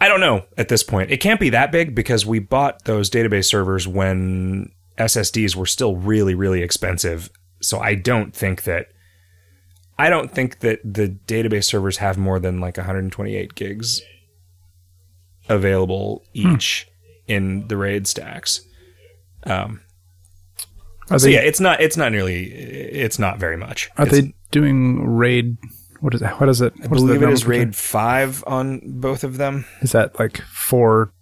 I 0.00 0.08
don't 0.08 0.20
know 0.20 0.44
at 0.56 0.68
this 0.68 0.82
point. 0.82 1.10
It 1.10 1.18
can't 1.18 1.40
be 1.40 1.50
that 1.50 1.72
big 1.72 1.94
because 1.94 2.26
we 2.26 2.38
bought 2.38 2.84
those 2.84 3.10
database 3.10 3.46
servers 3.46 3.88
when 3.88 4.70
SSDs 4.98 5.56
were 5.56 5.66
still 5.66 5.96
really, 5.96 6.34
really 6.34 6.62
expensive. 6.62 7.30
So 7.60 7.80
I 7.80 7.94
don't 7.94 8.34
think 8.34 8.64
that 8.64 8.88
I 9.98 10.10
don't 10.10 10.30
think 10.30 10.60
that 10.60 10.80
the 10.84 11.16
database 11.26 11.64
servers 11.64 11.98
have 11.98 12.18
more 12.18 12.38
than 12.38 12.60
like 12.60 12.76
128 12.76 13.54
gigs 13.54 14.02
available 15.48 16.24
each 16.32 16.88
in 17.26 17.68
the 17.68 17.76
RAID 17.76 18.06
stacks. 18.06 18.60
Um, 19.46 19.80
Are 21.10 21.18
so 21.18 21.26
they, 21.26 21.34
yeah, 21.34 21.40
it's 21.40 21.60
not 21.60 21.80
it's 21.80 21.96
not 21.96 22.12
nearly 22.12 22.44
it's 22.52 23.18
not 23.18 23.38
very 23.38 23.56
much. 23.56 23.90
are 23.98 24.06
It's- 24.06 24.22
they 24.22 24.34
doing 24.50 25.04
raid? 25.06 25.56
What 26.00 26.14
is 26.14 26.22
it? 26.22 26.28
What 26.32 26.48
is 26.48 26.60
it? 26.60 26.72
I 26.82 26.86
What 26.86 26.96
is 26.96 27.02
the 27.02 27.06
believe 27.08 27.22
it 27.22 27.32
is 27.32 27.42
nomenclature? 27.44 27.66
RAID 27.66 27.76
five 27.76 28.44
on 28.46 28.80
both 28.84 29.24
of 29.24 29.36
them. 29.38 29.64
Is 29.80 29.92
that 29.92 30.18
like 30.18 30.40
four 30.42 31.12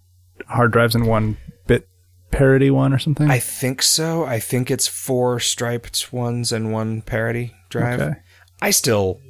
hard 0.47 0.71
drives 0.73 0.93
and 0.95 1.07
one 1.07 1.37
bit 1.67 1.87
parity 2.31 2.69
one 2.69 2.93
or 2.93 2.99
something? 2.99 3.29
I 3.29 3.39
think 3.39 3.81
so. 3.81 4.25
I 4.25 4.39
think 4.39 4.69
it's 4.69 4.87
four 4.87 5.39
striped 5.39 6.11
ones 6.11 6.51
and 6.51 6.71
one 6.73 7.01
parity 7.01 7.53
drive. 7.69 8.01
Okay. 8.01 8.19
I 8.61 8.71
still 8.71 9.21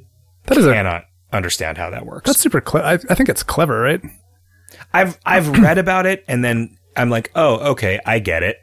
that 0.46 0.56
is 0.58 0.66
a 0.66 0.72
cannot 0.72 1.04
understand 1.32 1.78
how 1.78 1.90
that 1.90 2.04
works. 2.06 2.26
that's 2.26 2.40
super 2.40 2.60
clever. 2.60 2.86
I, 2.86 2.92
I 2.94 3.14
think 3.14 3.28
it's 3.28 3.42
clever, 3.44 3.80
right? 3.80 4.00
I've 4.92 5.18
I've 5.24 5.48
read 5.60 5.78
about 5.78 6.06
it 6.06 6.24
and 6.26 6.44
then 6.44 6.76
I'm 6.96 7.10
like, 7.10 7.30
oh, 7.36 7.70
okay, 7.72 8.00
I 8.06 8.18
get 8.18 8.42
it, 8.42 8.56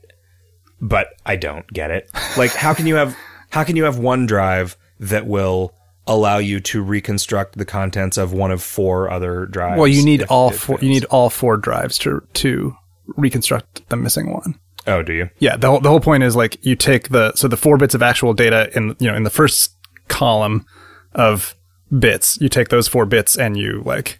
but 0.81 1.09
I 1.25 1.35
don't 1.35 1.67
get 1.67 1.91
it. 1.91 2.09
Like, 2.37 2.51
how 2.51 2.73
can 2.73 2.87
you 2.87 2.95
have 2.95 3.15
how 3.51 3.63
can 3.63 3.75
you 3.75 3.83
have 3.83 3.97
one 3.97 4.25
drive 4.25 4.75
that 4.99 5.27
will 5.27 5.73
allow 6.07 6.37
you 6.37 6.59
to 6.59 6.81
reconstruct 6.81 7.57
the 7.57 7.65
contents 7.65 8.17
of 8.17 8.33
one 8.33 8.51
of 8.51 8.63
four 8.63 9.09
other 9.09 9.45
drives? 9.45 9.77
Well, 9.77 9.87
you 9.87 10.03
need 10.03 10.23
all 10.23 10.49
four. 10.49 10.77
fails? 10.77 10.83
You 10.83 10.89
need 10.89 11.05
all 11.05 11.29
four 11.29 11.57
drives 11.57 11.97
to 11.99 12.25
to 12.33 12.75
reconstruct 13.15 13.87
the 13.89 13.95
missing 13.95 14.33
one. 14.33 14.59
Oh, 14.87 15.03
do 15.03 15.13
you? 15.13 15.29
Yeah, 15.37 15.57
the 15.57 15.67
whole, 15.67 15.79
the 15.79 15.89
whole 15.89 15.99
point 15.99 16.23
is 16.23 16.35
like 16.35 16.63
you 16.65 16.75
take 16.75 17.09
the 17.09 17.33
so 17.35 17.47
the 17.47 17.57
four 17.57 17.77
bits 17.77 17.93
of 17.93 18.01
actual 18.01 18.33
data 18.33 18.75
in 18.75 18.95
you 18.99 19.09
know 19.09 19.15
in 19.15 19.23
the 19.23 19.29
first 19.29 19.75
column 20.07 20.65
of 21.13 21.55
bits, 21.97 22.39
you 22.41 22.49
take 22.49 22.69
those 22.69 22.87
four 22.87 23.05
bits 23.05 23.37
and 23.37 23.57
you 23.57 23.83
like 23.85 24.19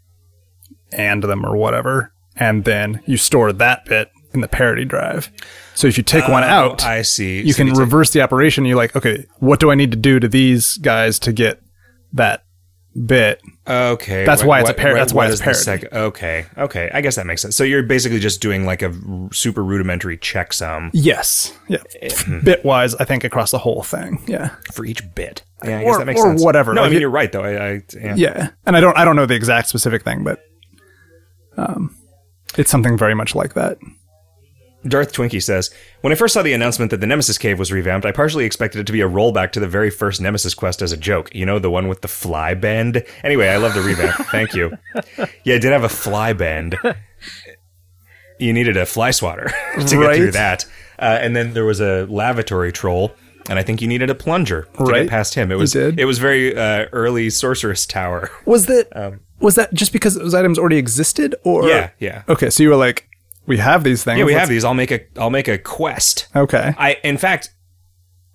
and 0.91 1.23
them 1.23 1.45
or 1.45 1.55
whatever, 1.55 2.13
and 2.35 2.65
then 2.65 3.01
you 3.05 3.17
store 3.17 3.51
that 3.53 3.85
bit 3.85 4.11
in 4.33 4.41
the 4.41 4.47
parity 4.47 4.85
drive. 4.85 5.29
So 5.75 5.87
if 5.87 5.97
you 5.97 6.03
take 6.03 6.27
one 6.27 6.43
Oh, 6.43 6.47
out, 6.47 6.83
I 6.85 7.01
see. 7.01 7.41
you 7.41 7.53
So 7.53 7.57
can 7.57 7.67
take- 7.67 7.77
reverse 7.77 8.11
the 8.11 8.21
operation. 8.21 8.65
You're 8.65 8.77
like, 8.77 8.95
okay, 8.95 9.25
what 9.39 9.59
do 9.59 9.71
I 9.71 9.75
need 9.75 9.91
to 9.91 9.97
do 9.97 10.19
to 10.19 10.27
these 10.27 10.77
guys 10.77 11.19
to 11.19 11.33
get 11.33 11.61
that 12.13 12.43
bit? 13.05 13.41
Okay, 13.67 14.25
That's 14.25 14.41
what- 14.41 14.47
why 14.49 14.59
it's 14.61 14.69
a 14.69 14.73
what- 14.73 14.77
par- 14.77 14.91
what- 14.91 14.97
that's 14.97 15.13
why 15.13 15.27
it's 15.27 15.39
parity. 15.41 15.59
sec- 15.63 15.93
okay, 15.93 16.45
okay, 16.57 16.89
I 16.93 16.99
guess 17.01 17.15
that 17.15 17.25
makes 17.25 17.41
sense. 17.41 17.55
So 17.55 17.63
you're 17.63 17.83
basically 17.83 18.19
just 18.19 18.41
doing 18.41 18.65
like 18.65 18.81
a 18.81 18.91
super 19.31 19.63
rudimentary 19.63 20.17
checksum 20.17 20.89
Yes, 20.93 21.53
yeah, 21.69 21.77
bitwise, 22.01 22.95
I 22.99 23.05
think 23.05 23.23
across 23.23 23.51
the 23.51 23.59
whole 23.59 23.81
thing. 23.83 24.21
Yeah. 24.27 24.49
for 24.73 24.83
each 24.85 25.03
bit. 25.15 25.43
Yeah, 25.63 25.79
I 25.79 25.83
guess 25.83 25.95
Or- 25.95 25.97
that 25.99 26.05
makes 26.05 26.19
or 26.19 26.27
sense. 26.31 26.43
whatever, 26.43 26.73
No, 26.73 26.81
like 26.81 26.87
I 26.87 26.89
mean 26.89 26.97
it- 26.97 27.01
you're 27.01 27.09
right 27.11 27.31
though. 27.31 27.43
I, 27.43 27.51
I 27.75 27.81
yeah. 27.93 28.15
Yeah, 28.15 28.49
and 28.65 28.75
I 28.75 28.79
don't 28.81 28.97
I 28.97 29.05
don't 29.05 29.15
know 29.15 29.25
the 29.25 29.35
exact 29.35 29.69
specific 29.69 30.03
thing, 30.03 30.23
but 30.23 30.43
um, 31.57 31.95
it's 32.57 32.71
something 32.71 32.97
very 32.97 33.13
much 33.15 33.35
like 33.35 33.53
that. 33.53 33.77
Darth 34.87 35.13
Twinkie 35.13 35.41
says, 35.43 35.69
When 36.01 36.11
I 36.11 36.15
first 36.15 36.33
saw 36.33 36.41
the 36.41 36.53
announcement 36.53 36.89
that 36.91 36.99
the 37.01 37.05
Nemesis 37.07 37.37
Cave 37.37 37.59
was 37.59 37.71
revamped, 37.71 38.05
I 38.05 38.11
partially 38.11 38.45
expected 38.45 38.79
it 38.79 38.87
to 38.87 38.93
be 38.93 39.01
a 39.01 39.07
rollback 39.07 39.51
to 39.51 39.59
the 39.59 39.67
very 39.67 39.89
first 39.91 40.19
Nemesis 40.21 40.53
quest 40.55 40.81
as 40.81 40.91
a 40.91 40.97
joke. 40.97 41.33
You 41.35 41.45
know, 41.45 41.59
the 41.59 41.69
one 41.69 41.87
with 41.87 42.01
the 42.01 42.07
fly 42.07 42.53
bend? 42.55 43.03
Anyway, 43.23 43.47
I 43.47 43.57
love 43.57 43.73
the 43.75 43.81
revamp. 43.81 44.15
Thank 44.31 44.53
you. 44.53 44.71
Yeah, 45.43 45.55
it 45.55 45.59
did 45.61 45.71
have 45.71 45.83
a 45.83 45.89
fly 45.89 46.33
bend. 46.33 46.77
You 48.39 48.53
needed 48.53 48.75
a 48.75 48.87
fly 48.87 49.11
swatter 49.11 49.51
to 49.75 49.97
get 49.97 50.15
through 50.15 50.31
that. 50.31 50.65
Uh, 50.97 51.19
and 51.21 51.35
then 51.35 51.53
there 51.53 51.65
was 51.65 51.79
a 51.79 52.05
lavatory 52.09 52.71
troll. 52.71 53.11
And 53.49 53.59
I 53.59 53.63
think 53.63 53.81
you 53.81 53.87
needed 53.87 54.09
a 54.09 54.15
plunger 54.15 54.67
to 54.77 54.83
Right. 54.83 55.01
get 55.01 55.09
past 55.09 55.35
him. 55.35 55.51
It 55.51 55.55
was 55.59 55.75
it 55.75 56.05
was 56.05 56.17
very 56.19 56.55
uh, 56.57 56.85
early 56.91 57.29
sorceress 57.29 57.85
tower. 57.85 58.29
Was 58.45 58.65
that 58.67 59.19
was 59.39 59.55
that 59.55 59.73
just 59.73 59.93
because 59.93 60.15
those 60.15 60.33
items 60.33 60.57
already 60.57 60.77
existed, 60.77 61.35
or 61.43 61.63
Um, 61.63 61.69
Yeah, 61.69 61.89
yeah. 61.99 62.23
Okay, 62.29 62.49
so 62.49 62.61
you 62.63 62.69
were 62.69 62.75
like, 62.75 63.07
we 63.45 63.57
have 63.57 63.83
these 63.83 64.03
things. 64.03 64.19
Yeah, 64.19 64.25
we 64.25 64.33
let's- 64.33 64.41
have 64.41 64.49
these. 64.49 64.63
I'll 64.63 64.73
make 64.73 64.91
a 64.91 65.01
I'll 65.17 65.29
make 65.29 65.47
a 65.47 65.57
quest. 65.57 66.27
Okay, 66.35 66.73
I 66.77 66.97
in 67.03 67.17
fact 67.17 67.49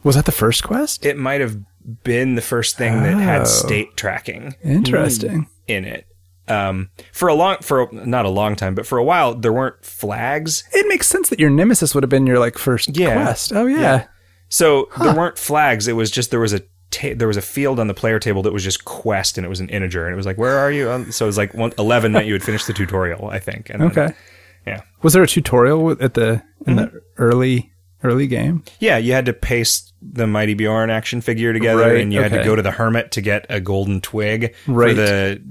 was 0.03 0.15
that 0.17 0.25
the 0.27 0.33
first 0.33 0.63
quest? 0.65 1.05
it 1.05 1.17
might 1.17 1.41
have 1.41 1.59
been 2.05 2.35
the 2.35 2.43
first 2.43 2.77
thing 2.77 3.03
that 3.03 3.15
Oh. 3.15 3.19
had 3.19 3.47
state 3.47 3.97
tracking 3.97 4.55
Interesting. 4.65 5.47
in 5.69 5.85
it. 5.85 6.07
Um, 6.49 6.91
for 7.13 7.29
a 7.29 7.35
long, 7.35 7.57
for 7.61 7.83
a, 7.83 7.93
not 8.07 8.25
a 8.25 8.29
long 8.29 8.55
time, 8.55 8.75
but 8.77 8.87
for 8.87 8.99
a 8.99 9.05
while, 9.05 9.35
there 9.35 9.53
weren't 9.53 9.85
flags, 9.85 10.63
It 10.73 10.87
makes 10.89 11.09
sense 11.09 11.29
that 11.31 11.41
your 11.41 11.51
nemesis 11.51 11.93
would 11.95 12.05
have 12.05 12.09
been 12.11 12.27
your 12.27 12.39
like 12.39 12.57
first 12.57 12.97
Yeah. 12.97 13.15
quest. 13.15 13.53
Oh 13.53 13.67
yeah. 13.67 14.05
so 14.49 14.89
there 15.01 15.15
weren't 15.15 15.39
flags. 15.39 15.89
It 15.89 15.95
was 15.95 16.09
just 16.11 16.31
there 16.31 16.39
was 16.41 16.53
a 16.53 16.61
ta- 16.93 17.15
there 17.17 17.27
was 17.27 17.37
a 17.37 17.43
field 17.43 17.81
on 17.81 17.89
the 17.89 17.95
player 17.95 18.21
table 18.21 18.43
that 18.43 18.53
was 18.53 18.63
just 18.63 18.85
quest, 18.85 19.39
and 19.39 19.45
it 19.45 19.49
was 19.49 19.59
an 19.59 19.69
integer, 19.71 20.05
and 20.07 20.13
it 20.13 20.17
was 20.17 20.27
like, 20.27 20.39
where 20.39 20.57
are 20.59 20.71
you? 20.71 20.89
Um, 20.91 21.11
so 21.11 21.25
it 21.25 21.29
was 21.29 21.37
like 21.39 21.53
one, 21.55 21.73
eleven 21.79 22.13
meant 22.13 22.27
you 22.27 22.33
had 22.33 22.45
finished 22.45 22.69
the 22.69 22.73
tutorial, 22.73 23.29
I 23.29 23.41
think. 23.41 23.69
And 23.71 23.81
then- 23.81 23.91
Okay. 23.91 24.15
Yeah, 24.67 24.83
Was 25.03 25.13
there 25.13 25.23
a 25.23 25.27
tutorial 25.27 25.91
at 26.03 26.15
the 26.15 26.43
in 26.67 26.75
Mm-hmm. 26.77 26.95
the 26.95 27.03
early 27.17 27.73
early 28.03 28.27
game? 28.27 28.63
yeah. 28.81 28.97
You 28.99 29.13
had 29.13 29.27
to 29.27 29.33
paste 29.33 29.93
the 30.03 30.27
Mighty 30.27 30.55
Bjorn 30.55 30.91
action 30.91 31.21
figure 31.21 31.53
together, 31.53 31.83
Right, 31.83 32.01
and 32.01 32.13
you 32.13 32.21
had 32.23 32.33
to 32.33 32.45
go 32.45 32.55
to 32.57 32.63
the 32.63 32.71
hermit 32.73 33.13
to 33.13 33.21
get 33.21 33.47
a 33.49 33.61
golden 33.61 34.01
twig 34.01 34.55
for 34.65 34.93
the 34.93 35.43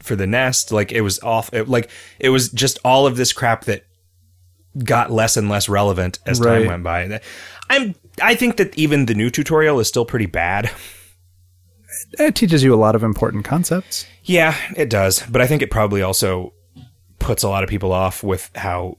for 0.00 0.16
the 0.16 0.26
nest. 0.26 0.72
Like 0.72 0.92
it 0.92 1.00
was 1.02 1.18
off. 1.20 1.52
It, 1.52 1.68
like 1.68 1.90
it 2.18 2.30
was 2.30 2.50
just 2.50 2.78
all 2.84 3.06
of 3.06 3.16
this 3.16 3.32
crap 3.32 3.64
that 3.66 3.84
got 4.84 5.10
less 5.10 5.36
and 5.36 5.48
less 5.48 5.68
relevant 5.68 6.18
as 6.26 6.38
time 6.40 6.66
went 6.66 6.82
by. 6.84 7.20
I'm 7.70 7.94
I 8.22 8.34
think 8.34 8.56
that 8.56 8.76
even 8.78 9.06
the 9.06 9.14
new 9.14 9.30
tutorial 9.30 9.80
is 9.80 9.88
still 9.88 10.04
pretty 10.04 10.26
bad. 10.26 10.70
it 12.18 12.34
teaches 12.34 12.62
you 12.62 12.74
a 12.74 12.76
lot 12.76 12.94
of 12.94 13.02
important 13.02 13.44
concepts. 13.44 14.06
Yeah, 14.24 14.54
it 14.76 14.90
does. 14.90 15.22
But 15.30 15.40
I 15.42 15.46
think 15.46 15.62
it 15.62 15.70
probably 15.70 16.02
also 16.02 16.52
puts 17.18 17.42
a 17.42 17.48
lot 17.48 17.62
of 17.64 17.68
people 17.68 17.92
off 17.92 18.22
with 18.22 18.50
how 18.54 18.98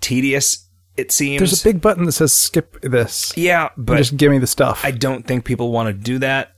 tedious 0.00 0.66
it 0.96 1.12
seems. 1.12 1.40
There's 1.40 1.60
a 1.60 1.64
big 1.64 1.80
button 1.80 2.04
that 2.04 2.12
says 2.12 2.32
skip 2.32 2.80
this. 2.82 3.32
yeah, 3.36 3.70
but 3.76 3.96
Just 3.98 4.16
give 4.16 4.30
me 4.30 4.38
the 4.38 4.46
stuff. 4.46 4.82
I 4.84 4.90
don't 4.90 5.26
think 5.26 5.44
people 5.44 5.72
want 5.72 5.88
to 5.88 5.92
do 5.92 6.18
that. 6.20 6.52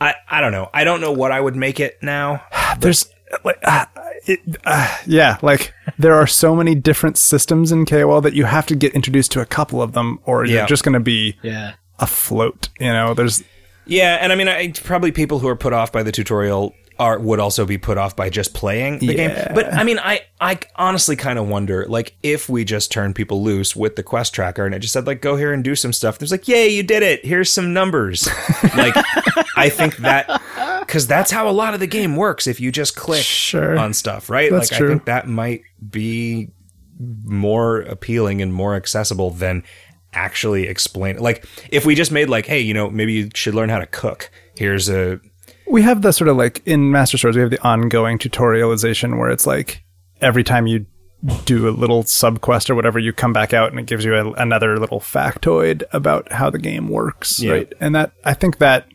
I, 0.00 0.14
I 0.28 0.40
don't 0.40 0.52
know. 0.52 0.70
I 0.72 0.84
don't 0.84 1.02
know 1.02 1.12
what 1.12 1.32
I 1.32 1.40
would 1.40 1.54
make 1.54 1.80
it 1.80 1.98
now. 2.02 2.42
There's 2.80 3.10
like 3.44 3.58
uh, 3.62 3.84
it, 4.26 4.40
uh, 4.64 4.96
yeah, 5.06 5.36
like 5.42 5.74
there 5.98 6.14
are 6.14 6.26
so 6.26 6.56
many 6.56 6.74
different 6.74 7.18
systems 7.18 7.70
in 7.70 7.84
KOL 7.84 8.22
that 8.22 8.32
you 8.32 8.44
have 8.46 8.66
to 8.66 8.74
get 8.74 8.94
introduced 8.94 9.32
to 9.32 9.40
a 9.40 9.46
couple 9.46 9.82
of 9.82 9.92
them, 9.92 10.18
or 10.24 10.44
Yeah. 10.46 10.58
you're 10.60 10.66
just 10.66 10.82
going 10.82 10.94
to 10.94 11.00
be 11.00 11.36
Yeah. 11.42 11.74
afloat. 11.98 12.70
You 12.80 12.88
know, 12.92 13.12
there's 13.14 13.44
Yeah, 13.86 14.16
and 14.20 14.32
I 14.32 14.34
mean, 14.34 14.48
I, 14.48 14.72
probably 14.72 15.12
people 15.12 15.40
who 15.40 15.48
are 15.48 15.56
put 15.56 15.72
off 15.74 15.92
by 15.92 16.02
the 16.02 16.10
tutorial 16.12 16.74
are 17.00 17.18
would 17.18 17.40
also 17.40 17.64
be 17.64 17.78
put 17.78 17.96
off 17.96 18.14
by 18.14 18.28
just 18.28 18.52
playing 18.52 18.98
the 18.98 19.14
game. 19.14 19.30
But 19.54 19.72
I 19.72 19.84
mean, 19.84 19.98
I 19.98 20.20
I 20.38 20.58
honestly 20.76 21.16
kind 21.16 21.38
of 21.38 21.48
wonder, 21.48 21.86
like, 21.88 22.14
if 22.22 22.48
we 22.48 22.62
just 22.64 22.92
turn 22.92 23.14
people 23.14 23.42
loose 23.42 23.74
with 23.74 23.96
the 23.96 24.02
quest 24.02 24.34
tracker 24.34 24.66
and 24.66 24.74
it 24.74 24.80
just 24.80 24.92
said, 24.92 25.06
like, 25.06 25.22
go 25.22 25.34
here 25.34 25.52
and 25.52 25.64
do 25.64 25.74
some 25.74 25.94
stuff. 25.94 26.18
There's 26.18 26.30
like, 26.30 26.46
yay, 26.46 26.68
you 26.68 26.82
did 26.82 27.02
it. 27.02 27.24
Here's 27.24 27.50
some 27.50 27.72
numbers. 27.72 28.28
like, 28.76 28.94
I 29.56 29.70
think 29.70 29.96
that 29.98 30.40
because 30.86 31.06
that's 31.06 31.30
how 31.30 31.48
a 31.48 31.52
lot 31.52 31.72
of 31.72 31.80
the 31.80 31.86
game 31.86 32.16
works. 32.16 32.46
If 32.46 32.60
you 32.60 32.70
just 32.70 32.94
click 32.94 33.22
Sure. 33.24 33.78
on 33.78 33.94
stuff, 33.94 34.28
right? 34.28 34.50
That's 34.50 34.70
like, 34.70 34.78
true. 34.78 34.88
I 34.88 34.92
think 34.92 35.06
that 35.06 35.26
might 35.26 35.62
be 35.88 36.50
more 37.24 37.80
appealing 37.80 38.42
and 38.42 38.52
more 38.52 38.74
accessible 38.74 39.30
than 39.30 39.64
actually 40.12 40.66
explain 40.66 41.16
like 41.18 41.46
if 41.70 41.86
we 41.86 41.94
just 41.94 42.10
made 42.10 42.28
like 42.28 42.44
hey 42.44 42.58
you 42.58 42.74
know 42.74 42.90
maybe 42.90 43.12
you 43.12 43.30
should 43.32 43.54
learn 43.54 43.68
how 43.68 43.78
to 43.78 43.86
cook 43.86 44.28
here's 44.56 44.88
a 44.88 45.20
we 45.70 45.82
have 45.82 46.02
the 46.02 46.12
sort 46.12 46.28
of 46.28 46.36
like 46.36 46.62
in 46.66 46.90
Master 46.90 47.16
Swords, 47.18 47.36
we 47.36 47.42
have 47.42 47.50
the 47.50 47.62
ongoing 47.66 48.18
tutorialization 48.18 49.18
where 49.18 49.30
it's 49.30 49.46
like 49.46 49.82
every 50.20 50.44
time 50.44 50.66
you 50.66 50.86
do 51.44 51.68
a 51.68 51.70
little 51.70 52.02
sub 52.02 52.40
quest 52.40 52.70
or 52.70 52.74
whatever, 52.74 52.98
you 52.98 53.12
come 53.12 53.32
back 53.32 53.52
out 53.52 53.70
and 53.70 53.78
it 53.78 53.86
gives 53.86 54.04
you 54.04 54.14
a, 54.14 54.32
another 54.32 54.78
little 54.78 55.00
factoid 55.00 55.82
about 55.92 56.32
how 56.32 56.48
the 56.50 56.58
game 56.58 56.88
works, 56.88 57.40
Yeah. 57.40 57.52
right? 57.52 57.72
And 57.80 57.94
that 57.94 58.12
I 58.24 58.34
think 58.34 58.58
that 58.58 58.86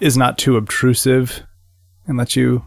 is 0.00 0.16
not 0.16 0.38
too 0.38 0.56
obtrusive 0.56 1.42
and 2.06 2.18
lets 2.18 2.36
you 2.36 2.64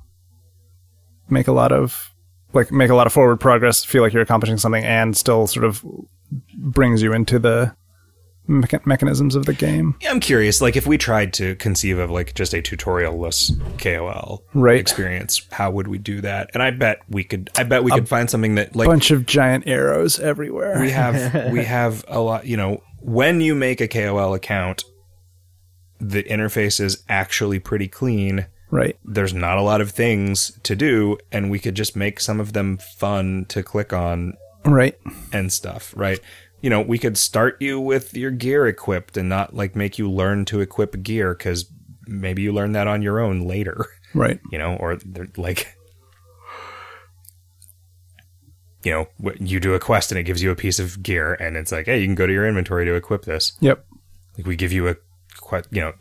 make 1.30 1.48
a 1.48 1.52
lot 1.54 1.72
of 1.72 2.12
like 2.54 2.72
make 2.72 2.90
a 2.90 2.96
lot 2.96 3.08
of 3.08 3.14
forward 3.14 3.38
progress, 3.40 3.84
feel 3.84 4.02
like 4.02 4.14
you're 4.14 4.22
accomplishing 4.22 4.58
something, 4.58 4.84
and 4.84 5.16
still 5.18 5.48
sort 5.48 5.66
of 5.66 5.84
brings 6.58 7.02
you 7.02 7.14
into 7.14 7.38
the 7.40 7.76
mecha- 8.48 8.86
mechanisms 8.86 9.36
of 9.36 9.46
the 9.46 9.54
game. 9.54 9.96
Yeah, 10.02 10.12
i'm 10.12 10.20
curious 10.20 10.62
like 10.62 10.76
if 10.76 10.86
we 10.88 10.98
tried 10.98 11.34
to 11.34 11.56
conceive 11.56 11.98
of 11.98 12.10
like 12.12 12.34
just 12.36 12.54
a 12.54 12.62
tutorial-less 12.62 13.52
kol 13.80 14.44
Right. 14.54 14.80
experience 14.80 15.48
how 15.52 15.72
would 15.72 15.88
we 15.88 15.98
do 15.98 16.22
that 16.22 16.50
and 16.54 16.62
i 16.64 16.72
bet 16.72 17.00
we 17.10 17.24
could 17.24 17.50
i 17.58 17.64
bet 17.64 17.84
we 17.84 17.92
could 17.92 18.08
find 18.08 18.30
something 18.30 18.56
that 18.56 18.76
like 18.76 18.88
Bunch 18.88 19.12
of 19.12 19.26
giant 19.26 19.68
arrows 19.68 20.20
everywhere. 20.20 20.80
we 20.80 20.92
have 20.92 21.52
we 21.52 21.64
have 21.64 22.04
a 22.08 22.20
lot 22.20 22.46
you 22.46 22.58
know 22.58 22.82
when 23.02 23.42
you 23.42 23.56
make 23.56 23.82
a 23.82 23.88
kol 23.88 24.34
account 24.34 24.84
the 26.00 26.24
interface 26.24 26.80
is 26.80 27.04
actually 27.10 27.60
pretty 27.60 27.88
clean 27.88 28.48
right. 28.70 28.98
there's 29.06 29.34
not 29.34 29.58
a 29.58 29.62
lot 29.62 29.82
of 29.82 29.92
things 29.92 30.60
to 30.64 30.76
do 30.76 31.18
and 31.32 31.50
we 31.50 31.58
could 31.60 31.76
just 31.76 31.96
make 31.96 32.20
some 32.20 32.40
of 32.40 32.54
them 32.54 32.78
fun 32.78 33.46
to 33.50 33.64
click 33.64 33.94
on 33.94 34.34
Right. 34.66 34.98
and 35.32 35.54
stuff 35.54 35.94
right 35.96 36.20
you 36.66 36.70
know 36.72 36.82
we 36.82 36.98
could 36.98 37.16
start 37.16 37.62
you 37.62 37.80
with 37.80 38.16
your 38.18 38.32
gear 38.32 38.66
equipped 38.66 39.18
and 39.18 39.30
not 39.30 39.54
like 39.54 39.76
make 39.76 40.00
you 40.00 40.10
learn 40.10 40.46
to 40.46 40.62
equip 40.62 41.04
gear 41.04 41.36
because 41.36 41.70
maybe 42.08 42.42
you 42.42 42.52
learn 42.52 42.72
that 42.72 42.88
on 42.88 43.04
your 43.04 43.20
own 43.20 43.42
later 43.48 43.86
Right. 44.16 44.40
you 44.52 44.58
know 44.58 44.76
or 44.78 44.96
they're 44.96 45.28
like 45.38 45.76
you 48.84 48.92
know 48.92 49.08
you 49.40 49.60
do 49.60 49.74
a 49.76 49.80
quest 49.80 50.12
and 50.12 50.18
it 50.20 50.24
gives 50.24 50.42
you 50.42 50.50
a 50.52 50.56
piece 50.56 50.80
of 50.80 51.02
gear 51.04 51.34
and 51.36 51.56
it's 51.56 51.72
like 51.72 51.86
hey 51.86 52.00
you 52.00 52.06
can 52.08 52.16
go 52.16 52.26
to 52.26 52.34
your 52.34 52.48
inventory 52.48 52.86
to 52.86 52.96
equip 52.96 53.26
this 53.26 53.54
Yep. 53.62 53.86
like 54.38 54.48
we 54.48 54.56
give 54.56 54.72
you 54.72 54.88
a 54.88 54.96
quest 55.38 55.68
you 55.72 55.82
know 55.82 55.94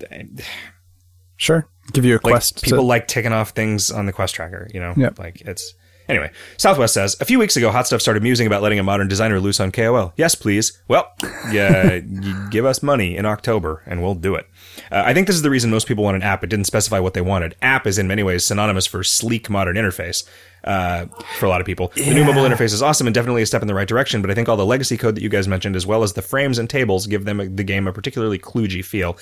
Sure. 1.36 1.66
Give 1.92 2.04
you 2.04 2.14
a 2.14 2.20
like 2.22 2.22
quest. 2.22 2.58
to- 2.58 2.64
people 2.64 2.84
like 2.86 3.08
ticking 3.08 3.32
off 3.32 3.50
things 3.50 3.90
on 3.90 4.06
the 4.06 4.12
quest 4.12 4.34
tracker 4.34 4.68
you 4.72 4.80
know 4.80 4.94
Yep. 4.96 5.18
like 5.18 5.40
it's 5.42 5.74
anyway 6.08 6.30
southwest 6.56 6.94
says 6.94 7.16
a 7.20 7.24
few 7.24 7.38
weeks 7.38 7.56
ago 7.56 7.70
hot 7.70 7.86
stuff 7.86 8.00
started 8.00 8.22
musing 8.22 8.46
about 8.46 8.62
letting 8.62 8.78
a 8.78 8.82
modern 8.82 9.08
designer 9.08 9.40
loose 9.40 9.60
on 9.60 9.70
kol 9.70 10.12
yes 10.16 10.34
please. 10.34 10.80
Well 10.88 11.10
yeah 11.50 11.94
you 12.08 12.48
give 12.50 12.64
us 12.64 12.82
money 12.82 13.16
in 13.16 13.26
october 13.26 13.82
and 13.86 14.02
we'll 14.02 14.14
do 14.14 14.34
it. 14.34 14.46
Uh, 14.90 15.02
i 15.06 15.14
think 15.14 15.26
this 15.26 15.36
is 15.36 15.42
the 15.42 15.50
reason 15.50 15.70
most 15.70 15.86
people 15.86 16.04
want 16.04 16.16
an 16.16 16.22
app. 16.22 16.44
It 16.44 16.48
didn't 16.48 16.66
specify 16.66 16.98
what 16.98 17.14
they 17.14 17.20
wanted. 17.20 17.56
App 17.62 17.86
is 17.86 17.98
in 17.98 18.06
many 18.06 18.22
ways 18.22 18.44
synonymous 18.44 18.86
for 18.86 19.02
sleek 19.02 19.48
modern 19.48 19.76
interface 19.76 20.28
uh, 20.64 21.06
for 21.38 21.46
a 21.46 21.48
lot 21.48 21.60
of 21.60 21.66
people. 21.66 21.92
The 21.94 22.14
new 22.14 22.24
mobile 22.24 22.42
interface 22.42 22.72
is 22.72 22.82
awesome 22.82 23.06
and 23.06 23.14
definitely 23.14 23.42
a 23.42 23.46
step 23.46 23.62
in 23.62 23.68
the 23.68 23.74
right 23.74 23.88
direction 23.88 24.20
but 24.22 24.30
i 24.30 24.34
think 24.34 24.48
all 24.48 24.56
the 24.56 24.66
legacy 24.66 24.96
code 24.96 25.14
that 25.16 25.22
you 25.22 25.28
guys 25.28 25.48
mentioned 25.48 25.76
as 25.76 25.86
well 25.86 26.02
as 26.02 26.12
the 26.14 26.22
frames 26.22 26.58
and 26.58 26.68
tables 26.68 27.06
give 27.06 27.24
them 27.24 27.40
a, 27.40 27.48
the 27.48 27.64
game 27.64 27.86
a 27.86 27.92
particularly 27.92 28.38
kludgy 28.38 28.84
feel. 28.84 29.16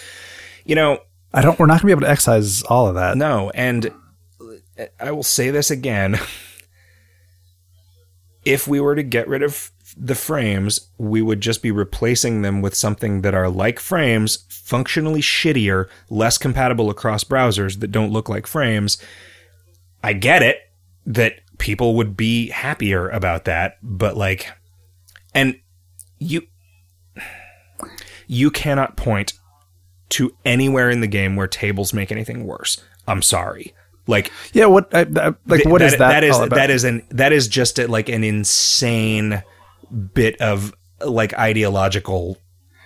You 0.65 0.75
know 0.75 1.01
I 1.35 1.41
don't. 1.43 1.59
We're 1.59 1.67
not 1.67 1.81
gonna 1.81 1.87
be 1.87 1.93
able 1.93 2.03
to 2.03 2.11
excise 2.11 2.63
all 2.63 2.89
of 2.89 2.95
that. 2.97 3.17
no, 3.17 3.51
and 3.51 3.91
I 5.01 5.13
will 5.13 5.23
say 5.23 5.51
this 5.51 5.71
again. 5.71 6.19
If 8.45 8.67
we 8.67 8.81
were 8.81 8.95
to 8.95 9.03
get 9.03 9.29
rid 9.29 9.43
of 9.43 9.71
the 9.97 10.15
frames, 10.15 10.89
we 10.99 11.23
would 11.23 11.41
just 11.41 11.63
be 11.63 11.71
replacing 11.71 12.43
them 12.43 12.63
with 12.63 12.75
something 12.75 13.23
that 13.23 13.35
are 13.35 13.49
like 13.49 13.79
frames, 13.79 14.45
functionally 14.49 15.21
shittier, 15.21 15.89
less 16.09 16.39
compatible 16.39 16.91
across 16.91 17.25
browsers 17.25 17.81
that 17.81 17.93
don't 17.93 18.13
look 18.13 18.29
like 18.29 18.47
frames. 18.47 18.99
I 20.03 20.15
get 20.15 20.43
it 20.43 20.59
that 21.07 21.41
people 21.59 21.95
would 21.95 22.17
be 22.17 22.49
happier 22.49 23.09
about 23.09 23.45
that, 23.45 23.77
but 23.83 24.17
like, 24.17 24.51
and 25.35 25.61
you, 26.19 26.43
you 28.27 28.51
cannot 28.51 28.97
point 28.97 29.35
to 30.11 30.35
anywhere 30.45 30.91
in 30.91 31.01
the 31.01 31.07
game 31.07 31.37
where 31.37 31.47
tables 31.47 31.93
make 31.93 32.11
anything 32.11 32.45
worse. 32.45 32.83
I'm 33.07 33.23
sorry. 33.23 33.75
Like 34.07 34.33
Yeah. 34.53 34.67
What? 34.67 34.95
I, 34.95 35.01
I, 35.01 35.35
like, 35.47 35.65
what 35.65 35.83
is 35.83 35.93
that? 35.93 35.99
That 35.99 36.25
is 36.25 36.37
all 36.37 36.45
about? 36.45 36.57
that 36.57 36.71
is 36.71 36.85
an 36.85 37.07
that 37.11 37.33
is 37.33 37.49
just 37.49 37.79
a, 37.79 37.87
like 37.87 38.09
an 38.09 38.25
insane 38.25 39.43
bit 40.15 40.41
of 40.41 40.75
like 41.05 41.35
ideological. 41.35 42.39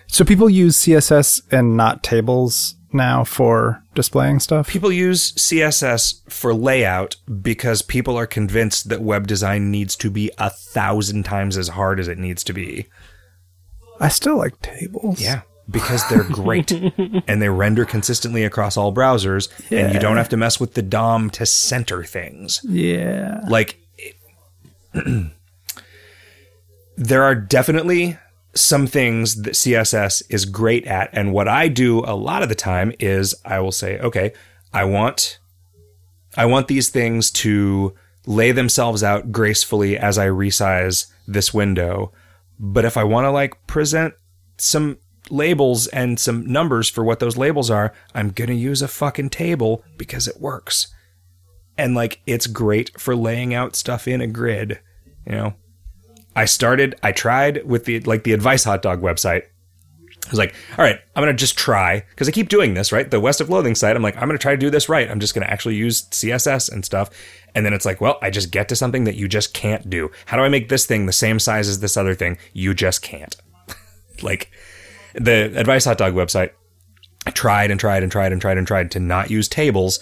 So 0.08 0.24
people 0.24 0.48
use 0.48 0.78
CSS 0.78 1.42
and 1.50 1.76
not 1.76 2.02
tables 2.02 2.76
now 2.92 3.24
for 3.24 3.82
displaying 3.94 4.40
stuff. 4.40 4.68
People 4.68 4.92
use 4.92 5.32
CSS 5.32 6.30
for 6.30 6.54
layout 6.54 7.16
because 7.42 7.82
people 7.82 8.16
are 8.16 8.26
convinced 8.26 8.88
that 8.88 9.02
web 9.02 9.26
design 9.26 9.70
needs 9.70 9.96
to 9.96 10.10
be 10.10 10.30
a 10.38 10.50
thousand 10.50 11.24
times 11.24 11.56
as 11.56 11.68
hard 11.68 12.00
as 12.00 12.08
it 12.08 12.18
needs 12.18 12.44
to 12.44 12.52
be. 12.52 12.86
I 14.00 14.08
still 14.08 14.36
like 14.36 14.60
tables. 14.60 15.20
Yeah. 15.20 15.42
Because 15.68 16.08
they're 16.08 16.22
great 16.24 16.70
and 16.70 17.42
they 17.42 17.48
render 17.48 17.84
consistently 17.84 18.44
across 18.44 18.76
all 18.76 18.94
browsers, 18.94 19.48
and 19.70 19.92
you 19.92 19.98
don't 19.98 20.16
have 20.16 20.28
to 20.28 20.36
mess 20.36 20.60
with 20.60 20.74
the 20.74 20.82
DOM 20.82 21.28
to 21.30 21.44
center 21.44 22.04
things. 22.04 22.60
Yeah. 22.62 23.40
like 23.48 23.80
there 26.96 27.22
are 27.22 27.34
definitely 27.34 28.18
some 28.54 28.86
things 28.86 29.42
that 29.42 29.52
css 29.52 30.22
is 30.30 30.46
great 30.46 30.86
at 30.86 31.10
and 31.12 31.32
what 31.32 31.46
i 31.46 31.68
do 31.68 31.98
a 32.00 32.16
lot 32.16 32.42
of 32.42 32.48
the 32.48 32.54
time 32.54 32.92
is 32.98 33.34
i 33.44 33.60
will 33.60 33.72
say 33.72 33.98
okay 33.98 34.32
i 34.72 34.82
want 34.82 35.38
i 36.36 36.46
want 36.46 36.68
these 36.68 36.88
things 36.88 37.30
to 37.30 37.94
lay 38.24 38.52
themselves 38.52 39.02
out 39.02 39.30
gracefully 39.30 39.98
as 39.98 40.16
i 40.16 40.26
resize 40.26 41.06
this 41.28 41.52
window 41.52 42.10
but 42.58 42.84
if 42.84 42.96
i 42.96 43.04
want 43.04 43.26
to 43.26 43.30
like 43.30 43.66
present 43.66 44.14
some 44.56 44.96
labels 45.30 45.86
and 45.88 46.18
some 46.18 46.46
numbers 46.46 46.88
for 46.88 47.04
what 47.04 47.18
those 47.18 47.36
labels 47.36 47.70
are 47.70 47.92
i'm 48.14 48.30
going 48.30 48.48
to 48.48 48.54
use 48.54 48.82
a 48.82 48.88
fucking 48.88 49.30
table 49.30 49.84
because 49.96 50.28
it 50.28 50.40
works. 50.40 50.88
And 51.78 51.94
like 51.94 52.20
it's 52.26 52.46
great 52.46 52.98
for 52.98 53.14
laying 53.14 53.52
out 53.52 53.76
stuff 53.76 54.08
in 54.08 54.20
a 54.20 54.26
grid 54.26 54.80
you 55.26 55.32
know? 55.32 55.54
I 56.34 56.44
started 56.44 56.94
i 57.02 57.12
tried 57.12 57.66
with 57.66 57.84
the 57.84 58.00
like 58.00 58.24
the 58.24 58.32
advice 58.32 58.64
hot 58.64 58.82
dog 58.82 59.02
website. 59.02 59.42
I 60.26 60.30
was 60.30 60.38
like 60.38 60.54
all 60.76 60.84
right 60.84 60.98
i'm 61.14 61.22
gonna 61.22 61.34
just 61.34 61.56
try 61.56 62.04
because 62.10 62.28
i 62.28 62.32
keep 62.32 62.48
doing 62.48 62.74
this 62.74 62.92
right? 62.92 63.10
The 63.10 63.20
west 63.20 63.40
of 63.40 63.48
loathing 63.50 63.74
site 63.74 63.96
i'm 63.96 64.02
like 64.02 64.16
i'm 64.16 64.28
gonna 64.28 64.38
try 64.38 64.52
to 64.52 64.58
do 64.58 64.70
this 64.70 64.88
right. 64.88 65.10
I'm 65.10 65.20
just 65.20 65.34
gonna 65.34 65.46
actually 65.46 65.76
use 65.76 66.08
css 66.10 66.70
and 66.70 66.84
stuff. 66.84 67.10
And 67.54 67.64
then 67.64 67.72
it's 67.72 67.86
like 67.86 68.00
well 68.00 68.18
i 68.22 68.30
just 68.30 68.50
get 68.50 68.68
to 68.68 68.76
something 68.76 69.04
that 69.04 69.16
you 69.16 69.28
just 69.28 69.54
can't 69.54 69.88
do. 69.90 70.10
How 70.26 70.36
do 70.36 70.42
i 70.42 70.48
make 70.48 70.68
this 70.68 70.86
thing 70.86 71.06
the 71.06 71.12
same 71.12 71.38
size 71.38 71.68
as 71.68 71.80
this 71.80 71.96
other 71.96 72.14
thing? 72.14 72.38
You 72.52 72.74
just 72.74 73.02
can't. 73.02 73.36
Like 74.22 74.50
the 75.16 75.52
advice 75.58 75.84
hot 75.84 75.98
dog 75.98 76.14
website 76.14 76.50
i 77.26 77.30
tried 77.30 77.70
and 77.70 77.80
tried 77.80 78.02
and 78.02 78.12
tried 78.12 78.32
and 78.32 78.40
tried 78.40 78.58
and 78.58 78.66
tried 78.66 78.90
to 78.90 79.00
not 79.00 79.30
use 79.30 79.48
tables 79.48 80.00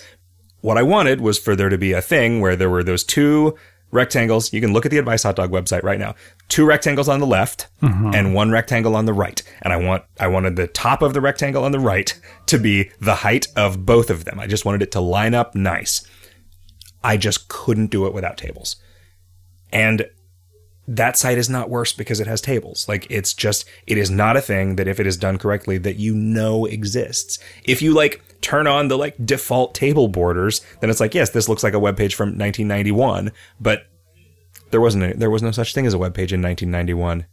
what 0.64 0.78
I 0.78 0.82
wanted 0.82 1.20
was 1.20 1.38
for 1.38 1.54
there 1.54 1.68
to 1.68 1.76
be 1.76 1.92
a 1.92 2.00
thing 2.00 2.40
where 2.40 2.56
there 2.56 2.70
were 2.70 2.82
those 2.82 3.04
two 3.04 3.54
rectangles. 3.90 4.50
You 4.50 4.62
can 4.62 4.72
look 4.72 4.86
at 4.86 4.90
the 4.90 4.96
Advice 4.96 5.22
Hot 5.24 5.36
Dog 5.36 5.50
website 5.50 5.82
right 5.82 5.98
now. 5.98 6.14
Two 6.48 6.64
rectangles 6.64 7.06
on 7.06 7.20
the 7.20 7.26
left 7.26 7.66
mm-hmm. 7.82 8.12
and 8.14 8.34
one 8.34 8.50
rectangle 8.50 8.96
on 8.96 9.04
the 9.04 9.12
right. 9.12 9.42
And 9.60 9.74
I 9.74 9.76
want 9.76 10.04
I 10.18 10.26
wanted 10.26 10.56
the 10.56 10.66
top 10.66 11.02
of 11.02 11.12
the 11.12 11.20
rectangle 11.20 11.64
on 11.64 11.72
the 11.72 11.78
right 11.78 12.18
to 12.46 12.58
be 12.58 12.90
the 12.98 13.16
height 13.16 13.46
of 13.54 13.84
both 13.84 14.08
of 14.08 14.24
them. 14.24 14.40
I 14.40 14.46
just 14.46 14.64
wanted 14.64 14.80
it 14.80 14.90
to 14.92 15.00
line 15.00 15.34
up 15.34 15.54
nice. 15.54 16.08
I 17.02 17.18
just 17.18 17.48
couldn't 17.48 17.88
do 17.88 18.06
it 18.06 18.14
without 18.14 18.38
tables. 18.38 18.76
And 19.70 20.08
that 20.86 21.16
site 21.16 21.38
is 21.38 21.48
not 21.48 21.70
worse 21.70 21.92
because 21.92 22.20
it 22.20 22.26
has 22.26 22.40
tables. 22.40 22.86
Like 22.88 23.06
it's 23.10 23.32
just 23.32 23.64
it 23.86 23.96
is 23.96 24.10
not 24.10 24.36
a 24.36 24.40
thing 24.40 24.76
that 24.76 24.88
if 24.88 25.00
it 25.00 25.06
is 25.06 25.16
done 25.16 25.38
correctly 25.38 25.78
that 25.78 25.96
you 25.96 26.14
know 26.14 26.66
exists. 26.66 27.38
If 27.64 27.80
you 27.80 27.94
like 27.94 28.22
turn 28.40 28.66
on 28.66 28.88
the 28.88 28.98
like 28.98 29.14
default 29.24 29.74
table 29.74 30.08
borders, 30.08 30.60
then 30.80 30.90
it's 30.90 31.00
like 31.00 31.14
yes, 31.14 31.30
this 31.30 31.48
looks 31.48 31.62
like 31.62 31.74
a 31.74 31.78
web 31.78 31.96
page 31.96 32.14
from 32.14 32.28
1991, 32.28 33.32
but 33.60 33.86
there 34.70 34.80
wasn't 34.80 35.04
a, 35.04 35.16
there 35.16 35.30
was 35.30 35.42
no 35.42 35.50
such 35.50 35.72
thing 35.74 35.86
as 35.86 35.94
a 35.94 35.98
web 35.98 36.14
page 36.14 36.32
in 36.32 36.42
1991. 36.42 37.26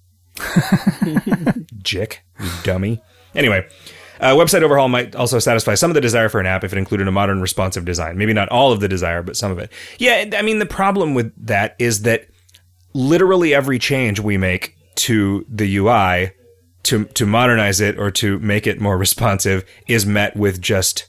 Jick, 1.83 2.23
you 2.39 2.49
dummy. 2.63 3.01
Anyway, 3.35 3.67
uh, 4.21 4.35
website 4.35 4.61
overhaul 4.61 4.87
might 4.87 5.15
also 5.15 5.39
satisfy 5.39 5.73
some 5.73 5.89
of 5.89 5.95
the 5.95 6.01
desire 6.01 6.29
for 6.29 6.39
an 6.39 6.45
app 6.45 6.63
if 6.63 6.71
it 6.71 6.77
included 6.77 7.07
a 7.07 7.11
modern 7.11 7.41
responsive 7.41 7.83
design. 7.83 8.17
Maybe 8.17 8.33
not 8.33 8.47
all 8.49 8.71
of 8.71 8.79
the 8.79 8.87
desire, 8.87 9.23
but 9.23 9.35
some 9.35 9.51
of 9.51 9.59
it. 9.59 9.71
Yeah, 9.97 10.29
I 10.37 10.41
mean 10.41 10.59
the 10.59 10.65
problem 10.65 11.13
with 11.13 11.33
that 11.45 11.75
is 11.79 12.03
that 12.03 12.27
literally 12.93 13.53
every 13.53 13.79
change 13.79 14.19
we 14.19 14.37
make 14.37 14.75
to 14.95 15.45
the 15.49 15.77
UI 15.77 16.31
to 16.83 17.05
to 17.05 17.25
modernize 17.25 17.79
it 17.79 17.97
or 17.97 18.11
to 18.11 18.39
make 18.39 18.65
it 18.67 18.81
more 18.81 18.97
responsive 19.07 19.63
is 19.87 20.05
met 20.05 20.35
with 20.35 20.61
just 20.61 21.07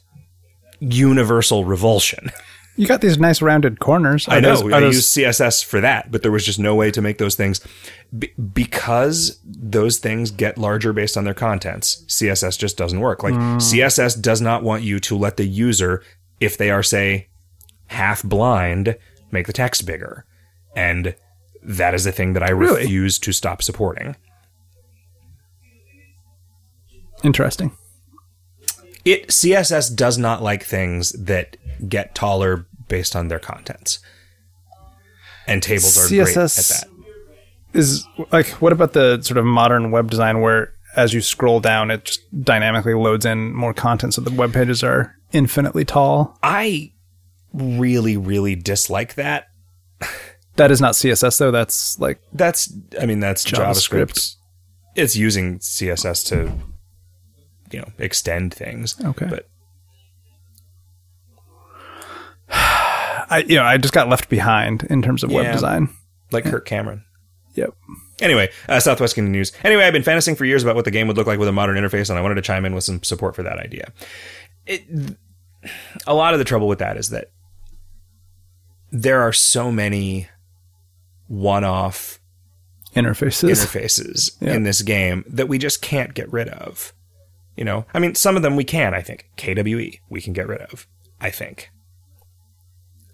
universal 0.81 1.65
revulsion. 1.65 2.31
You 2.75 2.87
got 2.87 3.03
these 3.03 3.19
nice 3.19 3.43
rounded 3.43 3.81
corners. 3.81 4.27
Are 4.29 4.37
I 4.37 4.41
know 4.41 4.57
those- 4.57 4.73
I 4.73 4.81
those- 4.81 4.95
use 4.95 5.09
CSS 5.09 5.63
for 5.63 5.83
that, 5.83 6.11
but 6.11 6.23
there 6.23 6.33
was 6.33 6.43
just 6.45 6.59
no 6.59 6.75
way 6.75 6.91
to 6.91 7.03
make 7.03 7.19
those 7.19 7.35
things 7.35 7.61
be- 8.19 8.33
because 8.55 9.39
those 9.45 9.99
things 9.99 10.31
get 10.31 10.57
larger 10.57 10.95
based 10.95 11.19
on 11.19 11.25
their 11.25 11.35
contents. 11.35 12.03
CSS 12.09 12.59
just 12.59 12.79
doesn't 12.79 13.01
work. 13.01 13.23
Like 13.23 13.35
hmm. 13.35 13.59
CSS 13.59 14.19
does 14.23 14.41
not 14.41 14.63
want 14.63 14.85
you 14.85 15.01
to 15.01 15.17
let 15.19 15.37
the 15.37 15.45
user, 15.45 16.03
if 16.41 16.57
they 16.57 16.71
are 16.71 16.83
say 16.83 17.29
half 17.89 18.23
blind, 18.23 18.97
make 19.31 19.47
the 19.47 19.53
text 19.53 19.85
bigger, 19.85 20.25
and 20.75 21.15
that 21.63 21.95
is 21.95 22.07
a 22.07 22.13
thing 22.13 22.33
that 22.35 22.43
I 22.43 22.51
Really? 22.51 22.83
refuse 22.83 23.19
to 23.21 23.33
stop 23.33 23.63
supporting. 23.63 24.17
interesting. 27.23 27.71
It 29.05 29.29
CSS 29.29 29.95
does 29.95 30.19
not 30.19 30.43
like 30.43 30.65
things 30.65 31.13
that 31.13 31.57
get 31.89 32.15
taller 32.15 32.67
based 32.89 33.17
on 33.17 33.29
their 33.29 33.39
contents, 33.39 33.99
and 35.47 35.63
tables 35.63 35.97
are 35.99 36.09
great 36.09 36.37
at 36.37 36.51
that. 36.51 36.85
Is 37.73 38.07
like 38.33 38.49
what 38.61 38.73
about 38.73 38.93
the 38.93 39.21
sort 39.23 39.39
of 39.39 39.45
modern 39.45 39.91
web 39.91 40.11
design 40.11 40.41
where 40.41 40.75
as 40.95 41.15
you 41.15 41.21
scroll 41.23 41.59
down 41.59 41.91
it 41.91 42.05
just 42.05 42.21
dynamically 42.45 42.93
loads 42.95 43.25
in 43.25 43.55
more 43.55 43.73
content 43.73 44.13
so 44.15 44.21
the 44.21 44.31
web 44.31 44.53
pages 44.53 44.83
are 44.85 45.17
infinitely 45.33 45.85
tall? 45.85 46.39
I 46.43 46.93
really, 47.53 48.17
really 48.17 48.55
dislike 48.55 49.15
that. 49.15 49.49
That 50.57 50.71
is 50.71 50.81
not 50.81 50.93
CSS 50.95 51.39
though. 51.39 51.51
That's 51.51 51.99
like 51.99 52.21
That's, 52.33 52.73
I 53.01 53.07
mean, 53.07 53.21
that's 53.21 53.45
JavaScript. 53.45 54.09
JavaScript. 54.13 54.37
It's 54.95 55.17
using 55.17 55.59
CSS 55.59 56.27
to, 56.29 56.53
you 57.71 57.81
know, 57.81 57.89
extend 57.99 58.53
things. 58.53 58.97
Okay. 59.03 59.27
But 59.27 59.49
I 62.51 63.45
you 63.49 63.57
know 63.57 63.65
I 63.65 63.77
just 63.79 63.95
got 63.95 64.09
left 64.09 64.29
behind 64.29 64.85
in 64.91 65.01
terms 65.03 65.23
of 65.25 65.31
Yeah. 65.31 65.43
web 65.43 65.53
design. 65.53 65.89
like 66.31 66.45
Kirk 66.45 66.65
Cameron. 66.67 67.05
Yep. 67.55 67.75
Anyway, 68.23 68.51
uh, 68.69 68.81
Southwest 68.81 69.15
Kingdom 69.15 69.33
News. 69.33 69.53
Anyway, 69.65 69.85
I've 69.85 69.93
been 69.93 70.03
fantasizing 70.03 70.37
for 70.39 70.45
years 70.47 70.63
about 70.63 70.77
what 70.77 70.87
the 70.87 70.91
game 70.91 71.07
would 71.09 71.17
look 71.19 71.27
like 71.27 71.39
with 71.39 71.49
a 71.49 71.53
modern 71.53 71.77
interface, 71.77 72.09
and 72.09 72.19
I 72.19 72.23
wanted 72.23 72.37
to 72.37 72.43
chime 72.43 72.65
in 72.65 72.75
with 72.75 72.85
some 72.85 73.03
support 73.03 73.37
for 73.37 73.43
that 73.43 73.59
idea. 73.59 73.93
It, 74.67 74.85
a 76.07 76.15
lot 76.15 76.33
of 76.33 76.39
the 76.39 76.45
trouble 76.45 76.69
with 76.69 76.79
that 76.79 76.97
is 76.97 77.11
that 77.11 77.31
there 78.91 79.21
are 79.21 79.33
so 79.35 79.71
many 79.71 80.29
one-off 81.33 82.19
Interfaces. 82.95 83.49
interfaces 83.51 84.37
Yeah. 84.43 84.53
in 84.53 84.65
this 84.65 84.83
game 84.83 85.25
that 85.27 85.49
we 85.49 85.57
just 85.57 85.81
can't 85.81 86.13
get 86.13 86.31
rid 86.31 86.49
of. 86.49 86.93
You 87.57 87.65
know, 87.65 87.87
I 87.95 87.99
mean, 88.01 88.15
some 88.15 88.37
of 88.37 88.43
them 88.43 88.55
we 88.55 88.65
can. 88.65 88.93
I 88.93 89.01
think 89.01 89.31
KWE 89.39 89.99
we 90.11 90.21
can 90.21 90.35
get 90.35 90.47
rid 90.47 90.61
of. 90.61 90.87
I 91.21 91.31
think 91.31 91.71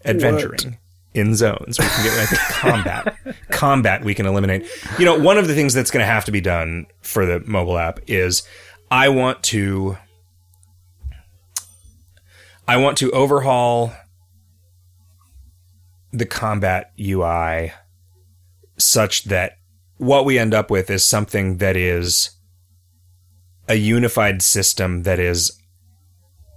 adventuring 0.05 0.79
in 1.15 1.35
zones 1.37 1.79
we 1.79 1.85
can 1.87 2.05
get 2.05 2.17
rid. 2.19 2.29
Think 2.29 2.41
combat 2.51 3.17
combat 3.53 4.05
we 4.05 4.15
can 4.15 4.27
eliminate. 4.27 4.67
You 4.99 5.05
know, 5.05 5.17
one 5.19 5.39
of 5.39 5.47
the 5.47 5.55
things 5.55 5.75
that's 5.75 5.91
going 5.93 6.03
to 6.03 6.07
have 6.13 6.25
to 6.25 6.33
be 6.33 6.41
done 6.41 6.87
for 7.03 7.25
the 7.25 7.41
mobile 7.47 7.79
app 7.79 8.01
is 8.09 8.43
I 8.91 9.09
want 9.11 9.43
to 9.45 9.97
I 12.67 12.77
want 12.79 12.99
to 12.99 13.11
overhaul 13.13 13.93
the 16.13 16.27
combat 16.27 16.93
UI 17.01 17.73
such 18.89 19.25
that 19.25 19.59
what 19.99 20.25
we 20.25 20.39
end 20.39 20.55
up 20.55 20.71
with 20.71 20.91
is 20.91 21.05
something 21.05 21.59
that 21.59 21.77
is 21.77 22.31
a 23.69 23.75
unified 23.75 24.43
system 24.43 25.03
that 25.03 25.19
is 25.19 25.61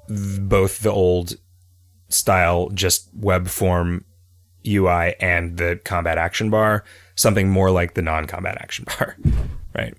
both 0.07 0.79
the 0.79 0.91
old 0.91 1.35
style, 2.09 2.69
just 2.69 3.09
web 3.13 3.47
form 3.47 4.05
UI 4.67 5.15
and 5.19 5.57
the 5.57 5.79
combat 5.83 6.17
action 6.17 6.49
bar, 6.49 6.83
something 7.15 7.49
more 7.49 7.71
like 7.71 7.93
the 7.93 8.01
non 8.01 8.25
combat 8.25 8.57
action 8.59 8.85
bar, 8.99 9.17
right? 9.75 9.95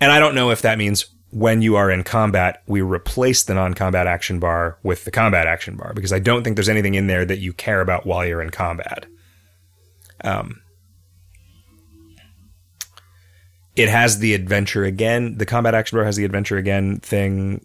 And 0.00 0.12
I 0.12 0.20
don't 0.20 0.34
know 0.34 0.50
if 0.50 0.62
that 0.62 0.78
means 0.78 1.06
when 1.30 1.62
you 1.62 1.74
are 1.74 1.90
in 1.90 2.04
combat, 2.04 2.62
we 2.66 2.80
replace 2.80 3.42
the 3.42 3.54
non 3.54 3.74
combat 3.74 4.06
action 4.06 4.38
bar 4.38 4.78
with 4.82 5.04
the 5.04 5.10
combat 5.10 5.46
action 5.46 5.76
bar 5.76 5.92
because 5.94 6.12
I 6.12 6.20
don't 6.20 6.44
think 6.44 6.56
there's 6.56 6.68
anything 6.68 6.94
in 6.94 7.08
there 7.08 7.24
that 7.24 7.38
you 7.38 7.52
care 7.52 7.80
about 7.80 8.06
while 8.06 8.24
you're 8.24 8.42
in 8.42 8.50
combat. 8.50 9.06
Um, 10.22 10.60
it 13.76 13.88
has 13.88 14.18
the 14.18 14.34
adventure 14.34 14.84
again. 14.84 15.38
The 15.38 15.46
combat 15.46 15.74
action 15.74 15.96
bar 15.96 16.04
has 16.04 16.16
the 16.16 16.24
adventure 16.24 16.56
again 16.56 17.00
thing 17.00 17.64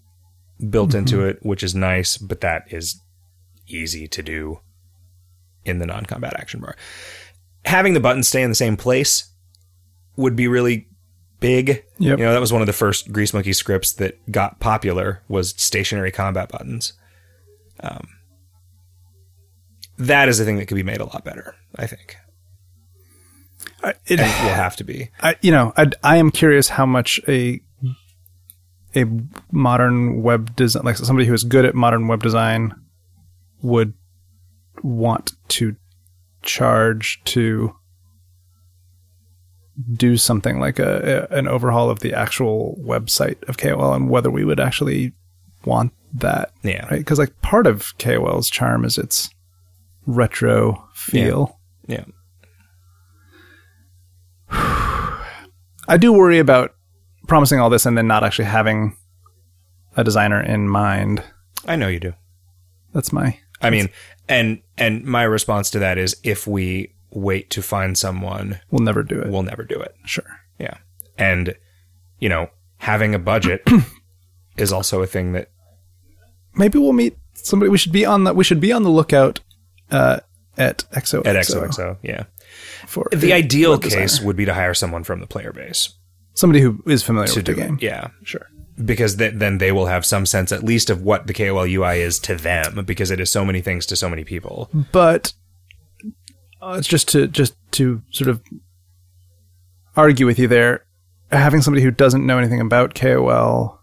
built 0.69 0.93
into 0.93 1.25
it, 1.25 1.39
which 1.41 1.63
is 1.63 1.75
nice, 1.75 2.17
but 2.17 2.41
that 2.41 2.63
is 2.71 3.01
easy 3.67 4.07
to 4.07 4.23
do 4.23 4.59
in 5.65 5.79
the 5.79 5.85
non 5.85 6.05
combat 6.05 6.33
action 6.37 6.59
bar. 6.59 6.75
Having 7.65 7.93
the 7.93 7.99
buttons 7.99 8.27
stay 8.27 8.41
in 8.41 8.49
the 8.49 8.55
same 8.55 8.77
place 8.77 9.31
would 10.15 10.35
be 10.35 10.47
really 10.47 10.87
big. 11.39 11.83
Yep. 11.99 12.19
You 12.19 12.25
know, 12.25 12.33
that 12.33 12.41
was 12.41 12.51
one 12.51 12.61
of 12.61 12.67
the 12.67 12.73
first 12.73 13.11
Grease 13.11 13.33
Monkey 13.33 13.53
scripts 13.53 13.93
that 13.93 14.17
got 14.31 14.59
popular 14.59 15.21
was 15.27 15.51
stationary 15.51 16.11
combat 16.11 16.49
buttons. 16.49 16.93
Um, 17.81 18.07
that 19.97 20.29
is 20.29 20.39
a 20.39 20.45
thing 20.45 20.57
that 20.57 20.65
could 20.65 20.75
be 20.75 20.83
made 20.83 21.01
a 21.01 21.05
lot 21.05 21.23
better, 21.23 21.55
I 21.75 21.85
think. 21.85 22.17
I, 23.83 23.89
it, 24.07 24.19
And 24.19 24.45
will 24.45 24.53
have 24.55 24.75
to 24.77 24.83
be. 24.83 25.09
I, 25.21 25.35
you 25.41 25.51
know, 25.51 25.73
I, 25.77 25.87
I 26.03 26.17
am 26.17 26.31
curious 26.31 26.69
how 26.69 26.85
much 26.85 27.19
a 27.27 27.61
a 28.95 29.05
modern 29.51 30.23
web 30.23 30.55
design, 30.55 30.83
like 30.83 30.97
somebody 30.97 31.27
who 31.27 31.33
is 31.33 31.43
good 31.43 31.63
at 31.65 31.75
modern 31.75 32.07
web 32.07 32.23
design, 32.23 32.73
would 33.61 33.93
want 34.81 35.33
to 35.49 35.75
charge 36.41 37.21
to 37.25 37.75
do 39.93 40.17
something 40.17 40.59
like 40.59 40.79
a, 40.79 41.27
a 41.31 41.37
an 41.37 41.47
overhaul 41.47 41.89
of 41.89 41.99
the 41.99 42.13
actual 42.13 42.75
website 42.83 43.41
of 43.47 43.57
KOL, 43.57 43.93
and 43.93 44.09
whether 44.09 44.29
we 44.31 44.43
would 44.43 44.59
actually 44.59 45.13
want 45.65 45.93
that, 46.13 46.51
Yeah. 46.63 46.85
right? 46.87 46.99
Because 46.99 47.19
like 47.19 47.39
part 47.41 47.67
of 47.67 47.97
KOL's 47.97 48.49
charm 48.49 48.83
is 48.83 48.97
its 48.97 49.29
retro 50.05 50.83
feel. 50.93 51.59
Yeah. 51.87 52.05
I 55.89 55.97
do 55.97 56.13
worry 56.13 56.39
about 56.39 56.75
promising 57.27 57.59
all 57.59 57.69
this 57.69 57.85
and 57.85 57.97
then 57.97 58.07
not 58.07 58.23
actually 58.23 58.45
having 58.45 58.95
a 59.97 60.03
designer 60.03 60.41
in 60.41 60.69
mind. 60.69 61.23
I 61.67 61.75
know 61.75 61.87
you 61.87 61.99
do. 61.99 62.13
That's 62.93 63.11
my 63.11 63.39
I 63.61 63.69
mean, 63.69 63.89
and 64.27 64.61
and 64.77 65.03
my 65.03 65.23
response 65.23 65.69
to 65.71 65.79
that 65.79 65.97
is 65.97 66.15
if 66.23 66.47
we 66.47 66.93
wait 67.11 67.49
to 67.49 67.61
find 67.61 67.97
someone, 67.97 68.59
we'll 68.71 68.83
never 68.83 69.03
do 69.03 69.19
it. 69.19 69.29
we'll 69.29 69.43
never 69.43 69.63
do 69.63 69.79
it. 69.79 69.95
sure. 70.05 70.39
Yeah. 70.59 70.77
And 71.17 71.55
you 72.19 72.29
know, 72.29 72.49
having 72.77 73.15
a 73.15 73.19
budget 73.19 73.67
is 74.57 74.71
also 74.71 75.01
a 75.01 75.07
thing 75.07 75.33
that 75.33 75.49
Maybe 76.55 76.77
we'll 76.79 76.93
meet 76.93 77.17
somebody 77.33 77.69
we 77.69 77.77
should 77.77 77.91
be 77.91 78.05
on 78.05 78.25
the 78.25 78.33
we 78.33 78.43
should 78.43 78.59
be 78.59 78.71
on 78.71 78.83
the 78.83 78.89
lookout 78.89 79.39
uh 79.91 80.19
at 80.57 80.85
XO 80.91 81.25
at 81.25 81.35
XOXO, 81.35 81.97
yeah. 82.03 82.25
For 82.87 83.07
The 83.11 83.33
ideal 83.33 83.77
designer. 83.77 84.01
case 84.03 84.21
would 84.21 84.35
be 84.35 84.45
to 84.45 84.53
hire 84.53 84.73
someone 84.73 85.03
from 85.03 85.19
the 85.19 85.27
player 85.27 85.51
base 85.53 85.93
somebody 86.35 86.61
who 86.61 86.81
is 86.87 87.03
familiar 87.03 87.27
to 87.27 87.35
with 87.39 87.45
the 87.47 87.53
game. 87.53 87.75
it. 87.75 87.81
Yeah. 87.83 88.07
Sure. 88.23 88.47
Because 88.85 89.17
th- 89.17 89.33
then 89.35 89.57
they 89.57 89.73
will 89.73 89.87
have 89.87 90.05
some 90.05 90.25
sense 90.25 90.53
at 90.53 90.63
least 90.63 90.89
of 90.89 91.01
what 91.01 91.27
the 91.27 91.33
KOL 91.33 91.65
UI 91.65 91.99
is 91.99 92.17
to 92.19 92.35
them 92.35 92.85
because 92.85 93.11
it 93.11 93.19
is 93.19 93.29
so 93.29 93.43
many 93.43 93.59
things 93.61 93.85
to 93.87 93.97
so 93.97 94.07
many 94.09 94.23
people. 94.23 94.69
But 94.93 95.33
uh, 96.61 96.75
it's 96.77 96.87
just 96.87 97.09
to 97.09 97.27
just 97.27 97.55
to 97.71 98.01
sort 98.11 98.29
of 98.29 98.41
argue 99.97 100.25
with 100.25 100.39
you 100.39 100.47
there. 100.47 100.85
Having 101.31 101.61
somebody 101.61 101.83
who 101.83 101.91
doesn't 101.91 102.25
know 102.25 102.37
anything 102.39 102.61
about 102.61 102.95
KOL, 102.95 103.79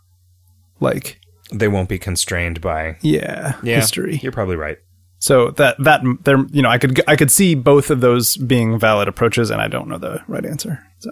like 0.81 1.21
They 1.53 1.69
won't 1.69 1.89
be 1.89 1.99
constrained 1.99 2.61
by 2.61 2.97
yeah, 3.03 3.55
yeah, 3.62 3.77
history. 3.77 4.19
You're 4.23 4.33
probably 4.33 4.57
right. 4.57 4.79
So 5.19 5.51
that 5.53 5.77
that 5.81 6.03
there, 6.25 6.45
you 6.51 6.62
know, 6.62 6.69
I 6.69 6.79
could 6.79 7.01
I 7.09 7.17
could 7.17 7.31
see 7.31 7.55
both 7.55 7.91
of 7.91 8.01
those 8.01 8.37
being 8.37 8.79
valid 8.79 9.09
approaches, 9.09 9.51
and 9.51 9.61
I 9.61 9.69
don't 9.69 9.89
know 9.89 9.99
the 9.99 10.23
right 10.29 10.45
answer. 10.45 10.83
So 10.99 11.11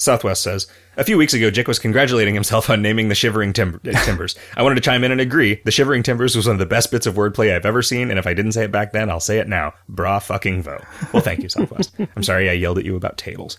Southwest 0.00 0.42
says, 0.42 0.66
a 0.96 1.04
few 1.04 1.18
weeks 1.18 1.34
ago, 1.34 1.50
Jick 1.50 1.68
was 1.68 1.78
congratulating 1.78 2.32
himself 2.32 2.70
on 2.70 2.80
naming 2.80 3.08
the 3.08 3.14
Shivering 3.14 3.52
Tim- 3.52 3.82
uh, 3.86 4.04
Timbers. 4.04 4.34
I 4.56 4.62
wanted 4.62 4.76
to 4.76 4.80
chime 4.80 5.04
in 5.04 5.12
and 5.12 5.20
agree. 5.20 5.60
The 5.66 5.70
Shivering 5.70 6.02
Timbers 6.02 6.34
was 6.34 6.46
one 6.46 6.54
of 6.54 6.58
the 6.58 6.64
best 6.64 6.90
bits 6.90 7.06
of 7.06 7.16
wordplay 7.16 7.54
I've 7.54 7.66
ever 7.66 7.82
seen, 7.82 8.08
and 8.08 8.18
if 8.18 8.26
I 8.26 8.32
didn't 8.32 8.52
say 8.52 8.64
it 8.64 8.72
back 8.72 8.92
then, 8.92 9.10
I'll 9.10 9.20
say 9.20 9.38
it 9.40 9.46
now. 9.46 9.74
Bra 9.90 10.18
fucking 10.18 10.62
vo. 10.62 10.82
Well, 11.12 11.22
thank 11.22 11.42
you, 11.42 11.50
Southwest. 11.50 11.92
I'm 12.16 12.22
sorry 12.22 12.48
I 12.48 12.54
yelled 12.54 12.78
at 12.78 12.86
you 12.86 12.96
about 12.96 13.18
tables. 13.18 13.58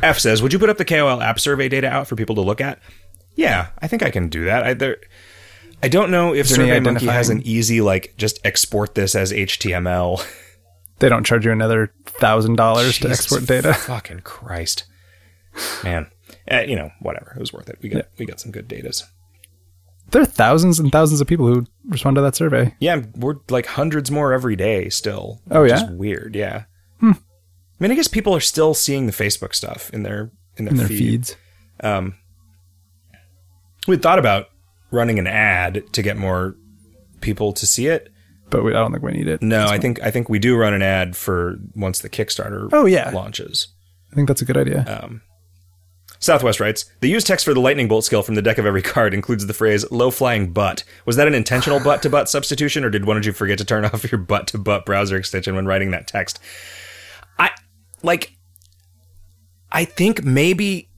F 0.00 0.20
says, 0.20 0.42
would 0.42 0.52
you 0.52 0.60
put 0.60 0.70
up 0.70 0.78
the 0.78 0.84
KOL 0.84 1.20
app 1.20 1.40
survey 1.40 1.68
data 1.68 1.88
out 1.88 2.06
for 2.06 2.14
people 2.14 2.36
to 2.36 2.40
look 2.40 2.60
at? 2.60 2.78
Yeah, 3.34 3.70
I 3.80 3.88
think 3.88 4.04
I 4.04 4.10
can 4.10 4.28
do 4.28 4.44
that. 4.44 4.62
I, 4.62 4.74
there, 4.74 4.98
I 5.82 5.88
don't 5.88 6.10
know 6.10 6.34
if 6.34 6.46
SurveyMonkey 6.46 7.10
has 7.10 7.30
an 7.30 7.42
easy, 7.42 7.80
like, 7.80 8.14
just 8.16 8.38
export 8.44 8.94
this 8.94 9.14
as 9.14 9.32
HTML. 9.32 10.24
they 10.98 11.08
don't 11.08 11.24
charge 11.24 11.46
you 11.46 11.52
another 11.52 11.92
thousand 12.04 12.56
dollars 12.56 12.98
to 12.98 13.10
export 13.10 13.46
data. 13.46 13.72
Fucking 13.74 14.20
Christ, 14.20 14.84
man. 15.82 16.10
Uh, 16.50 16.60
you 16.60 16.76
know, 16.76 16.90
whatever. 17.00 17.32
It 17.34 17.40
was 17.40 17.52
worth 17.52 17.68
it. 17.68 17.78
We 17.80 17.88
got 17.88 18.06
we 18.18 18.26
got 18.26 18.40
some 18.40 18.52
good 18.52 18.68
datas. 18.68 19.04
There 20.10 20.20
are 20.20 20.26
thousands 20.26 20.80
and 20.80 20.90
thousands 20.90 21.20
of 21.20 21.28
people 21.28 21.46
who 21.46 21.66
respond 21.86 22.16
to 22.16 22.22
that 22.22 22.34
survey. 22.34 22.74
Yeah, 22.80 23.02
we're 23.14 23.36
like 23.48 23.66
hundreds 23.66 24.10
more 24.10 24.32
every 24.32 24.56
day 24.56 24.88
still. 24.88 25.40
Oh, 25.50 25.62
which 25.62 25.70
yeah? 25.70 25.84
is 25.84 25.90
weird. 25.90 26.34
Yeah. 26.34 26.64
I 27.80 27.84
mean, 27.84 27.92
I 27.92 27.94
guess 27.94 28.08
people 28.08 28.34
are 28.36 28.40
still 28.40 28.74
seeing 28.74 29.06
the 29.06 29.12
Facebook 29.12 29.54
stuff 29.54 29.88
in 29.90 30.02
their 30.02 30.30
in 30.56 30.66
their, 30.66 30.72
in 30.72 30.76
their 30.76 30.88
feeds. 30.88 31.34
Um, 31.82 32.14
we 33.86 33.96
thought 33.96 34.18
about 34.18 34.49
running 34.90 35.18
an 35.18 35.26
ad 35.26 35.84
to 35.92 36.02
get 36.02 36.16
more 36.16 36.56
people 37.20 37.52
to 37.54 37.66
see 37.66 37.86
it. 37.86 38.12
But 38.50 38.64
we, 38.64 38.70
I 38.72 38.74
don't 38.80 38.90
think 38.92 39.04
we 39.04 39.12
need 39.12 39.28
it. 39.28 39.42
No, 39.42 39.66
I 39.66 39.78
think 39.78 40.02
I 40.02 40.10
think 40.10 40.28
we 40.28 40.38
do 40.40 40.56
run 40.56 40.74
an 40.74 40.82
ad 40.82 41.16
for 41.16 41.56
once 41.76 42.00
the 42.00 42.10
Kickstarter 42.10 42.68
Oh, 42.72 42.84
yeah. 42.86 43.10
launches. 43.10 43.68
I 44.10 44.16
think 44.16 44.26
that's 44.26 44.42
a 44.42 44.44
good 44.44 44.56
idea. 44.56 44.84
Um, 45.02 45.22
Southwest 46.18 46.58
writes, 46.60 46.84
the 47.00 47.08
use 47.08 47.24
text 47.24 47.44
for 47.46 47.54
the 47.54 47.60
lightning 47.60 47.86
bolt 47.88 48.04
skill 48.04 48.22
from 48.22 48.34
the 48.34 48.42
deck 48.42 48.58
of 48.58 48.66
every 48.66 48.82
card 48.82 49.14
includes 49.14 49.46
the 49.46 49.54
phrase 49.54 49.90
low 49.92 50.10
flying 50.10 50.52
butt. 50.52 50.82
Was 51.06 51.16
that 51.16 51.28
an 51.28 51.34
intentional 51.34 51.78
butt 51.80 52.02
to 52.02 52.10
butt 52.10 52.28
substitution, 52.28 52.84
or 52.84 52.90
did 52.90 53.04
one 53.06 53.16
of 53.16 53.24
you 53.24 53.32
forget 53.32 53.56
to 53.58 53.64
turn 53.64 53.84
off 53.86 54.10
your 54.10 54.18
butt 54.20 54.48
to 54.48 54.58
butt 54.58 54.84
browser 54.84 55.16
extension 55.16 55.54
when 55.54 55.66
writing 55.66 55.92
that 55.92 56.08
text? 56.08 56.40
I 57.38 57.50
like 58.02 58.32
I 59.72 59.84
think 59.84 60.24
maybe 60.24 60.88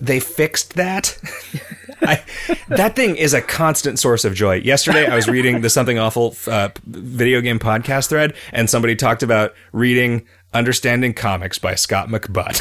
they 0.00 0.20
fixed 0.20 0.74
that. 0.74 1.16
I, 2.06 2.22
that 2.68 2.96
thing 2.96 3.16
is 3.16 3.32
a 3.32 3.40
constant 3.40 3.98
source 3.98 4.24
of 4.24 4.34
joy. 4.34 4.56
Yesterday, 4.56 5.06
I 5.06 5.16
was 5.16 5.26
reading 5.26 5.62
the 5.62 5.70
Something 5.70 5.98
Awful 5.98 6.36
uh, 6.46 6.68
video 6.86 7.40
game 7.40 7.58
podcast 7.58 8.08
thread, 8.08 8.34
and 8.52 8.68
somebody 8.68 8.94
talked 8.94 9.22
about 9.22 9.54
reading 9.72 10.26
Understanding 10.52 11.14
Comics 11.14 11.58
by 11.58 11.74
Scott 11.74 12.08
McButt. 12.08 12.60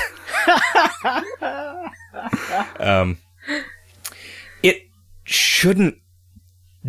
um, 2.80 3.18
it 4.62 4.88
shouldn't 5.26 5.98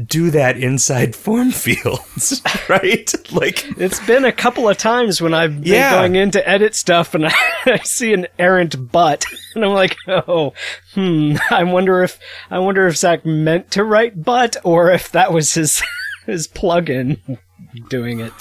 do 0.07 0.31
that 0.33 0.57
inside 0.57 1.15
form 1.25 1.51
fields, 1.53 2.43
right? 2.69 3.13
Like, 3.33 3.65
It's 3.79 4.05
been 4.07 4.25
a 4.25 4.33
couple 4.33 4.69
of 4.69 4.77
times 4.77 5.21
when 5.23 5.35
I've 5.35 5.63
been 5.63 5.73
Yeah. 5.73 5.93
going 5.93 6.17
in 6.17 6.31
to 6.33 6.49
edit 6.49 6.75
stuff 6.75 7.15
and 7.15 7.27
I, 7.27 7.33
I 7.67 7.79
see 7.85 8.13
an 8.13 8.27
errant 8.39 8.91
butt 8.91 9.25
and 9.55 9.65
I'm 9.65 9.73
like, 9.73 9.97
oh, 10.09 10.53
hmm. 10.95 11.37
I 11.51 11.63
wonder 11.65 12.03
if 12.03 12.19
I 12.51 12.59
wonder 12.59 12.87
if 12.87 12.97
Zach 12.97 13.25
meant 13.25 13.71
to 13.73 13.85
write 13.85 14.23
butt 14.25 14.57
or 14.65 14.91
if 14.91 15.13
that 15.13 15.33
was 15.33 15.55
his 15.55 15.83
his 16.27 16.49
plugin 16.49 17.39
doing 17.89 18.21
it. 18.21 18.33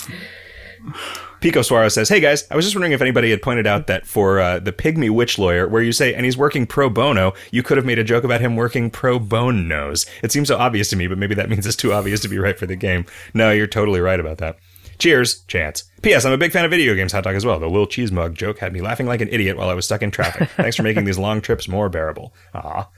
Pico 1.41 1.61
Suarez 1.61 1.93
says, 1.93 2.09
"Hey 2.09 2.19
guys, 2.19 2.45
I 2.49 2.55
was 2.55 2.65
just 2.65 2.75
wondering 2.75 2.93
if 2.93 3.01
anybody 3.01 3.31
had 3.31 3.41
pointed 3.41 3.67
out 3.67 3.87
that 3.87 4.05
for 4.05 4.39
uh, 4.39 4.59
the 4.59 4.71
pygmy 4.71 5.09
witch 5.09 5.37
lawyer, 5.37 5.67
where 5.67 5.81
you 5.81 5.91
say 5.91 6.13
and 6.13 6.25
he's 6.25 6.37
working 6.37 6.65
pro 6.65 6.89
bono, 6.89 7.33
you 7.51 7.63
could 7.63 7.77
have 7.77 7.85
made 7.85 7.99
a 7.99 8.03
joke 8.03 8.23
about 8.23 8.41
him 8.41 8.55
working 8.55 8.89
pro 8.89 9.19
bonos. 9.19 10.05
It 10.21 10.31
seems 10.31 10.47
so 10.47 10.57
obvious 10.57 10.89
to 10.89 10.95
me, 10.95 11.07
but 11.07 11.17
maybe 11.17 11.35
that 11.35 11.49
means 11.49 11.65
it's 11.65 11.75
too 11.75 11.93
obvious 11.93 12.21
to 12.21 12.29
be 12.29 12.37
right 12.37 12.57
for 12.57 12.65
the 12.65 12.75
game. 12.75 13.05
No, 13.33 13.51
you're 13.51 13.67
totally 13.67 13.99
right 13.99 14.19
about 14.19 14.37
that. 14.37 14.57
Cheers, 14.99 15.41
chance. 15.47 15.85
P.S. 16.01 16.23
I'm 16.23 16.33
a 16.33 16.37
big 16.37 16.51
fan 16.51 16.65
of 16.65 16.71
video 16.71 16.95
games 16.95 17.11
hot 17.11 17.23
dog 17.23 17.35
as 17.35 17.45
well. 17.45 17.59
The 17.59 17.67
Lil 17.67 17.87
Cheese 17.87 18.11
Mug 18.11 18.35
joke 18.35 18.59
had 18.59 18.73
me 18.73 18.81
laughing 18.81 19.07
like 19.07 19.21
an 19.21 19.29
idiot 19.29 19.57
while 19.57 19.69
I 19.69 19.73
was 19.73 19.85
stuck 19.85 20.01
in 20.01 20.11
traffic. 20.11 20.49
Thanks 20.55 20.75
for 20.75 20.83
making 20.83 21.05
these 21.05 21.17
long 21.17 21.41
trips 21.41 21.67
more 21.67 21.89
bearable. 21.89 22.33
Ah." 22.53 22.89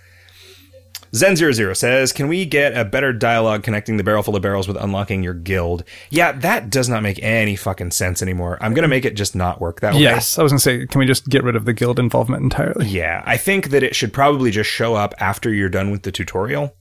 Zen00 1.15 1.75
says, 1.77 2.11
Can 2.11 2.27
we 2.27 2.45
get 2.45 2.77
a 2.77 2.83
better 2.83 3.13
dialogue 3.13 3.63
connecting 3.63 3.97
the 3.97 4.03
barrel 4.03 4.21
full 4.21 4.35
of 4.35 4.41
barrels 4.41 4.67
with 4.67 4.75
unlocking 4.77 5.23
your 5.23 5.33
guild? 5.33 5.83
Yeah, 6.09 6.33
that 6.33 6.69
does 6.69 6.89
not 6.89 7.03
make 7.03 7.19
any 7.23 7.55
fucking 7.55 7.91
sense 7.91 8.21
anymore. 8.21 8.57
I'm 8.59 8.73
going 8.73 8.83
to 8.83 8.89
make 8.89 9.05
it 9.05 9.15
just 9.15 9.35
not 9.35 9.61
work 9.61 9.79
that 9.79 9.93
way. 9.93 10.01
yes, 10.01 10.37
I 10.37 10.43
was 10.43 10.51
gonna 10.51 10.59
say, 10.59 10.85
can 10.85 10.99
we 10.99 11.05
just 11.05 11.27
get 11.29 11.43
rid 11.43 11.55
of 11.55 11.63
the 11.65 11.73
guild 11.73 11.99
involvement 11.99 12.43
entirely? 12.43 12.87
Yeah, 12.87 13.23
I 13.25 13.37
think 13.37 13.69
that 13.69 13.81
it 13.81 13.95
should 13.95 14.11
probably 14.13 14.51
just 14.51 14.69
show 14.69 14.95
up 14.95 15.13
after 15.19 15.53
you're 15.53 15.69
done 15.69 15.89
with 15.89 16.03
the 16.03 16.11
tutorial. 16.11 16.75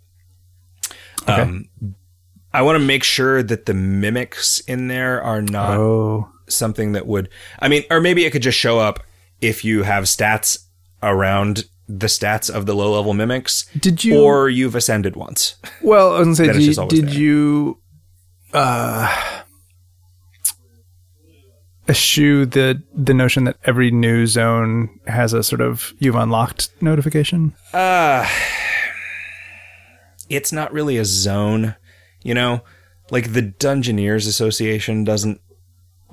Um, 1.26 1.68
I 2.52 2.62
want 2.62 2.76
to 2.76 2.84
make 2.84 3.02
sure 3.04 3.42
that 3.42 3.66
the 3.66 3.74
mimics 3.74 4.60
in 4.60 4.88
there 4.88 5.22
are 5.22 5.40
not 5.42 5.78
Oh, 5.78 6.28
something 6.48 6.92
that 6.92 7.06
would, 7.06 7.28
I 7.60 7.68
mean, 7.68 7.84
or 7.90 8.00
maybe 8.00 8.24
it 8.24 8.30
could 8.30 8.42
just 8.42 8.58
show 8.58 8.78
up 8.78 9.00
if 9.40 9.64
you 9.64 9.82
have 9.84 10.04
stats 10.04 10.58
around 11.02 11.64
the 11.88 12.06
stats 12.06 12.48
of 12.50 12.66
the 12.66 12.74
low 12.74 12.92
level 12.96 13.12
mimics. 13.14 13.66
Did 13.78 14.04
you- 14.04 14.20
Or 14.20 14.48
you've 14.48 14.74
ascended 14.74 15.16
once. 15.16 15.56
well, 15.82 16.14
I 16.14 16.18
was 16.20 16.26
gonna 16.26 16.36
say, 16.36 16.46
did, 16.52 16.74
just 16.74 16.88
did 16.88 17.14
you 17.14 17.78
uh, 18.52 19.42
eschew 21.88 22.46
the 22.46 22.82
the 22.94 23.12
notion 23.14 23.44
that 23.44 23.56
every 23.64 23.90
new 23.90 24.26
zone 24.26 24.88
has 25.06 25.32
a 25.32 25.42
sort 25.42 25.60
of 25.60 25.92
you've 25.98 26.14
unlocked 26.14 26.70
notification? 26.80 27.54
Uh, 27.72 28.26
it's 30.28 30.52
not 30.52 30.72
really 30.72 30.96
a 30.96 31.04
zone, 31.04 31.76
you 32.22 32.34
know? 32.34 32.62
Like 33.10 33.34
the 33.34 33.42
Dungeoneers 33.42 34.26
Association 34.26 35.04
doesn't 35.04 35.40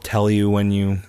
tell 0.03 0.29
you 0.29 0.49
when 0.49 0.71
you. 0.71 0.99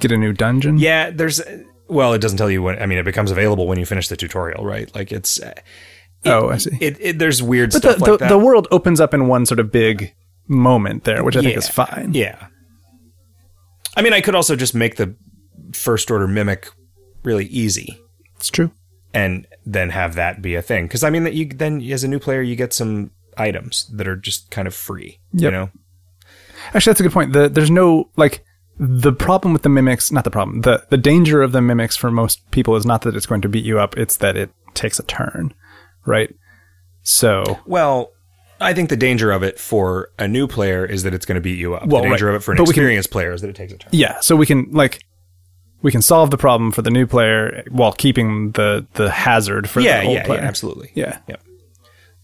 Get 0.00 0.10
a 0.12 0.16
new 0.16 0.32
dungeon? 0.32 0.78
Yeah, 0.78 1.10
there's. 1.10 1.40
Well, 1.88 2.12
it 2.14 2.20
doesn't 2.20 2.38
tell 2.38 2.50
you 2.50 2.62
when. 2.62 2.80
I 2.80 2.86
mean, 2.86 2.98
it 2.98 3.04
becomes 3.04 3.30
available 3.30 3.66
when 3.66 3.78
you 3.78 3.86
finish 3.86 4.08
the 4.08 4.16
tutorial, 4.16 4.64
right? 4.64 4.92
Like 4.94 5.10
it's. 5.12 5.40
uh, 5.40 5.54
It, 6.24 6.30
Oh, 6.30 6.48
I 6.50 6.58
see. 6.58 6.76
It, 6.80 6.96
it 7.00 7.18
there's 7.18 7.42
weird 7.42 7.70
But 7.72 7.82
the, 7.82 7.92
stuff 7.92 8.04
the, 8.04 8.10
like 8.12 8.20
that. 8.20 8.28
the 8.28 8.38
world 8.38 8.66
opens 8.70 9.00
up 9.00 9.14
in 9.14 9.28
one 9.28 9.46
sort 9.46 9.60
of 9.60 9.70
big 9.70 10.14
moment 10.48 11.04
there, 11.04 11.22
which 11.24 11.36
I 11.36 11.42
think 11.42 11.56
is 11.56 11.68
fine. 11.68 12.10
Yeah. 12.12 12.48
I 13.96 14.02
mean, 14.02 14.12
I 14.12 14.20
could 14.20 14.34
also 14.34 14.56
just 14.56 14.74
make 14.74 14.96
the 14.96 15.14
first 15.72 16.10
order 16.10 16.26
mimic 16.26 16.70
really 17.22 17.46
easy. 17.46 17.98
It's 18.36 18.50
true. 18.50 18.70
and 19.14 19.46
then 19.66 19.90
have 19.90 20.14
that 20.16 20.40
be 20.42 20.54
a 20.54 20.62
thing. 20.62 20.86
Because 20.86 21.02
I 21.04 21.10
mean, 21.10 21.24
that 21.24 21.34
you 21.34 21.46
then 21.48 21.80
as 21.90 22.04
a 22.04 22.08
new 22.08 22.18
player, 22.18 22.42
you 22.42 22.56
get 22.56 22.72
some 22.72 23.10
items 23.36 23.90
that 23.94 24.06
are 24.08 24.16
just 24.16 24.50
kind 24.50 24.66
of 24.68 24.74
free. 24.74 25.18
You 25.32 25.50
know, 25.50 25.70
Actually, 26.74 26.90
that's 26.92 27.00
a 27.00 27.02
good 27.04 27.12
point. 27.12 27.32
The, 27.32 27.48
there's 27.48 27.70
no 27.70 28.10
like 28.16 28.44
the 28.78 29.12
problem 29.12 29.52
with 29.52 29.62
the 29.62 29.68
mimics. 29.68 30.10
Not 30.12 30.24
the 30.24 30.30
problem. 30.30 30.62
The 30.62 30.84
the 30.90 30.96
danger 30.96 31.42
of 31.42 31.52
the 31.52 31.60
mimics 31.60 31.96
for 31.96 32.10
most 32.10 32.48
people 32.50 32.76
is 32.76 32.86
not 32.86 33.02
that 33.02 33.16
it's 33.16 33.26
going 33.26 33.40
to 33.42 33.48
beat 33.48 33.64
you 33.64 33.78
up. 33.80 33.96
It's 33.96 34.16
that 34.18 34.36
it 34.36 34.50
takes 34.74 34.98
a 34.98 35.02
turn, 35.04 35.52
right? 36.06 36.34
So 37.02 37.58
well. 37.66 38.12
I 38.60 38.72
think 38.74 38.88
the 38.88 38.96
danger 38.96 39.30
of 39.30 39.44
it 39.44 39.56
for 39.60 40.10
a 40.18 40.26
new 40.26 40.48
player 40.48 40.84
is 40.84 41.04
that 41.04 41.14
it's 41.14 41.24
going 41.24 41.36
to 41.36 41.40
beat 41.40 41.58
you 41.60 41.74
up. 41.76 41.86
Well, 41.86 42.02
the 42.02 42.08
danger 42.08 42.26
right. 42.26 42.34
of 42.34 42.40
it 42.42 42.44
for 42.44 42.50
an 42.50 42.56
But 42.58 42.64
we 42.66 42.74
can- 42.74 42.82
experienced 42.82 43.10
player 43.12 43.32
is 43.32 43.40
that 43.42 43.48
it 43.50 43.54
takes 43.54 43.72
a 43.72 43.78
turn. 43.78 43.90
yeah, 43.92 44.18
so 44.18 44.34
we 44.34 44.46
can 44.46 44.66
like 44.72 45.04
we 45.80 45.92
can 45.92 46.02
solve 46.02 46.32
the 46.32 46.36
problem 46.38 46.72
for 46.72 46.82
the 46.82 46.90
new 46.90 47.06
player 47.06 47.62
while 47.70 47.92
keeping 47.92 48.50
the 48.52 48.84
the 48.94 49.12
hazard 49.12 49.70
for 49.70 49.78
Yeah, 49.78 50.00
the 50.00 50.06
old 50.08 50.16
yeah, 50.16 50.24
player. 50.26 50.40
yeah, 50.40 50.46
absolutely. 50.48 50.90
Yeah. 50.94 51.18
Yep. 51.28 51.40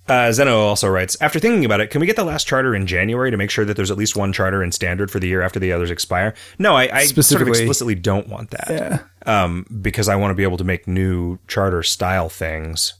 Uh, 0.06 0.30
Zeno 0.32 0.60
also 0.60 0.86
writes, 0.88 1.16
after 1.22 1.38
thinking 1.38 1.64
about 1.64 1.80
it, 1.80 1.88
can 1.88 1.98
we 2.00 2.06
get 2.06 2.16
the 2.16 2.24
last 2.24 2.46
charter 2.46 2.74
in 2.74 2.86
January 2.86 3.30
to 3.30 3.38
make 3.38 3.50
sure 3.50 3.64
that 3.64 3.74
there's 3.74 3.90
at 3.90 3.96
least 3.96 4.16
one 4.16 4.34
charter 4.34 4.62
in 4.62 4.70
standard 4.70 5.10
for 5.10 5.18
the 5.18 5.26
year 5.26 5.40
after 5.40 5.58
the 5.58 5.72
others 5.72 5.90
expire? 5.90 6.34
No, 6.58 6.74
I, 6.76 6.82
I 6.82 6.86
sort 6.88 7.02
of 7.02 7.08
Specifically- 7.08 7.50
explicitly 7.60 7.94
don't 7.94 8.28
want 8.28 8.50
that. 8.50 8.66
Yeah. 8.68 8.98
Um, 9.44 9.64
because 9.80 10.08
I 10.08 10.16
want 10.16 10.30
to 10.30 10.34
be 10.34 10.42
able 10.42 10.58
to 10.58 10.64
make 10.64 10.86
new 10.86 11.38
charter 11.48 11.82
style 11.82 12.28
things 12.28 12.92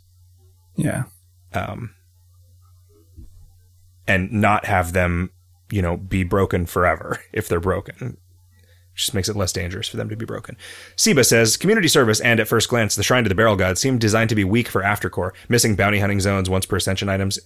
Yeah. 0.77 1.05
um, 1.53 1.95
and 4.09 4.33
not 4.33 4.65
have 4.65 4.93
them, 4.95 5.31
you 5.71 5.83
know, 5.83 5.99
be 5.99 6.25
broken 6.25 6.65
forever 6.65 7.21
if 7.35 7.49
they're 7.49 7.61
broken. 7.61 8.17
Just 8.95 9.15
makes 9.15 9.29
it 9.29 9.37
less 9.37 9.53
dangerous 9.53 9.89
for 9.89 9.97
them 9.97 10.09
to 10.09 10.17
be 10.17 10.25
broken. 10.25 10.57
Seba 10.97 11.25
says, 11.25 11.57
community 11.57 11.89
service 11.89 12.21
and 12.21 12.39
at 12.39 12.47
first 12.47 12.69
glance, 12.69 12.95
the 12.95 13.03
Shrine 13.03 13.25
to 13.25 13.29
the 13.29 13.35
Barrel 13.35 13.57
God 13.57 13.77
seemed 13.77 14.01
designed 14.01 14.29
to 14.29 14.37
be 14.37 14.45
weak 14.45 14.69
for 14.69 14.83
aftercore, 14.83 15.33
missing 15.49 15.75
bounty 15.75 15.99
hunting 15.99 16.21
zones 16.21 16.49
once 16.49 16.65
per 16.67 16.77
ascension 16.77 17.09
items. 17.09 17.39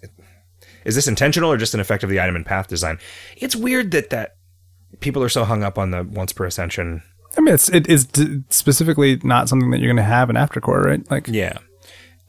Is 0.84 0.94
this 0.94 1.08
intentional 1.08 1.50
or 1.50 1.56
just 1.56 1.74
an 1.74 1.80
effect 1.80 2.04
of 2.04 2.10
the 2.10 2.20
item 2.20 2.36
and 2.36 2.44
path 2.46 2.68
design? 2.68 2.98
It's 3.36 3.56
weird 3.56 3.90
that 3.92 4.10
that 4.10 4.36
people 5.00 5.22
are 5.22 5.28
so 5.28 5.44
hung 5.44 5.62
up 5.62 5.78
on 5.78 5.90
the 5.90 6.02
once 6.04 6.32
per 6.32 6.44
ascension. 6.44 7.02
I 7.36 7.40
mean, 7.40 7.54
it's 7.54 7.68
it 7.68 7.88
is 7.88 8.04
d- 8.06 8.42
specifically 8.48 9.20
not 9.22 9.48
something 9.48 9.70
that 9.70 9.80
you're 9.80 9.92
going 9.92 9.96
to 9.96 10.02
have 10.02 10.30
in 10.30 10.36
aftercore, 10.36 10.84
right? 10.84 11.10
Like, 11.10 11.28
Yeah. 11.28 11.58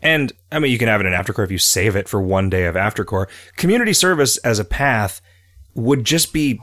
And 0.02 0.32
I 0.52 0.60
mean, 0.60 0.72
you 0.72 0.78
can 0.78 0.88
have 0.88 1.02
it 1.02 1.08
in 1.08 1.14
aftercore 1.14 1.44
if 1.44 1.52
you 1.52 1.58
save 1.58 1.96
it 1.96 2.08
for 2.08 2.22
one 2.22 2.50
day 2.50 2.66
of 2.66 2.76
aftercore. 2.76 3.28
Community 3.58 3.94
service 3.94 4.38
as 4.38 4.58
a 4.60 4.66
path 4.66 5.22
would 5.74 6.06
just 6.06 6.32
be 6.32 6.60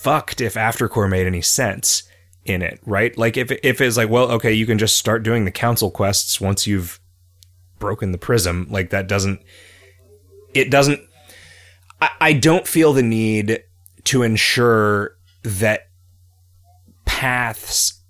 fucked 0.00 0.40
if 0.40 0.54
aftercore 0.54 1.08
made 1.08 1.26
any 1.26 1.42
sense 1.42 2.02
in 2.44 2.62
it, 2.62 2.80
right? 2.84 3.16
Like 3.16 3.36
if 3.36 3.50
if 3.62 3.80
it's 3.80 3.96
like, 3.96 4.08
well, 4.08 4.30
okay, 4.32 4.52
you 4.52 4.66
can 4.66 4.78
just 4.78 4.96
start 4.96 5.22
doing 5.22 5.44
the 5.44 5.50
council 5.50 5.90
quests 5.90 6.40
once 6.40 6.66
you've 6.66 7.00
broken 7.78 8.12
the 8.12 8.18
prism. 8.18 8.66
Like 8.70 8.90
that 8.90 9.06
doesn't. 9.06 9.40
It 10.54 10.70
doesn't. 10.70 11.00
I, 12.00 12.10
I 12.20 12.32
don't 12.32 12.66
feel 12.66 12.92
the 12.92 13.02
need 13.02 13.62
to 14.04 14.22
ensure 14.22 15.16
that 15.42 15.88
paths 17.04 18.00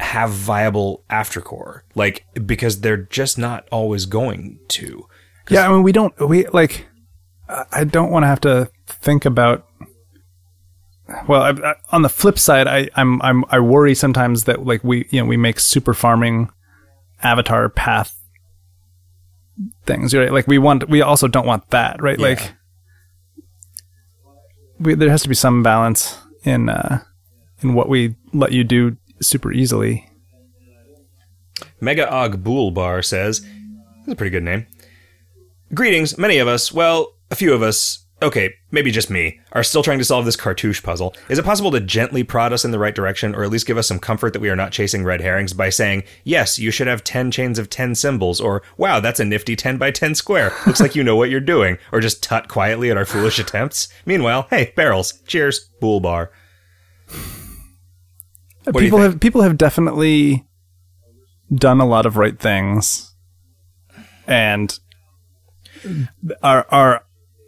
have 0.00 0.30
viable 0.30 1.04
aftercore 1.08 1.82
like 1.94 2.26
because 2.46 2.80
they're 2.80 2.96
just 2.96 3.38
not 3.38 3.66
always 3.70 4.06
going 4.06 4.58
to 4.66 5.06
yeah, 5.50 5.68
I 5.68 5.72
mean, 5.72 5.82
we 5.82 5.92
don't 5.92 6.18
we 6.20 6.46
like. 6.48 6.86
I 7.48 7.64
I 7.72 7.84
don't 7.84 8.10
want 8.10 8.22
to 8.24 8.28
have 8.28 8.40
to 8.42 8.70
think 8.86 9.24
about. 9.24 9.66
Well, 11.28 11.42
I, 11.42 11.50
I, 11.50 11.74
on 11.90 12.02
the 12.02 12.08
flip 12.08 12.38
side, 12.38 12.66
I, 12.66 12.88
I'm 12.94 13.20
I'm 13.22 13.44
I 13.50 13.60
worry 13.60 13.94
sometimes 13.94 14.44
that 14.44 14.64
like 14.64 14.82
we 14.84 15.06
you 15.10 15.20
know 15.20 15.26
we 15.26 15.36
make 15.36 15.60
super 15.60 15.94
farming 15.94 16.50
avatar 17.22 17.68
path 17.68 18.18
things 19.86 20.12
right 20.14 20.32
like 20.32 20.46
we 20.48 20.58
want 20.58 20.88
we 20.88 21.02
also 21.02 21.28
don't 21.28 21.46
want 21.46 21.68
that 21.70 22.02
right 22.02 22.18
Yeah. 22.18 22.26
like 22.26 22.54
we, 24.80 24.94
there 24.94 25.10
has 25.10 25.22
to 25.22 25.28
be 25.28 25.34
some 25.34 25.62
balance 25.62 26.18
in 26.42 26.68
uh 26.68 26.98
in 27.60 27.74
what 27.74 27.88
we 27.88 28.16
let 28.32 28.50
you 28.52 28.64
do 28.64 28.96
super 29.20 29.52
easily 29.52 30.08
Mega 31.80 32.08
Og 32.12 32.42
Boolbar 32.44 33.04
says, 33.04 33.40
that's 33.98 34.12
a 34.12 34.16
pretty 34.16 34.30
good 34.30 34.42
name. 34.44 34.66
Greetings, 35.74 36.16
many 36.16 36.38
of 36.38 36.46
us, 36.46 36.72
well, 36.72 37.14
a 37.30 37.34
few 37.34 37.52
of 37.52 37.62
us, 37.62 38.01
okay, 38.22 38.54
maybe 38.70 38.90
just 38.90 39.10
me, 39.10 39.40
are 39.52 39.62
still 39.62 39.82
trying 39.82 39.98
to 39.98 40.04
solve 40.04 40.24
this 40.24 40.36
cartouche 40.36 40.82
puzzle. 40.82 41.14
Is 41.28 41.38
it 41.38 41.44
possible 41.44 41.70
to 41.72 41.80
gently 41.80 42.22
prod 42.22 42.52
us 42.52 42.64
in 42.64 42.70
the 42.70 42.78
right 42.78 42.94
direction, 42.94 43.34
or 43.34 43.42
at 43.42 43.50
least 43.50 43.66
give 43.66 43.78
us 43.78 43.88
some 43.88 43.98
comfort 43.98 44.32
that 44.32 44.40
we 44.40 44.50
are 44.50 44.56
not 44.56 44.72
chasing 44.72 45.04
red 45.04 45.20
herrings 45.20 45.52
by 45.52 45.70
saying, 45.70 46.04
yes, 46.24 46.58
you 46.58 46.70
should 46.70 46.86
have 46.86 47.04
10 47.04 47.30
chains 47.30 47.58
of 47.58 47.70
10 47.70 47.94
symbols, 47.94 48.40
or 48.40 48.62
wow, 48.76 49.00
that's 49.00 49.20
a 49.20 49.24
nifty 49.24 49.56
10 49.56 49.78
by 49.78 49.90
10 49.90 50.14
square. 50.14 50.52
Looks 50.66 50.80
like 50.80 50.94
you 50.94 51.04
know 51.04 51.16
what 51.16 51.30
you're 51.30 51.40
doing, 51.40 51.78
or 51.90 52.00
just 52.00 52.22
tut 52.22 52.48
quietly 52.48 52.90
at 52.90 52.96
our 52.96 53.06
foolish 53.06 53.38
attempts? 53.38 53.88
Meanwhile, 54.06 54.46
hey, 54.50 54.72
barrels, 54.76 55.20
cheers, 55.26 55.70
Boolbar. 55.80 56.28
Uh, 58.64 58.70
do 58.70 58.78
you 58.78 58.86
people 58.86 58.98
have 59.00 59.20
people 59.20 59.42
have 59.42 59.58
definitely 59.58 60.46
done 61.52 61.80
a 61.80 61.86
lot 61.86 62.06
of 62.06 62.16
right 62.16 62.38
things 62.38 63.12
and 64.26 64.78
are 66.42 66.66
are 66.70 67.04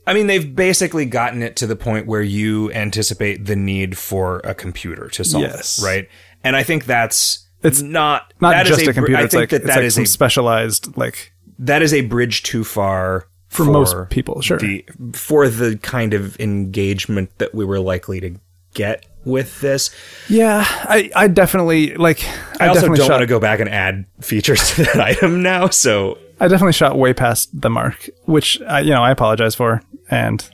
I 0.07 0.15
mean, 0.15 0.27
they've 0.27 0.55
basically 0.55 1.07
gotten 1.07 1.43
it 1.43 1.57
to 1.57 1.67
the 1.67 1.77
point 1.77 2.07
where 2.07 2.23
you 2.23 2.71
anticipate 2.73 3.47
the 3.47 3.57
need 3.57 3.97
for 3.97 4.41
a 4.45 4.55
computer 4.55 5.09
to 5.09 5.25
solve 5.25 5.43
Yes. 5.45 5.79
it, 5.79 5.85
right? 5.85 6.09
And 6.43 6.57
I 6.57 6.63
think 6.63 6.85
that's 6.85 7.47
It's 7.63 7.81
not 7.81 8.33
not 8.41 8.51
that 8.51 8.67
is 8.69 8.77
just 8.77 8.83
a, 8.83 8.85
br- 8.87 8.93
computer 8.93 9.23
I 9.23 9.27
think 9.27 9.41
like 9.41 9.49
that 9.51 9.65
that 9.65 9.77
like 9.77 9.85
is 9.85 9.97
a 9.99 10.05
specialized 10.05 10.97
like 10.97 11.33
that 11.59 11.81
is 11.83 11.95
a 11.95 12.03
bridge 12.03 12.43
too 12.43 12.65
far 12.65 13.29
for, 13.49 13.65
most 13.65 13.97
people 14.11 14.41
sure 14.43 14.59
the 14.59 14.85
for 15.13 15.49
the 15.49 15.79
kind 15.79 16.13
of 16.13 16.39
engagement 16.41 17.31
that 17.39 17.55
we 17.55 17.65
were 17.65 17.79
likely 17.81 18.21
to 18.21 18.35
get 18.75 19.07
with 19.25 19.61
this. 19.61 19.95
yeah 20.29 20.65
i 20.69 21.09
i 21.15 21.29
definitely 21.29 21.95
like 21.95 22.23
i, 22.61 22.65
I, 22.65 22.69
also 22.69 22.81
definitely 22.81 22.99
don't 22.99 23.07
shot 23.07 23.13
want 23.13 23.23
to 23.23 23.27
go 23.29 23.39
back 23.39 23.61
and 23.61 23.69
add 23.71 24.05
features 24.21 24.71
to 24.75 24.83
that 24.83 25.01
item 25.01 25.41
now, 25.43 25.69
so 25.69 26.19
i 26.41 26.49
definitely 26.49 26.73
shot 26.73 26.99
way 26.99 27.13
past 27.13 27.49
the 27.61 27.71
mark 27.71 28.09
which 28.25 28.61
I, 28.63 28.81
you 28.81 28.91
know 28.91 29.03
i 29.03 29.11
apologize 29.11 29.55
for 29.55 29.83
and 30.11 30.49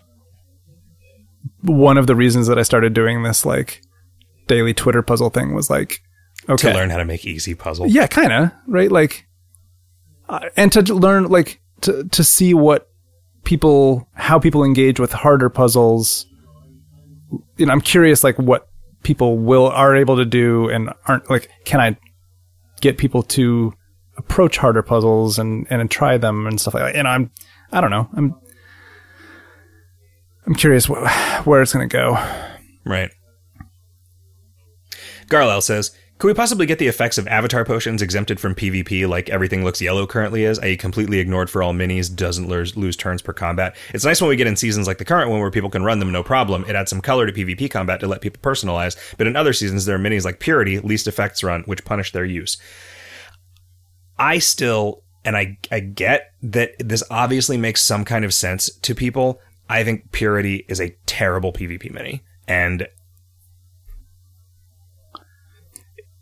one 1.63 1.99
of 1.99 2.07
the 2.07 2.17
reasons 2.17 2.47
that 2.47 2.59
i 2.59 2.63
started 2.63 2.93
doing 2.95 3.23
this 3.23 3.45
like 3.45 3.83
daily 4.47 4.75
twitter 4.75 5.03
puzzle 5.03 5.31
thing 5.31 5.55
was 5.55 5.71
like 5.71 6.03
okay 6.49 6.73
to 6.73 6.75
learn 6.75 6.91
how 6.91 6.97
to 6.97 7.05
make 7.05 7.27
easy 7.27 7.55
puzzles. 7.55 7.93
Yeah, 7.93 8.07
kind 8.07 8.33
of 8.33 8.53
right. 8.67 8.91
Like, 8.91 9.27
uh, 10.29 10.49
and 10.57 10.73
to 10.73 10.83
learn, 10.83 11.25
like, 11.25 11.61
to 11.83 12.05
to 12.05 12.25
see 12.25 12.55
what 12.55 12.89
people, 13.45 14.09
how 14.15 14.39
people 14.39 14.65
engage 14.65 15.01
with 15.01 15.13
harder 15.13 15.49
puzzles. 15.49 16.27
You 17.57 17.67
know, 17.67 17.73
I'm 17.73 17.81
curious, 17.81 18.25
like, 18.25 18.39
what 18.39 18.69
people 19.03 19.39
will 19.39 19.69
are 19.69 19.95
able 19.95 20.17
to 20.17 20.25
do 20.25 20.69
and 20.69 20.93
aren't. 21.07 21.31
Like, 21.31 21.51
can 21.65 21.81
I 21.81 21.97
get 22.81 22.99
people 22.99 23.23
to 23.23 23.73
approach 24.21 24.59
harder 24.59 24.83
puzzles 24.83 25.39
and 25.39 25.67
and 25.71 25.91
try 25.91 26.17
them 26.17 26.47
and 26.47 26.61
stuff 26.61 26.75
like 26.75 26.85
that? 26.85 26.97
And 26.97 27.09
I'm, 27.09 27.31
I 27.73 27.81
don't 27.81 27.91
know. 27.91 28.09
I'm, 28.15 28.35
I'm 30.47 30.55
curious 30.55 30.87
wh- 30.87 31.43
where 31.47 31.63
it's 31.63 31.73
gonna 31.73 31.87
go. 31.87 32.15
Right. 32.85 33.11
Garlel 35.29 35.63
says, 35.63 35.95
could 36.21 36.27
we 36.27 36.35
possibly 36.35 36.67
get 36.67 36.79
the 36.79 36.87
effects 36.87 37.17
of 37.17 37.27
avatar 37.29 37.65
potions 37.65 38.03
exempted 38.03 38.39
from 38.39 38.55
PvP 38.55 39.09
like 39.09 39.31
everything 39.31 39.65
looks 39.65 39.81
yellow 39.81 40.07
currently 40.07 40.45
is, 40.45 40.59
i.e. 40.59 40.77
completely 40.77 41.19
ignored 41.19 41.49
for 41.49 41.63
all 41.63 41.73
minis, 41.73 42.15
doesn't 42.15 42.47
lose 42.47 42.97
turns 42.97 43.23
per 43.23 43.33
combat? 43.33 43.75
It's 43.95 44.05
nice 44.05 44.21
when 44.21 44.29
we 44.29 44.37
get 44.37 44.47
in 44.47 44.55
seasons 44.55 44.87
like 44.87 44.99
the 44.99 45.07
current 45.07 45.31
one 45.31 45.41
where 45.41 45.51
people 45.51 45.71
can 45.71 45.83
run 45.83 45.99
them 45.99 46.13
no 46.13 46.23
problem. 46.23 46.67
It 46.69 46.77
adds 46.77 46.91
some 46.91 47.01
color 47.01 47.27
to 47.27 47.33
PvP 47.33 47.71
combat 47.71 48.01
to 48.01 48.07
let 48.07 48.21
people 48.21 48.39
personalize, 48.43 48.99
but 49.17 49.27
in 49.27 49.35
other 49.35 49.55
seasons 49.55 49.87
there 49.87 49.97
are 49.97 49.99
minis 49.99 50.27
like 50.27 50.41
Purity, 50.41 50.79
least 50.81 51.09
effects 51.09 51.43
run, 51.43 51.63
which 51.63 51.87
punish 51.87 52.13
their 52.13 52.27
use. 52.27 52.59
I 54.21 54.39
still, 54.39 55.03
and 55.25 55.37
I, 55.37 55.59
I 55.73 55.81
get 55.81 56.33
that 56.43 56.73
this 56.79 57.03
obviously 57.11 57.57
makes 57.57 57.83
some 57.83 58.05
kind 58.05 58.25
of 58.25 58.35
sense 58.35 58.71
to 58.83 58.95
people. 58.95 59.41
I 59.69 59.83
think 59.83 60.13
Purity 60.13 60.67
is 60.69 60.81
a 60.81 60.91
terrible 61.07 61.53
PvP 61.53 61.91
mini. 61.91 62.23
And 62.47 62.87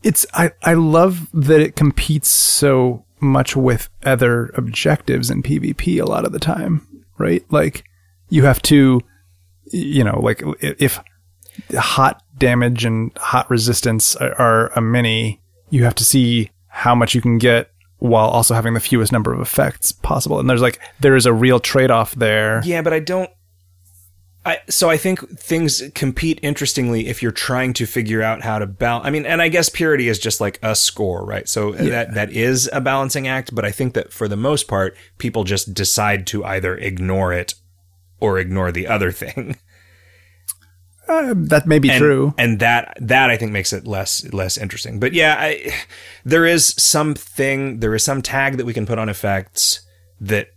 it's 0.02 0.24
I, 0.32 0.52
I 0.62 0.74
love 0.74 1.28
that 1.32 1.60
it 1.60 1.76
competes 1.76 2.30
so 2.30 3.04
much 3.20 3.56
with 3.56 3.88
other 4.04 4.46
objectives 4.54 5.28
in 5.28 5.42
PvP 5.42 6.00
a 6.00 6.06
lot 6.06 6.24
of 6.24 6.32
the 6.32 6.38
time, 6.38 7.04
right? 7.18 7.44
Like 7.50 7.84
you 8.28 8.44
have 8.44 8.62
to 8.62 9.02
you 9.72 10.04
know, 10.04 10.20
like 10.20 10.42
if 10.60 11.00
hot 11.76 12.22
damage 12.38 12.84
and 12.84 13.10
hot 13.18 13.50
resistance 13.50 14.16
are, 14.16 14.68
a 14.68 14.80
mini, 14.80 15.40
you 15.70 15.84
have 15.84 15.94
to 15.96 16.04
see 16.04 16.50
how 16.68 16.94
much 16.94 17.14
you 17.14 17.20
can 17.20 17.38
get 17.38 17.70
while 17.98 18.28
also 18.28 18.54
having 18.54 18.74
the 18.74 18.80
fewest 18.80 19.12
number 19.12 19.32
of 19.32 19.40
effects 19.40 19.92
possible. 19.92 20.38
And 20.38 20.48
there's 20.48 20.62
like 20.62 20.80
there 21.00 21.16
is 21.16 21.26
a 21.26 21.32
real 21.32 21.60
trade-off 21.60 22.14
there. 22.14 22.62
Yeah, 22.64 22.82
but 22.82 22.92
I 22.92 23.00
don't. 23.00 23.30
I 24.46 24.60
so 24.68 24.88
I 24.88 24.96
think 24.96 25.38
things 25.38 25.82
compete 25.94 26.38
interestingly 26.42 27.08
if 27.08 27.22
you're 27.22 27.32
trying 27.32 27.72
to 27.74 27.86
figure 27.86 28.22
out 28.22 28.42
how 28.42 28.58
to 28.58 28.66
balance. 28.66 29.06
I 29.06 29.10
mean, 29.10 29.26
and 29.26 29.42
I 29.42 29.48
guess 29.48 29.68
purity 29.68 30.08
is 30.08 30.18
just 30.18 30.40
like 30.40 30.58
a 30.62 30.74
score, 30.74 31.24
right? 31.24 31.48
So 31.48 31.72
that 31.72 32.14
that 32.14 32.32
is 32.32 32.70
a 32.72 32.80
balancing 32.80 33.26
act. 33.26 33.54
But 33.54 33.64
I 33.64 33.72
think 33.72 33.94
that 33.94 34.12
for 34.12 34.28
the 34.28 34.36
most 34.36 34.68
part, 34.68 34.96
people 35.18 35.44
just 35.44 35.74
decide 35.74 36.26
to 36.28 36.44
either 36.44 36.76
ignore 36.76 37.32
it 37.32 37.54
or 38.20 38.38
ignore 38.38 38.72
the 38.72 38.86
other 38.86 39.12
thing. 39.12 39.56
Uh, 41.08 41.32
that 41.36 41.66
may 41.66 41.78
be 41.78 41.90
and, 41.90 41.98
true. 41.98 42.34
and 42.36 42.58
that 42.58 42.96
that 43.00 43.30
I 43.30 43.36
think 43.36 43.50
makes 43.50 43.72
it 43.72 43.86
less 43.86 44.30
less 44.32 44.58
interesting. 44.58 45.00
But 45.00 45.14
yeah, 45.14 45.36
I, 45.38 45.72
there 46.24 46.44
is 46.44 46.74
something, 46.76 47.80
there 47.80 47.94
is 47.94 48.04
some 48.04 48.20
tag 48.20 48.58
that 48.58 48.66
we 48.66 48.74
can 48.74 48.84
put 48.84 48.98
on 48.98 49.08
effects 49.08 49.80
that 50.20 50.48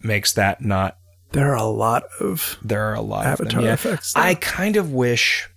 makes 0.00 0.32
that 0.34 0.62
not 0.62 0.98
There 1.32 1.50
are 1.50 1.56
a 1.56 1.64
lot 1.64 2.04
of 2.20 2.56
there 2.62 2.82
are 2.84 2.94
a 2.94 3.00
lot 3.00 3.26
of 3.26 3.32
Avatar 3.32 3.60
them. 3.60 3.64
Yeah. 3.64 3.74
effects, 3.74 4.12
though. 4.12 4.20
I 4.20 4.34
kind 4.36 4.76
of 4.76 4.92
wish 4.92 5.48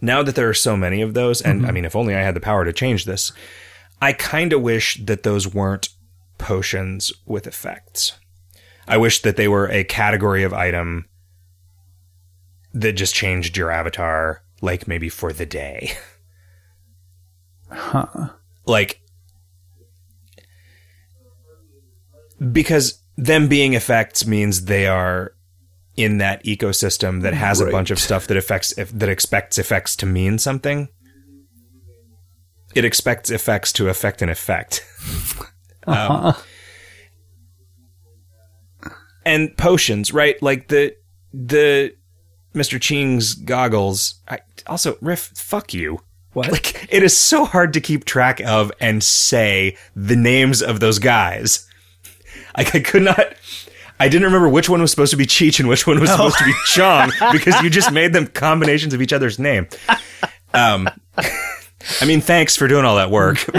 now 0.00 0.22
that 0.22 0.34
there 0.34 0.48
are 0.48 0.54
so 0.54 0.76
many 0.76 1.00
of 1.00 1.14
those, 1.14 1.40
and 1.40 1.66
I 1.66 1.70
mean, 1.70 1.84
if 1.84 1.96
only 1.96 2.14
I 2.14 2.20
had 2.20 2.36
the 2.36 2.40
power 2.40 2.64
to 2.64 2.72
change 2.72 3.04
this, 3.04 3.32
I 4.00 4.12
kind 4.12 4.52
of 4.52 4.62
wish 4.62 5.00
that 5.04 5.22
those 5.22 5.52
weren't 5.52 5.88
potions 6.36 7.10
with 7.26 7.46
effects. 7.46 8.12
I 8.86 8.96
wish 8.96 9.22
that 9.22 9.36
they 9.36 9.48
were 9.48 9.68
a 9.70 9.82
category 9.82 10.44
of 10.44 10.52
item 10.52 11.06
that 12.78 12.92
just 12.92 13.14
changed 13.14 13.56
your 13.56 13.70
avatar, 13.70 14.42
like 14.60 14.86
maybe 14.86 15.08
for 15.08 15.32
the 15.32 15.46
day. 15.46 15.92
huh. 17.70 18.30
like 18.66 19.00
because 22.52 23.02
them 23.16 23.48
being 23.48 23.74
effects 23.74 24.26
means 24.26 24.66
they 24.66 24.86
are 24.86 25.34
in 25.96 26.18
that 26.18 26.44
ecosystem 26.44 27.22
that 27.22 27.34
has 27.34 27.60
a 27.60 27.70
bunch 27.70 27.90
of 27.90 27.98
stuff 27.98 28.28
that 28.28 28.36
affects 28.36 28.76
if, 28.78 28.90
that 28.92 29.08
expects 29.08 29.58
effects 29.58 29.96
to 29.96 30.06
mean 30.06 30.38
something. 30.38 30.88
It 32.76 32.84
expects 32.84 33.30
effects 33.30 33.72
to 33.74 33.88
affect 33.88 34.22
an 34.22 34.28
effect. 34.28 34.84
Um, 35.86 36.34
and 39.24 39.56
potions 39.56 40.12
right? 40.12 40.36
Like 40.42 40.68
the 40.68 40.94
the 41.32 41.94
Mr. 42.58 42.78
Cheeng's 42.78 43.34
goggles. 43.34 44.16
I 44.28 44.40
also 44.66 44.96
Riff, 45.00 45.32
fuck 45.34 45.72
you. 45.72 46.00
What? 46.32 46.52
Like 46.52 46.86
it 46.92 47.02
is 47.02 47.16
so 47.16 47.44
hard 47.44 47.72
to 47.72 47.80
keep 47.80 48.04
track 48.04 48.40
of 48.40 48.70
and 48.80 49.02
say 49.02 49.76
the 49.96 50.16
names 50.16 50.62
of 50.62 50.80
those 50.80 50.98
guys. 50.98 51.66
Like 52.56 52.74
I 52.74 52.80
could 52.80 53.02
not. 53.02 53.34
I 54.00 54.08
didn't 54.08 54.26
remember 54.26 54.48
which 54.48 54.68
one 54.68 54.80
was 54.80 54.90
supposed 54.90 55.10
to 55.10 55.16
be 55.16 55.26
Cheech 55.26 55.58
and 55.58 55.68
which 55.68 55.86
one 55.86 55.98
was 55.98 56.10
supposed 56.10 56.38
to 56.38 56.44
be 56.44 56.54
Chong 56.66 57.10
because 57.32 57.60
you 57.62 57.70
just 57.70 57.92
made 57.92 58.12
them 58.12 58.28
combinations 58.28 58.94
of 58.94 59.02
each 59.02 59.12
other's 59.12 59.38
name. 59.38 59.66
Um, 60.54 60.88
I 62.00 62.04
mean, 62.06 62.20
thanks 62.20 62.54
for 62.56 62.68
doing 62.68 62.84
all 62.84 62.96
that 62.96 63.10
work. 63.10 63.44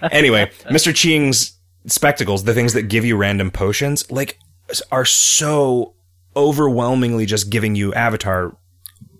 But 0.00 0.12
anyway, 0.12 0.50
Mr. 0.70 0.92
Cheeng's 0.92 1.58
spectacles, 1.86 2.44
the 2.44 2.54
things 2.54 2.72
that 2.74 2.82
give 2.82 3.04
you 3.04 3.16
random 3.16 3.50
potions, 3.50 4.10
like 4.10 4.38
are 4.90 5.04
so 5.04 5.94
overwhelmingly 6.36 7.26
just 7.26 7.50
giving 7.50 7.74
you 7.74 7.92
avatar 7.94 8.56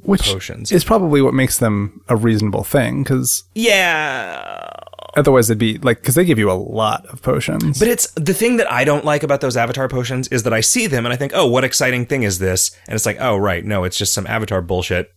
Which 0.03 0.23
potions. 0.23 0.73
is 0.73 0.85
probably 0.85 1.21
what 1.23 1.35
makes 1.35 1.59
them 1.59 2.03
a 2.09 2.17
reasonable 2.17 2.65
thing, 2.65 3.03
because 3.03 3.45
yeah. 3.55 4.71
otherwise 5.17 5.49
they'd 5.49 5.59
be 5.59 5.79
like, 5.79 6.01
because 6.01 6.15
they 6.15 6.25
give 6.25 6.39
you 6.39 6.51
a 6.51 6.55
lot 6.55 7.07
of 7.07 7.23
potions. 7.23 7.79
But 7.79 7.89
it's 7.89 8.11
the 8.13 8.35
thing 8.35 8.57
that 8.59 8.71
I 8.71 8.85
don't 8.85 9.05
like 9.05 9.23
about 9.23 9.41
those 9.41 9.57
avatar 9.57 9.89
potions 9.89 10.29
is 10.29 10.45
that 10.45 10.53
I 10.53 10.61
see 10.61 10.87
them 10.87 11.05
and 11.05 11.13
I 11.13 11.17
think, 11.17 11.33
oh, 11.35 11.47
what 11.47 11.65
exciting 11.65 12.07
thing 12.07 12.23
is 12.23 12.39
this? 12.39 12.71
And 12.87 12.95
it's 12.95 13.07
like, 13.07 13.19
oh, 13.21 13.37
right, 13.37 13.65
no, 13.65 13.85
it's 13.85 13.99
just 13.99 14.13
some 14.15 14.27
avatar 14.27 14.63
bullshit. 14.63 15.13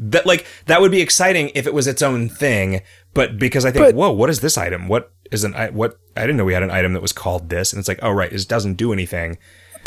That 0.00 0.26
like 0.26 0.46
that 0.66 0.80
would 0.82 0.90
be 0.90 1.00
exciting 1.00 1.50
if 1.54 1.66
it 1.66 1.72
was 1.72 1.86
its 1.86 2.02
own 2.02 2.28
thing, 2.28 2.82
but 3.14 3.38
because 3.38 3.64
I 3.64 3.70
think, 3.70 3.86
But- 3.86 3.94
whoa, 3.94 4.12
what 4.12 4.28
is 4.28 4.40
this 4.40 4.58
item? 4.58 4.86
What 4.86 5.10
is 5.32 5.44
an 5.44 5.54
I 5.54 5.70
what? 5.70 5.98
I 6.14 6.20
didn't 6.20 6.36
know 6.36 6.44
we 6.44 6.52
had 6.52 6.62
an 6.62 6.70
item 6.70 6.92
that 6.92 7.00
was 7.00 7.12
called 7.12 7.48
this, 7.48 7.72
and 7.72 7.80
it's 7.80 7.88
like, 7.88 7.98
oh, 8.02 8.10
right, 8.10 8.30
it 8.30 8.46
doesn't 8.48 8.74
do 8.74 8.92
anything. 8.92 9.38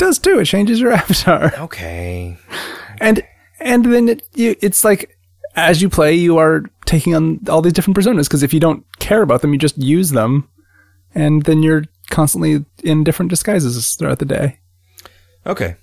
It 0.02 0.06
does 0.06 0.18
too. 0.18 0.40
It 0.40 0.46
changes 0.46 0.80
your 0.80 0.92
avatar. 1.02 1.52
Okay, 1.58 2.36
and 3.00 3.22
and 3.60 3.84
then 3.84 4.08
it, 4.08 4.22
you, 4.34 4.56
it's 4.60 4.84
like 4.84 5.16
as 5.54 5.82
you 5.82 5.88
play 5.88 6.14
you 6.14 6.38
are 6.38 6.64
taking 6.86 7.14
on 7.14 7.38
all 7.48 7.62
these 7.62 7.72
different 7.72 7.96
personas 7.96 8.24
because 8.24 8.42
if 8.42 8.54
you 8.54 8.60
don't 8.60 8.84
care 8.98 9.22
about 9.22 9.42
them 9.42 9.52
you 9.52 9.58
just 9.58 9.76
use 9.78 10.10
them 10.10 10.48
and 11.14 11.42
then 11.44 11.62
you're 11.62 11.84
constantly 12.10 12.64
in 12.82 13.04
different 13.04 13.28
disguises 13.30 13.94
throughout 13.94 14.18
the 14.18 14.24
day 14.24 14.58
okay. 15.46 15.76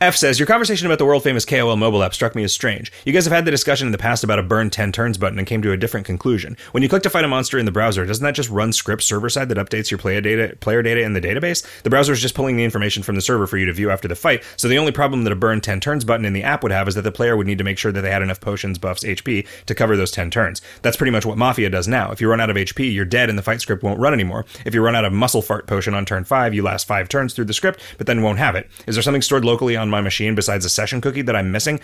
F 0.00 0.16
says, 0.16 0.38
Your 0.38 0.46
conversation 0.46 0.86
about 0.86 0.98
the 0.98 1.04
world 1.04 1.22
famous 1.22 1.44
KOL 1.44 1.76
mobile 1.76 2.02
app 2.02 2.14
struck 2.14 2.34
me 2.34 2.44
as 2.44 2.52
strange. 2.52 2.92
You 3.04 3.12
guys 3.12 3.24
have 3.24 3.32
had 3.32 3.44
the 3.44 3.50
discussion 3.50 3.86
in 3.86 3.92
the 3.92 3.98
past 3.98 4.24
about 4.24 4.38
a 4.38 4.42
burn 4.42 4.70
10 4.70 4.92
turns 4.92 5.18
button 5.18 5.38
and 5.38 5.46
came 5.46 5.62
to 5.62 5.72
a 5.72 5.76
different 5.76 6.06
conclusion. 6.06 6.56
When 6.72 6.82
you 6.82 6.88
click 6.88 7.02
to 7.04 7.10
fight 7.10 7.24
a 7.24 7.28
monster 7.28 7.58
in 7.58 7.64
the 7.64 7.72
browser, 7.72 8.04
doesn't 8.04 8.24
that 8.24 8.34
just 8.34 8.50
run 8.50 8.72
script 8.72 9.02
server 9.02 9.28
side 9.28 9.48
that 9.48 9.58
updates 9.58 9.90
your 9.90 9.98
player 9.98 10.20
data, 10.20 10.56
player 10.60 10.82
data 10.82 11.02
in 11.02 11.12
the 11.12 11.20
database? 11.20 11.66
The 11.82 11.90
browser 11.90 12.12
is 12.12 12.20
just 12.20 12.34
pulling 12.34 12.56
the 12.56 12.64
information 12.64 13.02
from 13.02 13.14
the 13.14 13.22
server 13.22 13.46
for 13.46 13.58
you 13.58 13.66
to 13.66 13.72
view 13.72 13.90
after 13.90 14.08
the 14.08 14.14
fight, 14.14 14.42
so 14.56 14.68
the 14.68 14.78
only 14.78 14.92
problem 14.92 15.24
that 15.24 15.32
a 15.32 15.36
burn 15.36 15.60
10 15.60 15.80
turns 15.80 16.04
button 16.04 16.24
in 16.24 16.32
the 16.32 16.42
app 16.42 16.62
would 16.62 16.72
have 16.72 16.88
is 16.88 16.94
that 16.94 17.02
the 17.02 17.12
player 17.12 17.36
would 17.36 17.46
need 17.46 17.58
to 17.58 17.64
make 17.64 17.78
sure 17.78 17.92
that 17.92 18.02
they 18.02 18.10
had 18.10 18.22
enough 18.22 18.40
potions, 18.40 18.78
buffs, 18.78 19.04
HP 19.04 19.46
to 19.66 19.74
cover 19.74 19.96
those 19.96 20.10
10 20.10 20.30
turns. 20.30 20.60
That's 20.82 20.96
pretty 20.96 21.12
much 21.12 21.26
what 21.26 21.38
Mafia 21.38 21.70
does 21.70 21.88
now. 21.88 22.10
If 22.12 22.20
you 22.20 22.28
run 22.28 22.40
out 22.40 22.50
of 22.50 22.56
HP, 22.56 22.92
you're 22.92 23.04
dead 23.04 23.28
and 23.28 23.38
the 23.38 23.42
fight 23.42 23.60
script 23.60 23.82
won't 23.82 24.00
run 24.00 24.12
anymore. 24.12 24.44
If 24.64 24.74
you 24.74 24.82
run 24.82 24.96
out 24.96 25.04
of 25.04 25.12
muscle 25.12 25.42
fart 25.42 25.66
potion 25.66 25.94
on 25.94 26.04
turn 26.04 26.24
5, 26.24 26.54
you 26.54 26.62
last 26.62 26.86
5 26.86 27.08
turns 27.08 27.34
through 27.34 27.46
the 27.46 27.54
script, 27.54 27.80
but 27.98 28.06
then 28.06 28.22
won't 28.22 28.38
have 28.38 28.54
it. 28.54 28.68
Is 28.86 28.94
there 28.94 29.02
something 29.02 29.22
stored 29.22 29.44
locally 29.44 29.61
on 29.70 29.90
my 29.90 30.00
machine 30.00 30.34
besides 30.34 30.64
a 30.64 30.70
session 30.70 31.00
cookie 31.00 31.22
that 31.22 31.36
I'm 31.36 31.52
missing? 31.52 31.80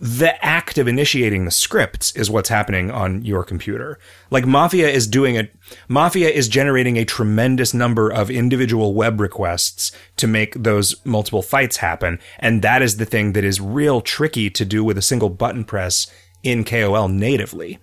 The 0.00 0.44
act 0.44 0.78
of 0.78 0.88
initiating 0.88 1.44
the 1.44 1.50
scripts 1.50 2.14
is 2.16 2.28
what's 2.28 2.48
happening 2.48 2.90
on 2.90 3.24
your 3.24 3.44
computer. 3.44 3.98
Like 4.30 4.46
Mafia 4.46 4.88
is 4.88 5.06
doing 5.06 5.36
it. 5.36 5.54
Mafia 5.86 6.28
is 6.28 6.48
generating 6.48 6.96
a 6.96 7.04
tremendous 7.04 7.72
number 7.72 8.10
of 8.10 8.30
individual 8.30 8.94
web 8.94 9.20
requests 9.20 9.92
to 10.16 10.26
make 10.26 10.54
those 10.60 10.96
multiple 11.04 11.42
fights 11.42 11.76
happen. 11.76 12.18
And 12.40 12.62
that 12.62 12.82
is 12.82 12.96
the 12.96 13.04
thing 13.04 13.32
that 13.34 13.44
is 13.44 13.60
real 13.60 14.00
tricky 14.00 14.50
to 14.50 14.64
do 14.64 14.82
with 14.82 14.98
a 14.98 15.02
single 15.02 15.30
button 15.30 15.64
press 15.64 16.10
in 16.42 16.64
KOL 16.64 17.08
natively. 17.08 17.78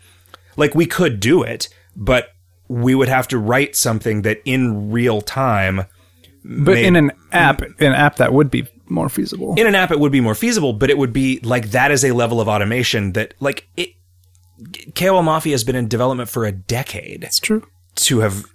Like 0.58 0.76
we 0.76 0.88
could 0.88 1.22
do 1.22 1.41
it, 1.43 1.70
but 1.95 2.34
we 2.68 2.95
would 2.95 3.08
have 3.08 3.28
to 3.30 3.38
write 3.38 3.76
something 3.78 4.24
that 4.24 4.41
in 4.43 4.91
real 4.91 5.22
time 5.22 5.86
but 6.43 6.76
Made- 6.76 6.86
in 6.86 6.95
an 6.95 7.12
app 7.32 7.62
an 7.62 7.93
app 7.93 8.16
that 8.18 8.34
would 8.34 8.50
be 8.50 8.68
more 8.90 9.10
feasible. 9.10 9.56
In 9.58 9.68
an 9.68 9.76
app 9.76 9.92
it 9.92 10.00
would 10.00 10.12
be 10.12 10.22
more 10.22 10.36
feasible 10.36 10.74
but 10.74 10.90
it 10.90 10.98
would 10.98 11.14
be 11.14 11.40
like 11.42 11.72
that 11.72 11.92
is 11.92 12.04
a 12.04 12.12
level 12.12 12.42
of 12.42 12.48
automation 12.48 13.14
that 13.14 13.34
like 13.40 13.68
it 13.76 13.94
KOL 14.96 15.24
Mafia 15.24 15.54
has 15.54 15.64
been 15.64 15.76
in 15.76 15.88
development 15.88 16.30
for 16.30 16.46
a 16.46 16.52
decade 16.52 17.24
it's 17.24 17.40
true. 17.40 17.66
to 17.96 18.20
have 18.20 18.46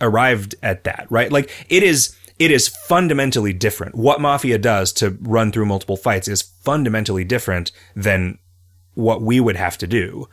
arrived 0.00 0.54
at 0.62 0.84
that 0.84 1.06
right? 1.10 1.30
Like 1.30 1.50
it 1.68 1.82
is 1.82 2.16
it 2.38 2.50
is 2.50 2.68
fundamentally 2.68 3.52
different. 3.52 3.94
What 3.94 4.20
Mafia 4.20 4.58
does 4.58 4.92
to 4.94 5.16
run 5.20 5.52
through 5.52 5.66
multiple 5.66 5.96
fights 5.96 6.28
is 6.28 6.42
fundamentally 6.42 7.24
different 7.24 7.70
than 7.94 8.38
what 8.94 9.22
we 9.22 9.38
would 9.40 9.56
have 9.56 9.78
to 9.78 9.86
do. 9.86 10.28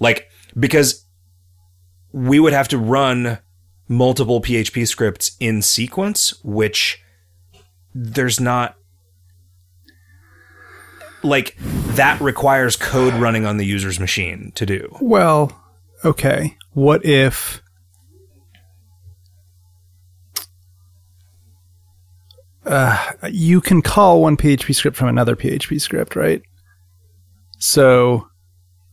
Like 0.00 0.30
because 0.58 1.04
we 2.12 2.38
would 2.38 2.52
have 2.52 2.68
to 2.68 2.78
run 2.78 3.38
multiple 3.88 4.40
PHP 4.40 4.86
scripts 4.86 5.36
in 5.40 5.62
sequence 5.62 6.34
which 6.42 7.02
there's 7.94 8.40
not 8.40 8.76
like 11.24 11.56
that 11.96 12.20
requires 12.20 12.76
code 12.76 13.14
running 13.14 13.46
on 13.46 13.56
the 13.56 13.64
user's 13.64 13.98
machine 13.98 14.52
to 14.54 14.66
do. 14.66 14.94
well 15.00 15.52
okay 16.04 16.56
what 16.72 17.04
if 17.04 17.62
uh, 22.66 23.12
you 23.30 23.60
can 23.60 23.80
call 23.80 24.20
one 24.20 24.36
php 24.36 24.74
script 24.74 24.96
from 24.96 25.08
another 25.08 25.36
php 25.36 25.80
script 25.80 26.14
right 26.14 26.42
so 27.58 28.28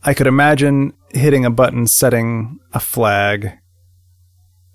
i 0.04 0.14
could 0.14 0.26
imagine 0.26 0.92
hitting 1.10 1.44
a 1.44 1.50
button 1.50 1.86
setting 1.86 2.58
a 2.72 2.80
flag 2.80 3.52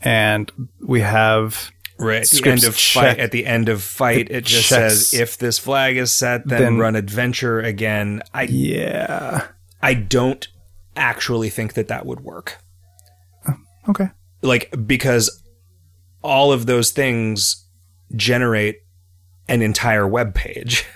and 0.01 0.51
we 0.82 1.01
have 1.01 1.72
Right. 1.99 2.21
At 2.21 2.29
the 2.29 2.49
end 2.49 2.63
of 2.63 2.77
check- 2.77 3.03
fight 3.03 3.19
at 3.19 3.31
the 3.31 3.45
end 3.45 3.69
of 3.69 3.81
fight 3.81 4.27
it 4.29 4.45
just 4.45 4.69
checks- 4.69 5.09
says 5.09 5.13
if 5.19 5.37
this 5.37 5.57
flag 5.59 5.97
is 5.97 6.11
set 6.11 6.47
then, 6.47 6.61
Then- 6.61 6.77
run 6.77 6.95
adventure 6.95 7.59
again. 7.59 8.21
I 8.33 8.43
yeah 8.43 9.47
I 9.81 9.93
don't 9.93 10.47
actually 10.95 11.49
think 11.49 11.73
that 11.73 11.87
that 11.89 12.05
would 12.05 12.21
work. 12.21 12.57
Oh, 13.47 13.55
okay 13.89 14.09
Like 14.41 14.73
because 14.85 15.43
all 16.21 16.51
of 16.51 16.65
those 16.65 16.91
things 16.91 17.65
generate 18.15 18.77
an 19.47 19.61
entire 19.61 20.07
web 20.07 20.33
page. 20.35 20.85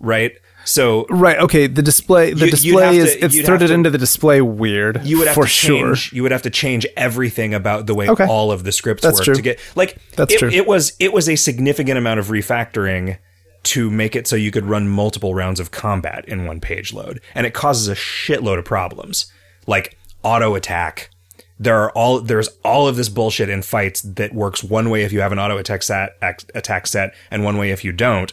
Right? 0.00 0.32
So 0.64 1.06
Right. 1.08 1.38
Okay. 1.38 1.66
The 1.66 1.82
display. 1.82 2.32
The 2.34 2.44
You- 2.46 2.50
display 2.50 2.98
is 2.98 3.12
to- 3.14 3.24
it's 3.24 3.40
threaded 3.40 3.68
to- 3.68 3.74
into 3.74 3.90
the 3.90 3.98
display 3.98 4.40
weird. 4.40 5.00
you 5.04 5.18
would 5.18 5.28
have 5.28 5.34
for 5.34 5.44
to 5.44 5.48
sure. 5.48 5.94
change 5.94 6.12
you 6.12 6.22
would 6.22 6.32
have 6.32 6.42
to 6.42 6.50
change 6.50 6.86
everything 6.96 7.54
about 7.54 7.86
the 7.86 7.94
way 7.94 8.08
Okay. 8.08 8.26
all 8.26 8.52
of 8.52 8.64
the 8.64 8.72
scripts 8.72 9.02
That's 9.02 9.18
work 9.18 9.24
true. 9.24 9.34
to 9.34 9.42
get 9.42 9.58
like 9.76 9.96
That's 10.16 10.34
it, 10.34 10.38
true. 10.38 10.50
it 10.50 10.66
was 10.66 10.92
it 11.00 11.12
was 11.12 11.28
a 11.28 11.36
significant 11.36 11.96
amount 11.98 12.20
of 12.20 12.26
refactoring 12.28 13.16
to 13.64 13.90
make 13.90 14.14
it 14.14 14.26
so 14.28 14.36
you 14.36 14.50
could 14.50 14.66
run 14.66 14.88
multiple 14.88 15.34
rounds 15.34 15.58
of 15.58 15.70
combat 15.70 16.24
in 16.28 16.44
one 16.46 16.60
page 16.60 16.92
load 16.92 17.20
and 17.34 17.46
it 17.46 17.54
causes 17.54 17.88
a 17.88 17.94
shitload 17.94 18.58
of 18.58 18.64
problems 18.64 19.26
like 19.66 19.96
auto 20.22 20.54
attack 20.54 21.10
there 21.58 21.76
are 21.78 21.90
all 21.92 22.20
there's 22.20 22.48
all 22.62 22.86
of 22.86 22.96
this 22.96 23.08
bullshit 23.08 23.48
in 23.48 23.62
fights 23.62 24.00
that 24.02 24.32
works 24.34 24.62
one 24.62 24.90
way 24.90 25.02
if 25.02 25.12
you 25.12 25.20
have 25.20 25.32
an 25.32 25.38
auto 25.40 25.56
attack 25.58 25.82
set 25.82 26.10
ac- 26.22 26.46
attack 26.54 26.86
set 26.86 27.12
and 27.30 27.42
one 27.42 27.56
way 27.58 27.70
if 27.70 27.84
you 27.84 27.90
don't 27.92 28.32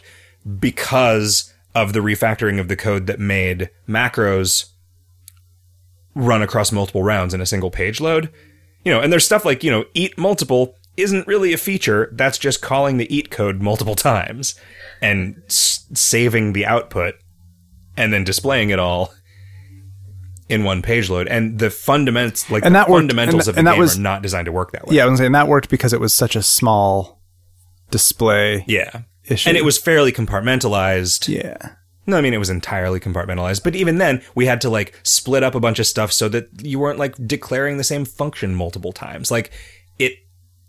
because 0.59 1.51
of 1.75 1.93
the 1.93 1.99
refactoring 1.99 2.59
of 2.59 2.67
the 2.69 2.75
code 2.75 3.05
that 3.05 3.19
made 3.19 3.69
macros 3.87 4.69
run 6.15 6.41
across 6.41 6.71
multiple 6.71 7.03
rounds 7.03 7.33
in 7.33 7.41
a 7.41 7.45
single 7.45 7.69
page 7.69 7.99
load. 7.99 8.31
You 8.85 8.91
know, 8.93 9.01
and 9.01 9.11
there's 9.11 9.25
stuff 9.25 9.45
like, 9.45 9.63
you 9.63 9.69
know, 9.71 9.85
eat 9.93 10.17
multiple 10.17 10.75
isn't 10.95 11.27
really 11.27 11.51
a 11.51 11.57
feature. 11.57 12.09
That's 12.13 12.37
just 12.37 12.61
calling 12.61 12.97
the 12.97 13.13
eat 13.13 13.29
code 13.29 13.61
multiple 13.61 13.95
times 14.11 14.55
and 15.01 15.41
s- 15.47 15.85
saving 15.93 16.53
the 16.53 16.65
output 16.65 17.15
and 17.97 18.13
then 18.13 18.23
displaying 18.23 18.69
it 18.69 18.79
all 18.79 19.13
in 20.47 20.63
one 20.63 20.81
page 20.81 21.09
load. 21.09 21.27
And 21.27 21.59
the 21.59 21.69
fundamentals, 21.69 22.49
like 22.49 22.63
And 22.63 22.73
the 22.75 22.79
that 22.79 22.89
worked- 22.89 23.01
fundamentals 23.01 23.47
and- 23.47 23.49
of 23.49 23.55
the 23.55 23.59
and 23.59 23.67
game 23.75 23.79
was- 23.79 23.97
are 23.97 24.01
not 24.01 24.21
designed 24.21 24.45
to 24.45 24.51
work 24.53 24.71
that 24.71 24.87
way. 24.87 24.95
Yeah, 24.95 25.03
I 25.05 25.07
was 25.07 25.19
saying 25.19 25.33
that 25.33 25.47
worked 25.49 25.69
because 25.69 25.91
it 25.91 25.99
was 25.99 26.13
such 26.13 26.35
a 26.37 26.43
small 26.43 27.19
display. 27.91 28.63
Yeah. 28.67 29.01
Issue. 29.27 29.49
And 29.49 29.57
it 29.57 29.65
was 29.65 29.77
fairly 29.77 30.11
compartmentalized. 30.11 31.27
Yeah. 31.27 31.75
No, 32.07 32.17
I 32.17 32.21
mean 32.21 32.33
it 32.35 32.37
was 32.39 32.51
entirely 32.51 32.99
compartmentalized, 32.99 33.63
but 33.63 33.75
even 33.75 33.97
then 33.97 34.21
we 34.35 34.45
had 34.45 34.61
to 34.61 34.69
like 34.69 34.99
split 35.03 35.41
up 35.41 35.55
a 35.55 35.59
bunch 35.59 35.79
of 35.79 35.87
stuff 35.87 36.11
so 36.11 36.29
that 36.29 36.47
you 36.61 36.77
weren't 36.77 36.99
like 36.99 37.15
declaring 37.27 37.77
the 37.77 37.83
same 37.83 38.05
function 38.05 38.53
multiple 38.53 38.93
times. 38.93 39.31
Like 39.31 39.51
it 39.97 40.13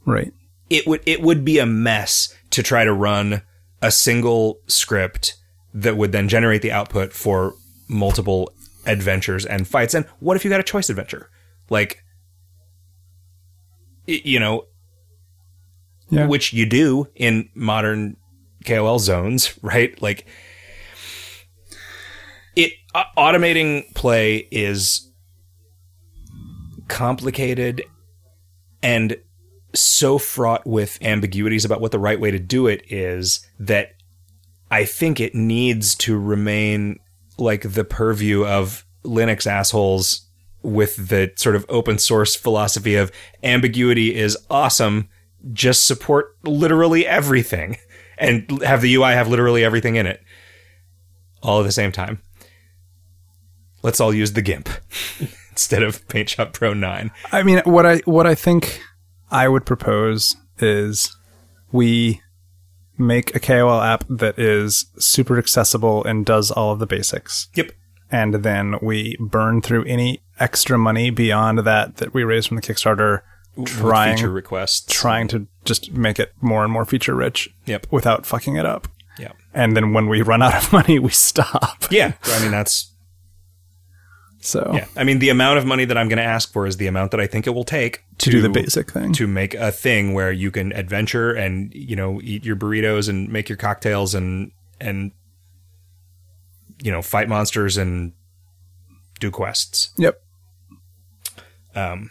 Right. 0.06 0.32
it 0.70 0.86
would 0.86 1.02
it 1.04 1.20
would 1.20 1.44
be 1.44 1.58
a 1.58 1.66
mess 1.66 2.34
to 2.50 2.62
try 2.62 2.84
to 2.84 2.92
run 2.92 3.42
a 3.82 3.90
single 3.92 4.60
script 4.66 5.36
that 5.74 5.98
would 5.98 6.12
then 6.12 6.26
generate 6.28 6.62
the 6.62 6.72
output 6.72 7.12
for 7.12 7.54
multiple 7.88 8.50
adventures 8.86 9.44
and 9.44 9.68
fights. 9.68 9.92
And 9.92 10.06
what 10.20 10.36
if 10.36 10.44
you 10.44 10.48
got 10.50 10.60
a 10.60 10.62
choice 10.62 10.88
adventure? 10.88 11.28
Like 11.68 12.02
you 14.06 14.38
know, 14.40 14.64
Yeah. 16.08 16.26
which 16.26 16.52
you 16.52 16.64
do 16.64 17.08
in 17.16 17.48
modern 17.54 18.16
KOL 18.66 18.98
zones, 18.98 19.58
right? 19.62 20.00
Like 20.02 20.26
it 22.54 22.72
uh, 22.94 23.04
automating 23.16 23.94
play 23.94 24.48
is 24.50 25.10
complicated 26.88 27.82
and 28.82 29.16
so 29.74 30.18
fraught 30.18 30.66
with 30.66 30.98
ambiguities 31.02 31.64
about 31.64 31.80
what 31.80 31.92
the 31.92 31.98
right 31.98 32.18
way 32.18 32.30
to 32.30 32.38
do 32.38 32.66
it 32.66 32.82
is 32.90 33.46
that 33.58 33.92
I 34.70 34.84
think 34.84 35.20
it 35.20 35.34
needs 35.34 35.94
to 35.96 36.18
remain 36.18 36.98
like 37.38 37.72
the 37.72 37.84
purview 37.84 38.44
of 38.44 38.86
Linux 39.04 39.46
assholes 39.46 40.26
with 40.62 41.08
the 41.08 41.32
sort 41.36 41.54
of 41.54 41.64
open 41.68 41.98
source 41.98 42.34
philosophy 42.34 42.96
of 42.96 43.12
ambiguity 43.42 44.14
is 44.14 44.36
awesome. 44.50 45.08
Just 45.52 45.86
support 45.86 46.36
literally 46.42 47.06
everything 47.06 47.76
and 48.18 48.62
have 48.62 48.80
the 48.82 48.94
UI 48.94 49.12
have 49.12 49.28
literally 49.28 49.64
everything 49.64 49.96
in 49.96 50.06
it 50.06 50.22
all 51.42 51.60
at 51.60 51.64
the 51.64 51.72
same 51.72 51.92
time. 51.92 52.20
Let's 53.82 54.00
all 54.00 54.12
use 54.12 54.32
the 54.32 54.42
GIMP 54.42 54.68
instead 55.50 55.82
of 55.82 56.06
PaintShop 56.08 56.52
Pro 56.52 56.74
9. 56.74 57.10
I 57.32 57.42
mean, 57.42 57.62
what 57.64 57.86
I 57.86 57.98
what 57.98 58.26
I 58.26 58.34
think 58.34 58.80
I 59.30 59.48
would 59.48 59.64
propose 59.64 60.36
is 60.58 61.14
we 61.72 62.20
make 62.98 63.34
a 63.34 63.40
KOL 63.40 63.80
app 63.80 64.04
that 64.08 64.38
is 64.38 64.86
super 64.98 65.38
accessible 65.38 66.04
and 66.04 66.24
does 66.24 66.50
all 66.50 66.72
of 66.72 66.78
the 66.78 66.86
basics. 66.86 67.48
Yep. 67.54 67.72
And 68.10 68.36
then 68.36 68.76
we 68.80 69.16
burn 69.20 69.60
through 69.60 69.84
any 69.84 70.22
extra 70.38 70.78
money 70.78 71.10
beyond 71.10 71.58
that 71.58 71.96
that 71.96 72.14
we 72.14 72.24
raise 72.24 72.46
from 72.46 72.56
the 72.56 72.62
Kickstarter, 72.62 73.22
trying 73.64 74.16
feature 74.16 74.30
requests. 74.30 74.92
trying 74.92 75.28
to 75.28 75.46
just 75.66 75.92
make 75.92 76.18
it 76.18 76.32
more 76.40 76.64
and 76.64 76.72
more 76.72 76.84
feature 76.84 77.14
rich. 77.14 77.48
Yep. 77.66 77.86
Without 77.90 78.26
fucking 78.26 78.56
it 78.56 78.66
up. 78.66 78.88
Yeah. 79.18 79.32
And 79.54 79.76
then 79.76 79.92
when 79.92 80.08
we 80.08 80.22
run 80.22 80.42
out 80.42 80.54
of 80.54 80.72
money, 80.72 80.98
we 80.98 81.10
stop. 81.10 81.84
Yeah. 81.90 82.12
I 82.24 82.42
mean, 82.42 82.50
that's 82.50 82.92
So 84.40 84.70
Yeah, 84.74 84.86
I 84.96 85.04
mean 85.04 85.18
the 85.18 85.30
amount 85.30 85.58
of 85.58 85.66
money 85.66 85.84
that 85.84 85.96
I'm 85.98 86.08
going 86.08 86.18
to 86.18 86.22
ask 86.22 86.52
for 86.52 86.66
is 86.66 86.76
the 86.76 86.86
amount 86.86 87.10
that 87.10 87.20
I 87.20 87.26
think 87.26 87.46
it 87.46 87.50
will 87.50 87.64
take 87.64 88.04
to 88.18 88.30
do 88.30 88.40
the 88.40 88.48
basic 88.48 88.92
thing. 88.92 89.12
to 89.14 89.26
make 89.26 89.54
a 89.54 89.72
thing 89.72 90.14
where 90.14 90.30
you 90.30 90.50
can 90.50 90.72
adventure 90.72 91.32
and 91.32 91.74
you 91.74 91.96
know 91.96 92.20
eat 92.22 92.44
your 92.44 92.56
burritos 92.56 93.08
and 93.08 93.28
make 93.28 93.48
your 93.48 93.58
cocktails 93.58 94.14
and 94.14 94.52
and 94.80 95.12
you 96.82 96.92
know 96.92 97.02
fight 97.02 97.28
monsters 97.28 97.76
and 97.76 98.12
do 99.18 99.30
quests. 99.30 99.90
Yep. 99.98 100.20
Um, 101.74 102.10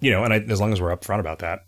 you 0.00 0.10
know, 0.10 0.24
and 0.24 0.32
I, 0.32 0.38
as 0.38 0.60
long 0.60 0.72
as 0.72 0.80
we're 0.80 0.94
upfront 0.94 1.20
about 1.20 1.40
that. 1.40 1.64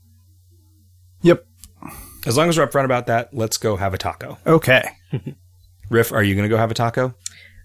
As 2.27 2.37
long 2.37 2.49
as 2.49 2.59
we're 2.59 2.67
upfront 2.67 2.85
about 2.85 3.07
that, 3.07 3.33
let's 3.33 3.57
go 3.57 3.77
have 3.77 3.95
a 3.95 3.99
taco. 3.99 4.39
Okay. 4.47 4.83
Riff, 5.91 6.13
are 6.13 6.23
you 6.23 6.35
going 6.35 6.45
to 6.45 6.49
go 6.49 6.57
have 6.59 6.71
a 6.71 6.75
taco? 6.75 7.15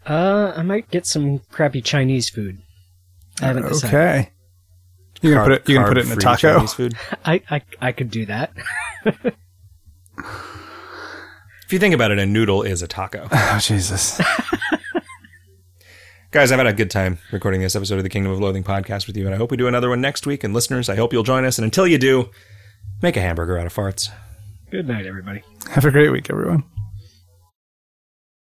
Uh, 0.05 0.53
I 0.55 0.61
might 0.63 0.89
get 0.91 1.05
some 1.05 1.39
crappy 1.51 1.81
Chinese 1.81 2.29
food. 2.29 2.61
I 3.41 3.47
haven't 3.47 3.67
decided. 3.67 3.95
Okay. 3.95 4.29
You 5.21 5.33
can 5.33 5.43
put 5.43 5.51
it. 5.51 5.69
You 5.69 5.77
can 5.77 5.87
put 5.87 5.97
it 5.97 6.05
in 6.05 6.11
a 6.11 6.15
Carb-free 6.15 6.23
taco. 6.23 6.53
Chinese 6.55 6.73
food. 6.73 6.95
I, 7.25 7.41
I 7.49 7.61
I 7.79 7.91
could 7.91 8.09
do 8.09 8.25
that. 8.27 8.53
If 11.65 11.73
you 11.73 11.79
think 11.79 11.95
about 11.95 12.11
it, 12.11 12.19
a 12.19 12.25
noodle 12.25 12.63
is 12.63 12.81
a 12.81 12.87
taco. 12.87 13.29
Oh 13.31 13.59
Jesus. 13.61 14.19
Guys, 16.31 16.51
I've 16.51 16.59
had 16.59 16.67
a 16.67 16.73
good 16.73 16.91
time 16.91 17.17
recording 17.31 17.61
this 17.61 17.77
episode 17.77 17.95
of 17.95 18.03
the 18.03 18.09
Kingdom 18.09 18.33
of 18.33 18.41
Loathing 18.41 18.63
podcast 18.63 19.07
with 19.07 19.15
you, 19.15 19.25
and 19.25 19.33
I 19.33 19.37
hope 19.37 19.51
we 19.51 19.57
do 19.57 19.67
another 19.67 19.87
one 19.87 20.01
next 20.01 20.25
week. 20.27 20.43
And 20.43 20.53
listeners, 20.53 20.89
I 20.89 20.97
hope 20.97 21.13
you'll 21.13 21.23
join 21.23 21.45
us. 21.45 21.57
And 21.57 21.63
until 21.63 21.87
you 21.87 21.97
do, 21.97 22.29
make 23.01 23.15
a 23.15 23.21
hamburger 23.21 23.57
out 23.57 23.65
of 23.67 23.73
farts. 23.73 24.09
Good 24.71 24.87
night, 24.87 25.05
everybody. 25.05 25.43
Have 25.71 25.83
a 25.83 25.91
great 25.91 26.11
week, 26.11 26.29
everyone. 26.29 26.63